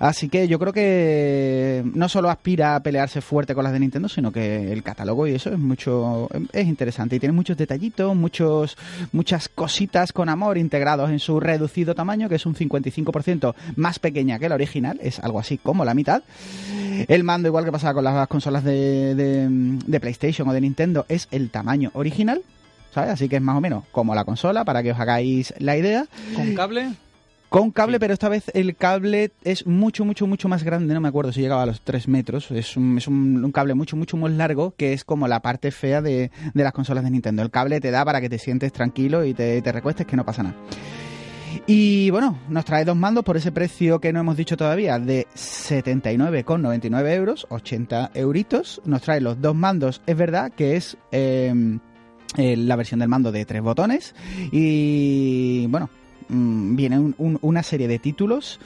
Así 0.00 0.28
que 0.28 0.48
yo 0.48 0.58
creo 0.58 0.72
que 0.72 1.84
no 1.94 2.08
solo 2.08 2.30
aspira 2.30 2.74
a 2.74 2.80
pelearse 2.80 3.20
fuerte 3.20 3.54
con 3.54 3.64
las 3.64 3.72
de 3.72 3.80
Nintendo, 3.80 4.08
sino 4.08 4.32
que 4.32 4.72
el 4.72 4.82
catálogo 4.82 5.26
y 5.26 5.34
eso 5.34 5.50
es 5.50 5.58
mucho 5.58 6.28
es 6.52 6.66
interesante 6.66 7.16
y 7.16 7.20
tiene 7.20 7.32
muchos 7.32 7.56
detallitos, 7.56 8.16
muchos 8.16 8.76
muchas 9.12 9.48
cositas 9.48 10.12
con 10.12 10.28
amor 10.28 10.58
integrados 10.58 11.10
en 11.10 11.20
su 11.20 11.40
reducido 11.40 11.94
tamaño, 11.94 12.28
que 12.28 12.34
es 12.36 12.46
un 12.46 12.54
55% 12.54 13.54
más 13.76 13.98
pequeña 13.98 14.38
que 14.38 14.48
la 14.48 14.54
original, 14.54 14.98
es 15.02 15.18
algo 15.20 15.38
así 15.38 15.47
como 15.56 15.86
la 15.86 15.94
mitad. 15.94 16.22
El 17.08 17.24
mando, 17.24 17.48
igual 17.48 17.64
que 17.64 17.72
pasaba 17.72 17.94
con 17.94 18.04
las 18.04 18.28
consolas 18.28 18.64
de, 18.64 19.14
de, 19.14 19.46
de 19.48 20.00
PlayStation 20.00 20.46
o 20.48 20.52
de 20.52 20.60
Nintendo, 20.60 21.06
es 21.08 21.28
el 21.30 21.48
tamaño 21.48 21.90
original. 21.94 22.42
¿Sabes? 22.92 23.10
Así 23.10 23.28
que 23.28 23.36
es 23.36 23.42
más 23.42 23.56
o 23.56 23.60
menos 23.60 23.84
como 23.92 24.14
la 24.14 24.24
consola, 24.24 24.64
para 24.64 24.82
que 24.82 24.92
os 24.92 24.98
hagáis 24.98 25.54
la 25.58 25.76
idea. 25.76 26.06
¿Con 26.34 26.54
cable? 26.54 26.90
Con 27.48 27.70
cable, 27.70 27.98
pero 27.98 28.12
esta 28.12 28.28
vez 28.28 28.50
el 28.52 28.76
cable 28.76 29.30
es 29.42 29.66
mucho, 29.66 30.04
mucho, 30.04 30.26
mucho 30.26 30.48
más 30.48 30.64
grande. 30.64 30.92
No 30.92 31.00
me 31.00 31.08
acuerdo 31.08 31.32
si 31.32 31.40
llegaba 31.40 31.62
a 31.62 31.66
los 31.66 31.80
3 31.80 32.06
metros. 32.08 32.50
Es 32.50 32.76
un, 32.76 32.98
es 32.98 33.08
un, 33.08 33.42
un 33.42 33.52
cable 33.52 33.72
mucho, 33.72 33.96
mucho 33.96 34.18
más 34.18 34.32
largo, 34.32 34.74
que 34.76 34.92
es 34.92 35.02
como 35.04 35.28
la 35.28 35.40
parte 35.40 35.70
fea 35.70 36.02
de, 36.02 36.30
de 36.52 36.62
las 36.62 36.72
consolas 36.72 37.04
de 37.04 37.10
Nintendo. 37.10 37.42
El 37.42 37.50
cable 37.50 37.80
te 37.80 37.90
da 37.90 38.04
para 38.04 38.20
que 38.20 38.28
te 38.28 38.38
sientes 38.38 38.70
tranquilo 38.72 39.24
y 39.24 39.32
te, 39.32 39.62
te 39.62 39.72
recuestes 39.72 40.06
que 40.06 40.16
no 40.16 40.26
pasa 40.26 40.42
nada. 40.42 40.56
Y 41.66 42.10
bueno, 42.10 42.38
nos 42.48 42.64
trae 42.64 42.84
dos 42.84 42.96
mandos 42.96 43.24
por 43.24 43.36
ese 43.36 43.52
precio 43.52 44.00
que 44.00 44.12
no 44.12 44.20
hemos 44.20 44.36
dicho 44.36 44.56
todavía, 44.56 44.98
de 44.98 45.26
79,99 45.34 47.14
euros, 47.14 47.46
80 47.50 48.10
euritos. 48.14 48.80
Nos 48.84 49.02
trae 49.02 49.20
los 49.20 49.40
dos 49.40 49.54
mandos, 49.54 50.00
es 50.06 50.16
verdad 50.16 50.52
que 50.52 50.76
es 50.76 50.96
eh, 51.12 51.76
la 52.36 52.76
versión 52.76 53.00
del 53.00 53.08
mando 53.08 53.32
de 53.32 53.44
tres 53.44 53.62
botones. 53.62 54.14
Y 54.52 55.66
bueno, 55.68 55.90
mm, 56.28 56.76
viene 56.76 56.98
un- 56.98 57.14
un- 57.18 57.38
una 57.42 57.62
serie 57.62 57.88
de 57.88 57.98
títulos. 57.98 58.60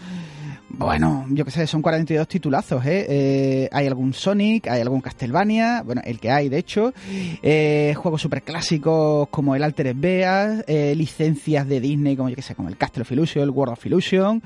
Bueno, 0.74 1.26
yo 1.28 1.44
qué 1.44 1.50
sé, 1.50 1.66
son 1.66 1.82
42 1.82 2.26
titulazos, 2.26 2.84
¿eh? 2.86 3.06
Eh, 3.08 3.68
Hay 3.72 3.86
algún 3.86 4.14
Sonic, 4.14 4.68
hay 4.68 4.80
algún 4.80 5.00
Castlevania, 5.02 5.82
bueno, 5.82 6.00
el 6.04 6.18
que 6.18 6.30
hay, 6.30 6.48
de 6.48 6.58
hecho. 6.58 6.92
Eh, 7.42 7.94
juegos 7.96 8.22
super 8.22 8.42
clásicos 8.42 9.28
como 9.28 9.54
el 9.54 9.62
Altered 9.62 9.94
Beast, 9.96 10.64
eh, 10.68 10.94
licencias 10.96 11.68
de 11.68 11.78
Disney 11.80 12.16
como 12.16 12.30
yo 12.30 12.36
que 12.36 12.42
sé, 12.42 12.54
como 12.54 12.68
el 12.68 12.76
Castle 12.78 13.02
of 13.02 13.12
Illusion, 13.12 13.44
el 13.44 13.50
World 13.50 13.74
of 13.74 13.86
Illusion, 13.86 14.42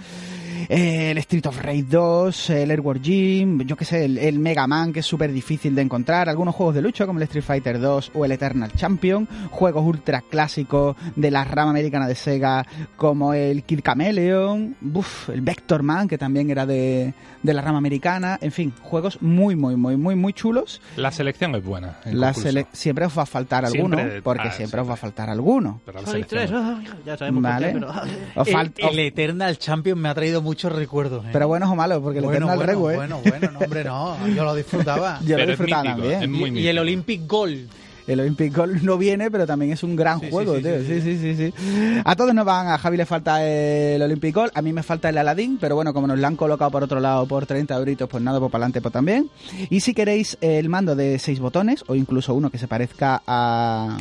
eh, 0.69 1.11
el 1.13 1.19
Street 1.19 1.47
of 1.47 1.61
Rage 1.63 1.85
2, 1.85 2.51
el 2.51 2.71
Airworld 2.71 3.03
Gym, 3.03 3.61
yo 3.63 3.77
que 3.77 3.85
sé, 3.85 4.05
el, 4.05 4.19
el 4.19 4.39
Mega 4.39 4.67
Man 4.67 4.93
que 4.93 5.01
es 5.01 5.07
súper 5.07 5.33
difícil 5.33 5.75
de 5.75 5.83
encontrar, 5.83 6.29
algunos 6.29 6.55
juegos 6.55 6.75
de 6.75 6.83
lucha 6.83 7.07
como 7.07 7.19
el 7.19 7.25
Street 7.25 7.45
Fighter 7.45 7.81
2 7.81 8.13
o 8.15 8.25
el 8.25 8.33
Eternal 8.33 8.73
Champion, 8.73 9.29
juegos 9.51 9.85
ultra 9.85 10.23
clásicos 10.23 10.97
de 11.15 11.31
la 11.31 11.45
rama 11.45 11.71
americana 11.71 12.07
de 12.09 12.15
Sega 12.15 12.67
como 12.97 13.35
el 13.35 13.63
Kid 13.65 13.81
Chameleon, 13.83 14.77
buf, 14.81 15.29
el 15.31 15.41
Vector 15.41 15.83
Man 15.83 16.09
que 16.09 16.19
también 16.19 16.51
era 16.51 16.67
de, 16.67 17.15
de 17.43 17.55
la 17.55 17.63
rama 17.63 17.79
americana, 17.79 18.39
en 18.41 18.53
fin, 18.53 18.73
juegos 18.83 19.21
muy, 19.23 19.57
muy, 19.57 19.77
muy, 19.77 19.97
muy, 19.97 20.15
muy 20.15 20.33
chulos. 20.33 20.81
La 20.97 21.11
selección 21.11 21.55
es 21.55 21.65
buena. 21.65 21.99
en 22.05 22.21
La 22.21 22.33
sele- 22.35 22.67
siempre 22.73 23.05
os 23.07 23.17
va 23.17 23.23
a 23.23 23.27
faltar 23.27 23.65
alguno, 23.65 23.97
Siempre- 23.97 24.23
porque 24.23 24.49
ah, 24.49 24.53
siempre 24.53 24.81
os 24.81 24.89
va 24.89 24.95
a 24.95 24.97
faltar 24.97 25.31
alguno. 25.31 25.81
Pero 25.85 26.01
la 26.01 26.07
Sonic 26.07 26.29
selección 26.29 26.63
3, 26.83 26.85
es- 26.85 26.91
ah, 26.97 27.01
ya 27.05 27.17
sabemos 27.17 27.43
Vale. 27.43 27.73
por 27.73 27.81
qué, 27.81 27.87
pero... 28.35 28.41
Os 28.43 28.49
El, 28.93 28.99
Eternal 29.01 29.59
Champion 29.59 29.99
me 29.99 30.09
ha 30.09 30.15
traído 30.15 30.41
muchos 30.57 30.73
recuerdos. 30.73 31.25
¿eh? 31.25 31.29
pero 31.33 31.49
buenos 31.49 31.71
o 31.71 31.75
malos, 31.77 32.01
porque 32.03 32.21
bueno, 32.21 32.33
Eternal 32.47 32.57
bueno, 32.57 32.73
Regu, 32.73 32.91
¿eh? 32.91 32.97
bueno, 32.97 33.21
bueno, 33.23 33.51
no, 33.53 33.59
hombre, 33.61 33.85
no. 33.85 34.29
Yo 34.29 34.45
lo 34.45 34.55
disfrutaba. 34.55 35.21
Yo 35.27 35.37
lo 35.39 35.47
disfrutaba 35.47 35.83
mítico, 35.95 36.09
también. 36.09 36.57
y, 36.57 36.61
y 36.61 36.69
el. 36.69 36.79
Olympic 36.79 37.27
Gold. 37.27 37.69
El 38.07 38.21
Olympic 38.21 38.57
Gold 38.57 38.83
no 38.85 38.97
viene, 38.99 39.33
pero 39.33 39.47
también 39.49 39.73
es 39.73 39.83
un 39.83 39.97
gran 39.97 40.21
Sí, 40.21 40.29
juego, 40.31 40.55
sí, 40.57 40.63
tío. 40.63 40.79
sí, 40.79 40.87
Sí, 40.87 41.01
sí. 41.01 41.19
sí, 41.19 41.35
sí, 41.35 41.53
sí. 41.57 42.01
A 42.05 42.15
todos 42.15 42.33
nos 42.35 42.45
van, 42.47 42.69
a 42.69 42.79
Javi 42.79 42.97
le 42.97 43.05
falta 43.05 43.45
el 43.45 44.01
Olympic 44.01 44.33
Gold, 44.33 44.53
a 44.55 44.63
mí 44.63 44.73
me 44.73 44.85
falta 44.85 45.09
el 45.09 45.19
Aladdin, 45.19 45.59
pero 45.61 45.75
bueno, 45.75 45.93
como 45.93 46.07
nos 46.07 46.17
lo 46.17 46.25
han 46.27 46.37
colocado 46.37 46.71
por 46.71 46.85
otro 46.85 47.01
lado 47.01 47.27
por 47.27 47.47
30 47.47 47.75
euritos, 47.75 48.09
pues 48.09 48.23
nada, 48.23 48.39
por 48.39 48.49
para 48.51 48.63
adelante, 48.63 48.81
pues 48.81 48.93
también. 48.93 49.29
Y 49.71 49.81
si 49.81 49.93
queréis 49.93 50.39
el 50.41 50.69
mando 50.69 50.95
de 50.95 51.19
6 51.19 51.41
botones, 51.41 51.83
o 51.89 51.97
incluso 51.97 52.33
uno 52.33 52.49
que 52.49 52.59
se 52.59 52.69
parezca 52.69 53.23
a, 53.27 53.97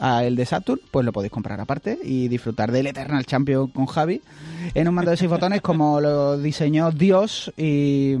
a 0.00 0.24
el 0.24 0.36
de 0.36 0.46
Saturn, 0.46 0.80
pues 0.90 1.04
lo 1.04 1.12
podéis 1.12 1.32
comprar 1.32 1.60
aparte 1.60 1.98
y 2.02 2.28
disfrutar 2.28 2.72
del 2.72 2.86
Eternal 2.86 3.24
Champion 3.24 3.68
con 3.68 3.86
Javi 3.86 4.20
en 4.74 4.88
un 4.88 4.94
mando 4.94 5.10
de 5.10 5.16
6 5.16 5.30
botones 5.30 5.60
como 5.60 6.00
lo 6.00 6.38
diseñó 6.38 6.90
Dios 6.90 7.52
y, 7.56 8.14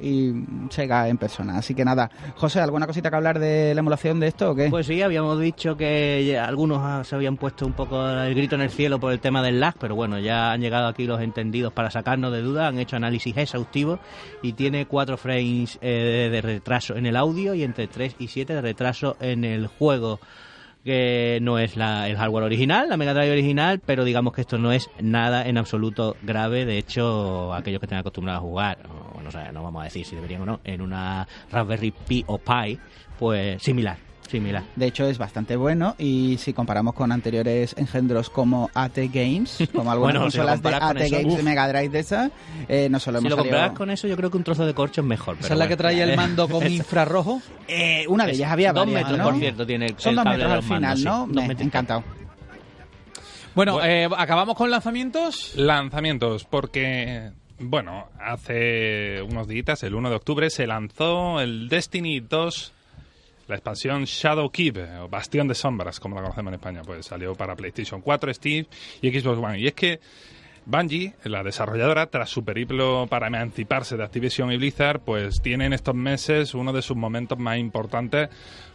y 0.00 0.32
Sega 0.70 1.08
en 1.08 1.18
persona. 1.18 1.58
Así 1.58 1.74
que 1.74 1.84
nada, 1.84 2.10
José, 2.36 2.60
¿alguna 2.60 2.86
cosita 2.86 3.10
que 3.10 3.16
hablar 3.16 3.38
de 3.38 3.74
la 3.74 3.80
emulación 3.80 4.20
de 4.20 4.28
esto 4.28 4.50
o 4.50 4.54
qué? 4.54 4.68
Pues 4.70 4.86
sí, 4.86 5.02
habíamos 5.02 5.40
dicho 5.40 5.76
que 5.76 6.38
algunos 6.38 6.78
ah, 6.82 7.02
se 7.04 7.14
habían 7.14 7.36
puesto 7.36 7.66
un 7.66 7.72
poco 7.72 8.06
el 8.08 8.34
grito 8.34 8.54
en 8.54 8.62
el 8.62 8.70
cielo 8.70 9.00
por 9.00 9.12
el 9.12 9.20
tema 9.20 9.42
del 9.42 9.60
lag, 9.60 9.74
pero 9.78 9.94
bueno, 9.94 10.18
ya 10.18 10.52
han 10.52 10.60
llegado 10.60 10.88
aquí 10.88 11.06
los 11.06 11.20
entendidos 11.20 11.72
para 11.72 11.90
sacarnos 11.90 12.32
de 12.32 12.42
duda, 12.42 12.68
han 12.68 12.78
hecho 12.78 12.96
análisis 12.96 13.36
exhaustivos 13.36 14.00
y 14.42 14.52
tiene 14.52 14.86
4 14.86 15.16
frames 15.16 15.78
eh, 15.80 16.28
de 16.30 16.40
retraso 16.40 16.96
en 16.96 17.06
el 17.06 17.16
audio 17.16 17.54
y 17.54 17.62
entre 17.62 17.86
3 17.86 18.16
y 18.18 18.28
7 18.28 18.54
de 18.54 18.60
retraso 18.60 19.16
en 19.20 19.44
el 19.44 19.66
juego 19.66 20.20
que 20.84 21.38
no 21.42 21.58
es 21.58 21.76
la- 21.76 22.08
el 22.08 22.16
hardware 22.16 22.44
original, 22.44 22.88
la 22.88 22.96
Mega 22.96 23.14
Drive 23.14 23.32
original, 23.32 23.80
pero 23.84 24.04
digamos 24.04 24.34
que 24.34 24.42
esto 24.42 24.58
no 24.58 24.70
es 24.70 24.90
nada 25.00 25.48
en 25.48 25.56
absoluto 25.56 26.16
grave. 26.22 26.66
De 26.66 26.76
hecho, 26.78 27.54
aquellos 27.54 27.80
que 27.80 27.86
estén 27.86 27.98
acostumbrados 27.98 28.40
a 28.40 28.42
jugar, 28.46 28.78
o 29.14 29.20
no, 29.22 29.30
no 29.52 29.62
vamos 29.62 29.80
a 29.80 29.84
decir 29.84 30.04
si 30.04 30.14
deberían 30.14 30.42
o 30.42 30.46
no, 30.46 30.60
en 30.64 30.82
una 30.82 31.26
Raspberry 31.50 31.90
Pi 32.06 32.24
o 32.26 32.38
Pi, 32.38 32.78
pues 33.18 33.62
similar, 33.62 33.96
similar. 34.28 34.62
De 34.76 34.86
hecho, 34.86 35.06
es 35.06 35.18
bastante 35.18 35.54
bueno 35.56 35.94
y 35.98 36.38
si 36.38 36.52
comparamos 36.52 36.94
con 36.94 37.12
anteriores 37.12 37.74
engendros 37.78 38.30
como 38.30 38.70
AT 38.74 38.96
Games, 39.12 39.58
como 39.74 39.92
algunas 39.92 40.14
Bueno, 40.16 40.30
si 40.30 40.38
lo 40.38 40.44
consolas 40.46 40.62
de 40.62 40.74
AT 40.74 40.96
eso, 41.06 41.16
Games 41.16 41.34
de 41.34 41.40
uf. 41.40 41.44
Mega 41.44 41.68
Drive 41.68 41.88
de 41.90 41.98
esas, 41.98 42.30
eh, 42.68 42.88
no 42.90 42.98
solo 43.00 43.18
Si 43.20 43.26
hemos 43.26 43.30
lo 43.30 43.36
salido- 43.36 43.56
comparas 43.56 43.76
con 43.78 43.90
eso, 43.90 44.08
yo 44.08 44.16
creo 44.16 44.30
que 44.30 44.36
un 44.36 44.44
trozo 44.44 44.66
de 44.66 44.74
corcho 44.74 45.00
es 45.02 45.06
mejor. 45.06 45.36
Esa 45.40 45.52
es 45.52 45.58
la 45.58 45.68
que 45.68 45.76
traía 45.76 46.04
el 46.04 46.10
eh, 46.10 46.16
mando 46.16 46.48
con 46.48 46.66
infrarrojo. 46.70 47.40
Eh, 47.68 48.04
una 48.08 48.26
de 48.26 48.32
ellas 48.32 48.50
había 48.50 48.72
Dos 48.72 48.86
varias, 48.86 49.02
metros, 49.02 49.18
¿no? 49.18 49.24
por 49.30 49.38
cierto, 49.38 49.66
tiene 49.66 49.86
el, 49.86 49.98
Son 49.98 50.10
el 50.10 50.16
dos 50.16 50.24
cable 50.24 50.38
metros 50.38 50.52
de 50.52 50.54
al 50.58 50.62
mandos, 50.62 50.78
final, 50.78 50.98
sí, 50.98 51.04
¿no? 51.04 51.18
dos 51.32 51.42
Me, 51.42 51.48
metros. 51.48 51.66
encantado. 51.66 52.04
Bueno, 53.54 53.74
Bueno. 53.74 53.86
eh, 53.88 54.08
acabamos 54.16 54.56
con 54.56 54.70
lanzamientos. 54.70 55.52
Lanzamientos, 55.56 56.44
porque, 56.44 57.30
bueno, 57.60 58.08
hace 58.20 59.22
unos 59.22 59.46
días, 59.46 59.82
el 59.84 59.94
1 59.94 60.10
de 60.10 60.16
octubre, 60.16 60.50
se 60.50 60.66
lanzó 60.66 61.40
el 61.40 61.68
Destiny 61.68 62.18
2, 62.20 62.72
la 63.48 63.54
expansión 63.56 64.04
Shadow 64.04 64.50
Keep, 64.50 64.76
o 65.02 65.08
Bastión 65.08 65.48
de 65.48 65.54
Sombras, 65.54 66.00
como 66.00 66.14
la 66.16 66.22
conocemos 66.22 66.50
en 66.50 66.54
España, 66.54 66.82
pues 66.84 67.06
salió 67.06 67.34
para 67.34 67.54
PlayStation 67.56 68.00
4, 68.00 68.32
Steam 68.34 68.64
y 69.02 69.10
Xbox 69.20 69.38
One. 69.38 69.58
Y 69.60 69.66
es 69.66 69.74
que 69.74 70.00
Bungie, 70.66 71.12
la 71.24 71.42
desarrolladora, 71.42 72.06
tras 72.06 72.30
su 72.30 72.42
periplo 72.42 73.06
para 73.08 73.26
emanciparse 73.26 73.96
de 73.98 74.04
Activision 74.04 74.50
y 74.50 74.56
Blizzard, 74.56 75.00
pues 75.00 75.42
tiene 75.42 75.66
en 75.66 75.74
estos 75.74 75.94
meses 75.94 76.54
uno 76.54 76.72
de 76.72 76.80
sus 76.80 76.96
momentos 76.96 77.38
más 77.38 77.58
importantes 77.58 78.30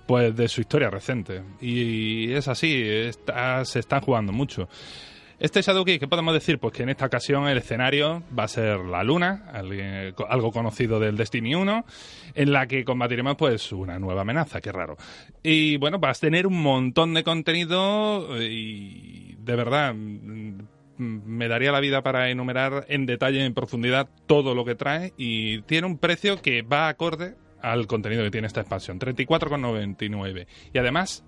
pues 0.05 0.35
de 0.35 0.47
su 0.47 0.61
historia 0.61 0.89
reciente. 0.89 1.41
Y 1.61 2.31
es 2.33 2.47
así, 2.47 2.81
está- 2.83 3.63
se 3.65 3.79
están 3.79 4.01
jugando 4.01 4.31
mucho. 4.31 4.67
Este 5.39 5.61
Shadowkeep, 5.61 6.01
¿qué 6.01 6.07
podemos 6.09 6.33
decir? 6.33 6.59
Pues 6.59 6.73
que 6.73 6.83
en 6.83 6.89
esta 6.89 7.05
ocasión 7.05 7.47
el 7.47 7.57
escenario 7.59 8.23
va 8.37 8.43
a 8.43 8.47
ser 8.49 8.79
la 8.79 9.03
Luna, 9.05 9.45
alguien- 9.53 10.13
algo 10.27 10.51
conocido 10.51 10.99
del 10.99 11.15
Destiny 11.15 11.55
1, 11.55 11.85
en 12.35 12.51
la 12.51 12.67
que 12.67 12.83
combatiremos 12.83 13.37
pues 13.37 13.71
una 13.71 13.97
nueva 13.99 14.23
amenaza, 14.23 14.59
qué 14.59 14.73
raro. 14.73 14.97
Y 15.41 15.77
bueno, 15.77 15.97
vas 15.97 16.17
a 16.17 16.21
tener 16.27 16.45
un 16.45 16.61
montón 16.61 17.13
de 17.13 17.23
contenido 17.23 18.37
eh, 18.37 18.49
y 18.51 19.35
de 19.39 19.55
verdad 19.55 19.93
mm, 19.93 20.59
me 20.97 21.47
daría 21.47 21.71
la 21.71 21.79
vida 21.79 22.01
para 22.01 22.29
enumerar 22.29 22.85
en 22.89 23.05
detalle, 23.05 23.45
en 23.45 23.53
profundidad, 23.53 24.09
todo 24.27 24.53
lo 24.53 24.65
que 24.65 24.75
trae 24.75 25.13
y 25.15 25.61
tiene 25.61 25.87
un 25.87 25.97
precio 25.99 26.41
que 26.41 26.63
va 26.63 26.89
acorde 26.89 27.35
al 27.61 27.87
contenido 27.87 28.23
que 28.23 28.31
tiene 28.31 28.47
esta 28.47 28.59
expansión, 28.59 28.99
34,99. 28.99 30.47
Y 30.73 30.77
además, 30.79 31.23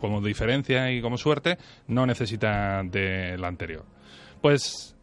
como 0.00 0.20
diferencia 0.20 0.90
y 0.92 1.00
como 1.00 1.16
suerte, 1.18 1.58
no 1.88 2.06
necesita 2.06 2.82
de 2.84 3.36
la 3.38 3.48
anterior. 3.48 3.84
Pues, 4.40 4.94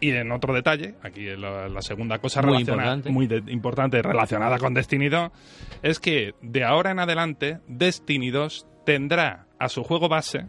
y 0.00 0.10
en 0.10 0.32
otro 0.32 0.52
detalle, 0.52 0.94
aquí 1.02 1.24
la, 1.36 1.68
la 1.68 1.82
segunda 1.82 2.18
cosa 2.18 2.42
Muy 2.42 2.58
importante. 2.60 3.10
muy 3.10 3.26
de- 3.26 3.42
importante 3.52 4.02
relacionada 4.02 4.58
con 4.58 4.74
Destiny 4.74 5.08
2, 5.08 5.30
es 5.82 6.00
que 6.00 6.34
de 6.42 6.64
ahora 6.64 6.90
en 6.90 6.98
adelante 6.98 7.60
Destiny 7.68 8.30
2 8.30 8.66
tendrá 8.84 9.46
a 9.58 9.68
su 9.68 9.84
juego 9.84 10.08
base 10.08 10.46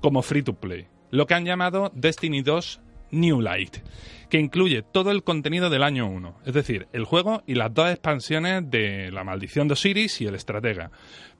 como 0.00 0.22
free 0.22 0.42
to 0.42 0.54
play, 0.54 0.86
lo 1.10 1.26
que 1.26 1.34
han 1.34 1.44
llamado 1.44 1.90
Destiny 1.94 2.42
2 2.42 2.80
New 3.10 3.40
Light, 3.40 3.78
que 4.28 4.38
incluye 4.38 4.82
todo 4.82 5.10
el 5.10 5.22
contenido 5.22 5.70
del 5.70 5.82
año 5.82 6.06
1, 6.06 6.40
es 6.44 6.54
decir, 6.54 6.86
el 6.92 7.04
juego 7.04 7.42
y 7.46 7.54
las 7.54 7.72
dos 7.72 7.90
expansiones 7.90 8.70
de 8.70 9.10
La 9.10 9.24
Maldición 9.24 9.68
de 9.68 9.72
Osiris 9.72 10.20
y 10.20 10.26
El 10.26 10.34
Estratega. 10.34 10.90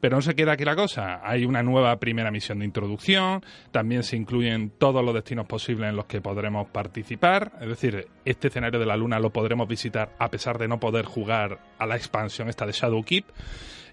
Pero 0.01 0.17
no 0.17 0.23
se 0.23 0.35
queda 0.35 0.53
aquí 0.53 0.65
la 0.65 0.77
cosa, 0.77 1.21
hay 1.23 1.45
una 1.45 1.63
nueva 1.63 1.99
primera 1.99 2.31
misión 2.31 2.61
de 2.61 2.65
introducción, 2.65 3.43
también 3.73 4.05
se 4.05 4.17
incluyen 4.17 4.71
todos 4.71 5.05
los 5.05 5.13
destinos 5.13 5.47
posibles 5.47 5.91
en 5.91 5.97
los 5.97 6.07
que 6.07 6.21
podremos 6.21 6.69
participar, 6.69 7.53
es 7.61 7.69
decir, 7.69 8.07
este 8.25 8.49
escenario 8.49 8.79
de 8.79 8.87
la 8.87 8.97
Luna 8.97 9.19
lo 9.19 9.31
podremos 9.31 9.69
visitar 9.69 10.15
a 10.19 10.31
pesar 10.31 10.59
de 10.59 10.69
no 10.69 10.79
poder 10.81 11.05
jugar 11.05 11.59
a 11.79 11.87
la 11.87 11.97
expansión 11.97 12.49
esta 12.49 12.67
de 12.67 12.73
Shadowkeep. 12.73 13.27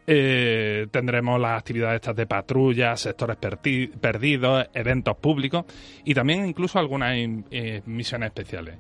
Eh, 0.08 0.88
tendremos 0.92 1.40
las 1.40 1.58
actividades 1.58 1.96
estas 1.96 2.16
de 2.16 2.28
patrulla, 2.28 2.96
sectores 2.96 3.38
perdidos, 4.00 4.68
eventos 4.74 5.18
públicos 5.18 5.66
y 6.04 6.14
también 6.14 6.46
incluso 6.46 6.78
algunas 6.78 7.16
eh, 7.16 7.82
misiones 7.86 8.28
especiales. 8.28 8.78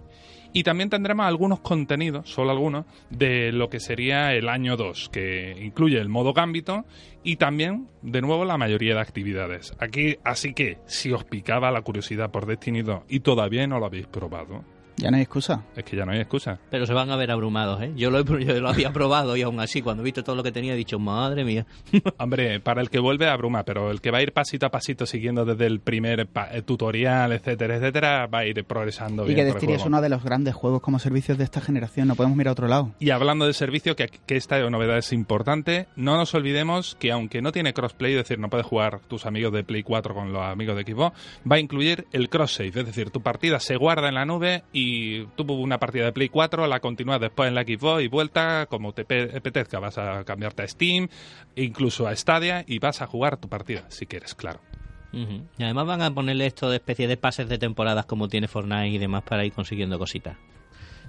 Y 0.53 0.63
también 0.63 0.89
tendremos 0.89 1.25
algunos 1.25 1.59
contenidos, 1.59 2.29
solo 2.29 2.51
algunos, 2.51 2.85
de 3.09 3.51
lo 3.51 3.69
que 3.69 3.81
sería 3.81 4.31
el 4.33 4.47
año 4.47 4.77
2, 4.77 5.09
que 5.09 5.51
incluye 5.61 5.99
el 5.99 6.07
modo 6.07 6.31
Gambito 6.31 6.85
y 7.25 7.35
también, 7.35 7.89
de 8.01 8.21
nuevo, 8.21 8.45
la 8.45 8.57
mayoría 8.57 8.93
de 8.93 9.01
actividades. 9.01 9.75
Aquí, 9.79 10.15
así 10.23 10.53
que, 10.53 10.77
si 10.85 11.11
os 11.11 11.25
picaba 11.25 11.71
la 11.71 11.81
curiosidad 11.81 12.31
por 12.31 12.45
Destiny 12.45 12.83
2 12.83 13.03
y 13.09 13.19
todavía 13.19 13.67
no 13.67 13.79
lo 13.79 13.87
habéis 13.87 14.07
probado, 14.07 14.63
Ya 14.97 15.11
no 15.11 15.17
hay 15.17 15.23
excusa. 15.23 15.63
es 15.75 15.83
que 15.83 15.95
ya 15.97 16.05
no 16.05 16.11
hay 16.13 16.19
excusa. 16.19 16.59
Pero 16.69 16.85
se 16.85 16.93
van 16.93 17.09
a 17.11 17.15
ver 17.15 17.29
abrumados, 17.31 17.81
¿eh? 17.81 17.91
Yo 17.95 18.09
lo, 18.11 18.19
he- 18.19 18.23
yo 18.45 18.59
lo 18.61 18.69
había 18.69 18.93
probado 18.93 19.35
y 19.35 19.41
aún 19.41 19.59
así, 19.59 19.81
cuando 19.81 20.03
he 20.03 20.05
visto 20.05 20.23
todo 20.23 20.35
lo 20.35 20.43
que 20.43 20.51
tenía, 20.51 20.73
he 20.73 20.77
dicho, 20.77 20.99
madre 20.99 21.43
mía. 21.43 21.65
Hombre, 22.17 22.59
para 22.59 22.81
el 22.81 22.89
que 22.89 22.99
vuelve 22.99 23.27
abruma, 23.27 23.63
pero 23.63 23.91
el 23.91 24.01
que 24.01 24.11
va 24.11 24.19
a 24.19 24.21
ir 24.21 24.31
pasito 24.31 24.65
a 24.65 24.69
pasito 24.69 25.05
siguiendo 25.05 25.43
desde 25.45 25.65
el 25.65 25.79
primer 25.81 26.21
eh, 26.51 26.61
tutorial, 26.61 27.31
etcétera, 27.33 27.75
etcétera, 27.75 28.27
va 28.27 28.39
a 28.39 28.45
ir 28.45 28.63
progresando 28.65 29.23
Y 29.23 29.33
bien 29.33 29.37
que 29.39 29.45
Destiny 29.45 29.73
es 29.73 29.85
uno 29.85 30.01
de 30.01 30.09
los 30.09 30.23
grandes 30.23 30.53
juegos 30.55 30.81
como 30.81 30.99
servicios 30.99 31.37
de 31.37 31.43
esta 31.43 31.61
generación. 31.61 32.07
No 32.07 32.15
podemos 32.15 32.37
mirar 32.37 32.49
a 32.49 32.51
otro 32.53 32.67
lado. 32.67 32.91
Y 32.99 33.09
hablando 33.09 33.45
del 33.45 33.53
servicio, 33.53 33.95
que, 33.95 34.07
que 34.07 34.35
esta 34.37 34.59
novedad 34.69 34.97
es 34.97 35.11
importante, 35.13 35.87
no 35.95 36.15
nos 36.17 36.33
olvidemos 36.33 36.95
que 36.99 37.11
aunque 37.11 37.41
no 37.41 37.51
tiene 37.51 37.73
crossplay, 37.73 38.13
es 38.13 38.17
decir, 38.19 38.39
no 38.39 38.49
puedes 38.49 38.65
jugar 38.65 38.99
tus 39.07 39.25
amigos 39.25 39.51
de 39.53 39.63
Play 39.63 39.83
4 39.83 40.13
con 40.13 40.31
los 40.31 40.41
amigos 40.41 40.75
de 40.77 40.83
Xbox, 40.83 41.17
va 41.49 41.57
a 41.57 41.59
incluir 41.59 42.05
el 42.13 42.29
cross 42.29 42.53
save, 42.55 42.69
es 42.69 42.85
decir, 42.85 43.09
tu 43.11 43.21
partida 43.21 43.59
se 43.59 43.75
guarda 43.75 44.07
en 44.07 44.15
la 44.15 44.25
nube 44.25 44.63
y 44.71 44.84
tú 45.35 45.43
una 45.53 45.77
partida 45.79 46.05
de 46.05 46.11
Play 46.13 46.29
4 46.29 46.67
la 46.67 46.79
continúas 46.79 47.19
después 47.19 47.47
en 47.47 47.55
la 47.55 47.63
Xbox 47.63 48.03
y 48.03 48.07
vuelta 48.07 48.65
como 48.69 48.93
te 48.93 49.05
pe- 49.05 49.31
apetezca, 49.37 49.79
vas 49.79 49.97
a 49.97 50.23
cambiarte 50.23 50.63
a 50.63 50.67
Steam, 50.67 51.07
incluso 51.55 52.07
a 52.07 52.15
Stadia 52.15 52.63
y 52.67 52.79
vas 52.79 53.01
a 53.01 53.07
jugar 53.07 53.37
tu 53.37 53.47
partida, 53.49 53.85
si 53.89 54.05
quieres, 54.05 54.35
claro. 54.35 54.59
Y 55.57 55.63
además 55.63 55.85
van 55.87 56.01
a 56.01 56.13
ponerle 56.13 56.45
esto 56.45 56.69
de 56.69 56.75
especie 56.75 57.07
de 57.07 57.15
pases 57.15 57.47
de 57.47 57.57
temporadas 57.57 58.05
como 58.05 58.27
tiene 58.27 58.49
Fortnite 58.49 58.87
y 58.89 58.97
demás 58.97 59.23
para 59.23 59.45
ir 59.45 59.53
consiguiendo 59.53 59.97
cositas. 59.97 60.35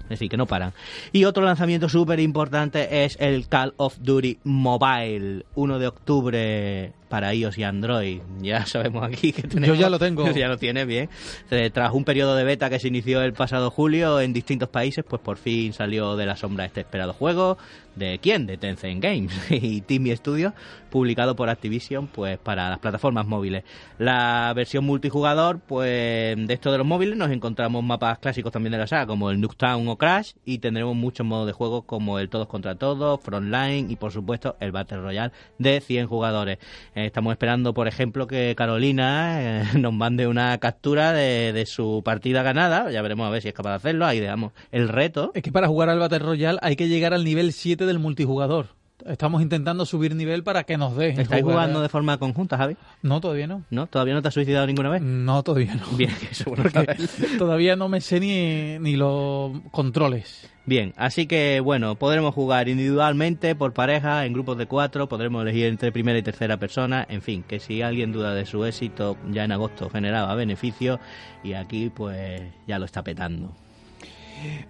Es 0.03 0.09
decir, 0.09 0.29
que 0.29 0.37
no 0.37 0.45
paran. 0.45 0.71
Y 1.11 1.25
otro 1.25 1.43
lanzamiento 1.43 1.89
súper 1.89 2.21
importante 2.21 3.03
es 3.03 3.17
el 3.19 3.49
Call 3.49 3.73
of 3.75 3.97
Duty 3.99 4.39
Mobile, 4.45 5.45
1 5.55 5.79
de 5.79 5.87
octubre 5.87 6.93
para 7.09 7.33
iOS 7.33 7.57
y 7.57 7.63
Android. 7.63 8.21
Ya 8.41 8.65
sabemos 8.65 9.03
aquí 9.03 9.33
que 9.33 9.43
tenemos... 9.43 9.77
ya 9.77 9.89
lo 9.89 9.99
tengo. 9.99 10.29
ya 10.35 10.47
lo 10.47 10.57
tienes 10.57 10.85
bien. 10.87 11.09
Eh, 11.49 11.69
Tras 11.73 11.91
un 11.93 12.03
periodo 12.05 12.35
de 12.35 12.43
beta 12.43 12.69
que 12.69 12.79
se 12.79 12.87
inició 12.87 13.21
el 13.21 13.33
pasado 13.33 13.71
julio 13.71 14.21
en 14.21 14.31
distintos 14.31 14.69
países, 14.69 15.03
pues 15.07 15.21
por 15.21 15.37
fin 15.37 15.73
salió 15.73 16.15
de 16.15 16.25
la 16.25 16.35
sombra 16.35 16.65
este 16.65 16.81
esperado 16.81 17.13
juego. 17.13 17.57
¿De 17.97 18.19
quién? 18.19 18.45
De 18.45 18.57
Tencent 18.57 19.03
Games 19.03 19.33
y 19.49 19.81
Timmy 19.81 20.15
Studios, 20.15 20.53
publicado 20.91 21.35
por 21.35 21.49
Activision 21.49 22.05
pues 22.05 22.37
para 22.37 22.69
las 22.69 22.77
plataformas 22.77 23.25
móviles. 23.25 23.63
La 23.97 24.53
versión 24.55 24.85
multijugador, 24.85 25.59
pues 25.59 26.37
de 26.37 26.53
esto 26.53 26.71
de 26.71 26.77
los 26.77 26.85
móviles 26.85 27.17
nos 27.17 27.31
encontramos 27.31 27.83
mapas 27.83 28.19
clásicos 28.19 28.51
también 28.51 28.73
de 28.73 28.77
la 28.77 28.87
saga, 28.87 29.07
como 29.07 29.31
el 29.31 29.41
Nuketown 29.41 29.87
o 29.87 29.97
Crash, 29.97 30.33
y 30.45 30.59
tendremos 30.59 30.95
muchos 30.95 31.25
modos 31.25 31.47
de 31.47 31.53
juego 31.53 31.81
como 31.83 32.19
el 32.19 32.29
Todos 32.29 32.47
contra 32.47 32.75
Todos, 32.75 33.19
Frontline 33.21 33.89
y 33.89 33.95
por 33.95 34.11
supuesto 34.11 34.55
el 34.59 34.71
Battle 34.71 34.99
Royale 34.99 35.33
de 35.57 35.81
100 35.81 36.05
jugadores. 36.07 36.59
Eh, 36.97 37.05
estamos 37.05 37.31
esperando, 37.31 37.75
por 37.75 37.87
ejemplo, 37.87 38.25
que 38.25 38.55
Carolina 38.57 39.61
eh, 39.61 39.63
nos 39.77 39.93
mande 39.93 40.25
una 40.25 40.57
captura 40.57 41.13
de, 41.13 41.53
de 41.53 41.67
su 41.67 42.01
partida 42.03 42.41
ganada, 42.41 42.89
ya 42.89 43.03
veremos 43.03 43.27
a 43.27 43.29
ver 43.29 43.43
si 43.43 43.49
es 43.49 43.53
capaz 43.53 43.69
de 43.69 43.75
hacerlo, 43.75 44.07
ahí 44.07 44.19
dejamos 44.19 44.51
el 44.71 44.89
reto. 44.89 45.31
Es 45.35 45.43
que 45.43 45.51
para 45.51 45.67
jugar 45.67 45.89
al 45.89 45.99
Battle 45.99 46.17
Royale 46.17 46.57
hay 46.59 46.75
que 46.75 46.87
llegar 46.87 47.13
al 47.13 47.23
nivel 47.23 47.53
7 47.53 47.85
del 47.85 47.99
multijugador. 47.99 48.69
Estamos 49.05 49.43
intentando 49.43 49.85
subir 49.85 50.15
nivel 50.15 50.43
para 50.43 50.63
que 50.63 50.75
nos 50.75 50.97
dé. 50.97 51.09
¿Estáis 51.09 51.27
jugar. 51.27 51.43
jugando 51.43 51.81
de 51.83 51.89
forma 51.89 52.17
conjunta, 52.17 52.57
Javi? 52.57 52.77
No, 53.03 53.21
todavía 53.21 53.45
no. 53.45 53.61
¿No? 53.69 53.85
¿Todavía 53.85 54.15
no 54.15 54.23
te 54.23 54.29
has 54.29 54.33
suicidado 54.33 54.65
ninguna 54.65 54.89
vez? 54.89 55.03
No, 55.03 55.43
todavía 55.43 55.75
no. 55.75 55.95
Bien, 55.95 56.15
eso 56.31 56.45
bueno 56.49 56.63
Porque 56.63 56.95
todavía 57.37 57.75
no 57.75 57.89
me 57.89 58.01
sé 58.01 58.19
ni, 58.19 58.79
ni 58.79 58.95
los 58.95 59.51
controles. 59.69 60.49
Bien, 60.67 60.93
así 60.97 61.27
que 61.27 61.61
bueno, 61.61 61.95
podremos 61.95 62.35
jugar 62.35 62.67
individualmente, 62.67 63.55
por 63.55 63.71
pareja, 63.71 64.25
en 64.25 64.33
grupos 64.33 64.57
de 64.57 64.65
cuatro, 64.65 65.07
podremos 65.07 65.41
elegir 65.41 65.67
entre 65.67 65.93
primera 65.93 66.19
y 66.19 66.23
tercera 66.23 66.57
persona, 66.57 67.05
en 67.09 67.21
fin, 67.21 67.43
que 67.43 67.61
si 67.61 67.81
alguien 67.81 68.11
duda 68.11 68.33
de 68.33 68.45
su 68.45 68.65
éxito, 68.65 69.15
ya 69.31 69.45
en 69.45 69.53
agosto 69.53 69.89
generaba 69.89 70.35
beneficio 70.35 70.99
y 71.41 71.53
aquí 71.53 71.89
pues 71.89 72.41
ya 72.67 72.79
lo 72.79 72.85
está 72.85 73.01
petando. 73.01 73.55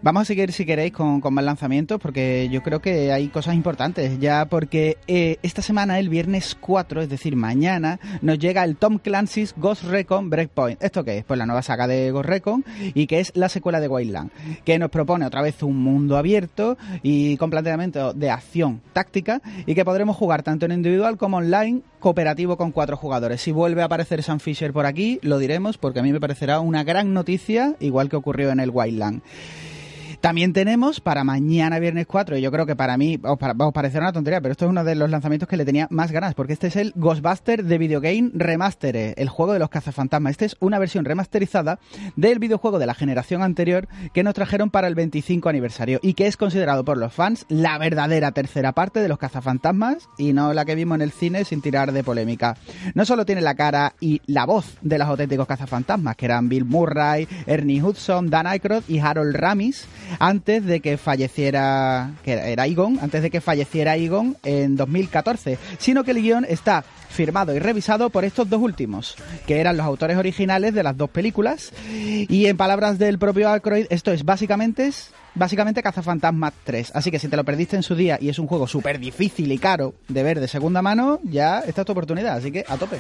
Vamos 0.02 0.22
a 0.22 0.26
seguir, 0.26 0.52
si 0.52 0.66
queréis, 0.66 0.94
con, 0.94 1.22
más 1.34 1.44
lanzamientos, 1.44 2.00
porque 2.00 2.50
yo 2.52 2.62
creo 2.64 2.80
que 2.80 3.12
hay 3.12 3.28
cosas 3.30 3.56
importantes. 3.56 4.20
Ya 4.20 4.46
porque 4.46 4.98
eh, 5.08 5.38
esta 5.44 5.62
semana, 5.62 6.00
el 6.00 6.10
viernes 6.10 6.56
4, 6.60 7.02
es 7.02 7.10
decir, 7.10 7.36
mañana, 7.36 8.00
nos 8.22 8.40
llega 8.40 8.64
el 8.64 8.78
Tom 8.78 9.00
Clancy's 9.00 9.54
Ghost 9.58 9.84
Recon 9.84 10.30
Breakpoint. 10.30 10.82
¿Esto 10.82 11.04
qué 11.04 11.18
es? 11.20 11.26
Pues 11.26 11.38
la 11.38 11.46
nueva 11.46 11.62
saga 11.62 11.88
de 11.88 12.12
Ghost 12.12 12.30
Recon 12.30 12.66
y 12.80 13.08
que 13.08 13.20
es 13.20 13.32
la 13.36 13.50
secuela 13.50 13.80
de 13.80 13.88
Wildland, 13.88 14.32
que 14.64 14.80
nos 14.80 14.90
propone 14.90 15.26
otra 15.26 15.42
vez 15.42 15.62
un 15.64 15.78
mundo 15.78 16.18
abierto 16.18 16.78
y 17.04 17.38
con 17.38 17.50
planteamiento 17.50 18.14
de 18.14 18.30
acción 18.30 18.82
táctica 18.94 19.42
y 19.66 19.76
que 19.76 19.86
podremos 19.86 20.16
jugar 20.16 20.44
tanto 20.44 20.66
en 20.66 20.72
individual 20.72 21.18
como 21.18 21.38
online 21.38 21.82
cooperativo 22.08 22.56
con 22.56 22.72
cuatro 22.72 22.96
jugadores. 22.96 23.42
Si 23.42 23.52
vuelve 23.52 23.82
a 23.82 23.86
aparecer 23.86 24.24
Sam 24.24 24.40
Fisher 24.40 24.72
por 24.72 24.86
aquí, 24.86 25.20
lo 25.24 25.40
diremos 25.40 25.78
porque 25.78 26.00
a 26.00 26.04
mí 26.04 26.14
me 26.14 26.22
parecerá 26.22 26.62
una 26.62 26.86
gran 26.86 27.14
noticia, 27.14 27.76
igual 27.82 28.08
que 28.08 28.16
ocurrió 28.16 28.50
en 28.50 28.62
el 28.62 28.70
Wildland. 28.70 29.22
También 30.22 30.52
tenemos 30.52 31.00
para 31.00 31.24
mañana, 31.24 31.78
viernes 31.80 32.08
4, 32.08 32.38
y 32.38 32.42
yo 32.42 32.52
creo 32.52 32.66
que 32.66 32.76
para 32.76 32.98
mí 32.98 33.20
os, 33.24 33.38
para- 33.38 33.54
os 33.66 33.72
parecerá 33.74 34.06
una 34.06 34.14
tontería, 34.14 34.42
pero 34.42 34.52
esto 34.52 34.66
es 34.66 34.70
uno 34.72 34.84
de 34.84 34.96
los 34.96 35.10
lanzamientos 35.10 35.48
que 35.48 35.58
le 35.58 35.64
tenía 35.64 35.88
más 35.92 36.12
ganas, 36.12 36.34
porque 36.34 36.54
este 36.54 36.68
es 36.68 36.76
el 36.76 36.92
Ghostbuster 36.96 37.64
de 37.64 37.78
Videogame 37.78 38.32
Remastered, 38.34 39.14
el 39.16 39.30
juego 39.30 39.54
de 39.54 39.60
los 39.60 39.70
cazafantasmas. 39.70 40.32
Este 40.32 40.46
es 40.46 40.58
una 40.60 40.80
versión 40.80 41.06
remasterizada 41.06 41.80
del 42.16 42.40
videojuego 42.40 42.80
de 42.80 42.88
la 42.88 42.96
generación 42.96 43.44
anterior 43.44 43.88
que 44.14 44.24
nos 44.24 44.34
trajeron 44.34 44.70
para 44.72 44.88
el 44.88 44.96
25 44.96 45.50
aniversario 45.50 46.00
y 46.02 46.14
que 46.16 46.26
es 46.28 46.36
considerado 46.36 46.84
por 46.84 46.98
los 46.98 47.14
fans 47.14 47.46
la 47.48 47.78
verdadera 47.78 48.32
tercera 48.32 48.72
parte 48.74 49.00
de 49.00 49.08
los 49.08 49.20
cazafantasmas 49.20 50.10
y 50.18 50.34
no 50.34 50.52
la 50.54 50.66
que 50.66 50.76
vimos 50.76 50.96
en 50.96 51.04
el 51.04 51.12
cine 51.12 51.46
sin 51.46 51.62
tirar 51.62 51.92
de 51.92 52.04
polémica. 52.04 52.58
No 52.96 53.06
solo 53.06 53.24
tiene 53.26 53.42
la 53.42 53.56
cara 53.56 53.94
y 54.02 54.22
la 54.26 54.46
voz 54.46 54.78
de 54.82 54.98
los 54.98 55.08
auténticos 55.08 55.48
cazafantasmas, 55.48 56.16
que 56.16 56.26
eran 56.26 56.50
Bill 56.50 56.66
Murray, 56.66 57.28
Ernie 57.46 57.82
Hudson, 57.84 58.30
Dan 58.32 58.48
Aykroyd 58.48 58.82
y 58.88 59.00
Harold 59.00 59.36
Ramis, 59.36 59.88
antes 60.20 60.66
de 60.66 60.80
que 60.80 60.98
falleciera, 60.98 62.12
que 62.24 62.34
era 62.34 62.66
Egon, 62.66 63.00
antes 63.02 63.22
de 63.22 63.30
que 63.30 63.42
falleciera 63.42 63.96
Egon 63.96 64.38
en 64.44 64.76
2014, 64.76 65.58
sino 65.78 66.04
que 66.04 66.12
el 66.12 66.22
guion 66.22 66.46
está 66.48 66.84
firmado 67.10 67.56
y 67.56 67.60
revisado 67.60 68.10
por 68.10 68.26
estos 68.26 68.50
dos 68.50 68.62
últimos, 68.62 69.16
que 69.46 69.60
eran 69.60 69.78
los 69.78 69.86
autores 69.86 70.18
originales 70.18 70.74
de 70.74 70.84
las 70.84 70.98
dos 70.98 71.10
películas, 71.10 71.72
y 71.90 72.46
en 72.46 72.58
palabras 72.58 73.00
del 73.00 73.18
propio 73.18 73.50
Aykroyd, 73.50 73.88
esto 73.90 74.12
es 74.12 74.24
básicamente 74.24 74.88
es 74.88 75.12
básicamente 75.38 75.84
Cazafantasmas 75.84 76.54
3. 76.64 76.92
Así 76.96 77.12
que 77.12 77.20
si 77.20 77.28
te 77.28 77.38
lo 77.38 77.44
perdiste 77.44 77.76
en 77.76 77.84
su 77.84 77.96
día 77.96 78.18
y 78.20 78.30
es 78.30 78.40
un 78.40 78.48
juego 78.48 78.68
súper 78.68 79.00
difícil 79.00 79.52
y 79.52 79.58
caro 79.58 79.94
de 80.08 80.24
ver 80.24 80.40
de 80.40 80.48
segunda 80.48 80.82
mano, 80.82 81.20
ya 81.24 81.60
esta 81.60 81.82
es 81.82 81.86
tu 81.86 81.92
oportunidad, 81.92 82.38
así 82.38 82.52
que 82.52 82.66
a 82.68 82.78
tope. 82.78 83.00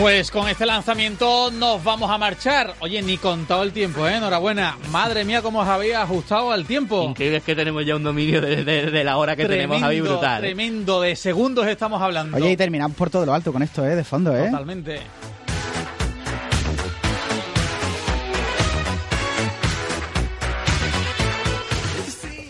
Pues 0.00 0.30
con 0.30 0.48
este 0.48 0.64
lanzamiento 0.64 1.50
nos 1.50 1.84
vamos 1.84 2.10
a 2.10 2.16
marchar. 2.16 2.72
Oye, 2.80 3.02
ni 3.02 3.18
contado 3.18 3.62
el 3.62 3.70
tiempo, 3.72 4.08
¿eh? 4.08 4.14
Enhorabuena. 4.16 4.78
Madre 4.90 5.24
mía, 5.26 5.42
cómo 5.42 5.60
os 5.60 5.68
había 5.68 6.00
ajustado 6.00 6.52
al 6.52 6.64
tiempo. 6.64 7.02
Increíble 7.04 7.36
es 7.38 7.44
que 7.44 7.54
tenemos 7.54 7.84
ya 7.84 7.96
un 7.96 8.02
dominio 8.02 8.40
de, 8.40 8.64
de- 8.64 8.90
de 8.90 9.04
la 9.04 9.18
hora 9.18 9.36
que 9.36 9.44
tenemos, 9.44 9.78
Javi, 9.78 10.00
brutal. 10.00 10.42
¿eh? 10.42 10.46
Tremendo, 10.48 11.02
de 11.02 11.14
segundos 11.16 11.66
estamos 11.66 12.00
hablando. 12.00 12.34
Oye, 12.38 12.52
y 12.52 12.56
terminamos 12.56 12.96
por 12.96 13.10
todo 13.10 13.26
lo 13.26 13.34
alto 13.34 13.52
con 13.52 13.62
esto, 13.62 13.84
¿eh? 13.86 13.94
De 13.94 14.04
fondo, 14.04 14.34
¿eh? 14.34 14.46
Totalmente. 14.50 15.00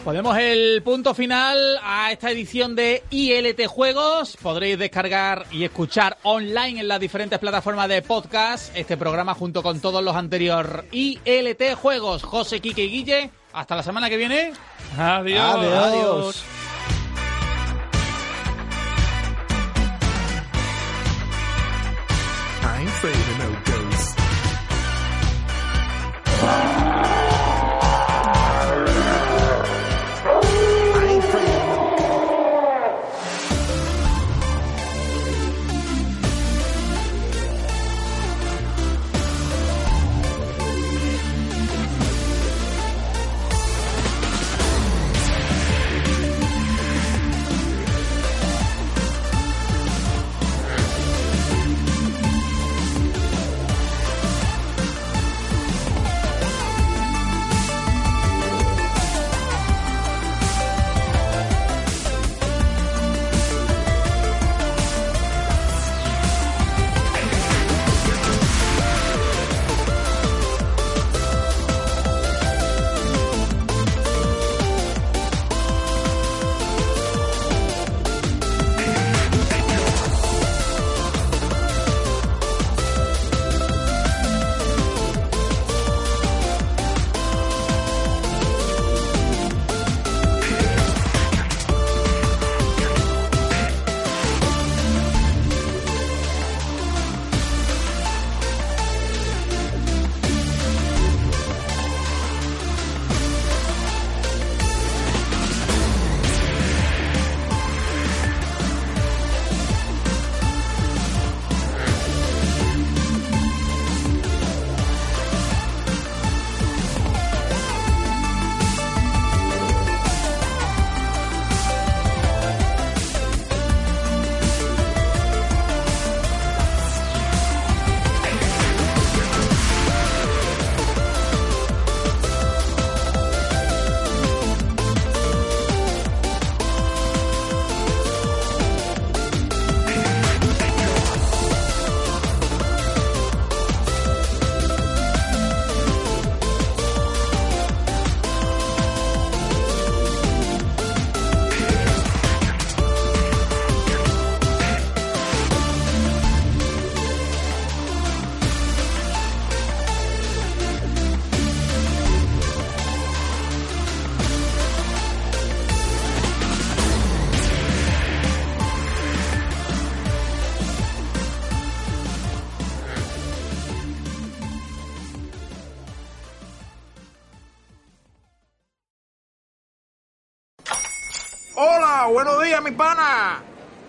Ponemos 0.05 0.38
el 0.38 0.82
punto 0.82 1.12
final 1.12 1.78
a 1.82 2.11
esta 2.11 2.30
edición 2.30 2.74
de 2.74 3.03
ILT 3.11 3.66
Juegos. 3.66 4.38
Podréis 4.40 4.78
descargar 4.78 5.44
y 5.53 5.64
escuchar 5.64 6.16
online 6.22 6.80
en 6.80 6.88
las 6.88 6.98
diferentes 6.98 7.38
plataformas 7.38 7.86
de 7.88 8.01
podcast 8.01 8.74
este 8.74 8.96
programa 8.96 9.34
junto 9.34 9.62
con 9.62 9.78
todos 9.80 10.03
los 10.03 10.16
anteriores 10.16 10.84
ILT 10.90 11.74
Juegos. 11.74 12.22
José, 12.22 12.61
Quique 12.61 12.84
y 12.84 12.90
Guille, 12.90 13.30
hasta 13.53 13.76
la 13.76 13.82
semana 13.82 14.09
que 14.09 14.16
viene. 14.16 14.53
Adiós. 14.96 15.57
Adiós. 15.57 16.44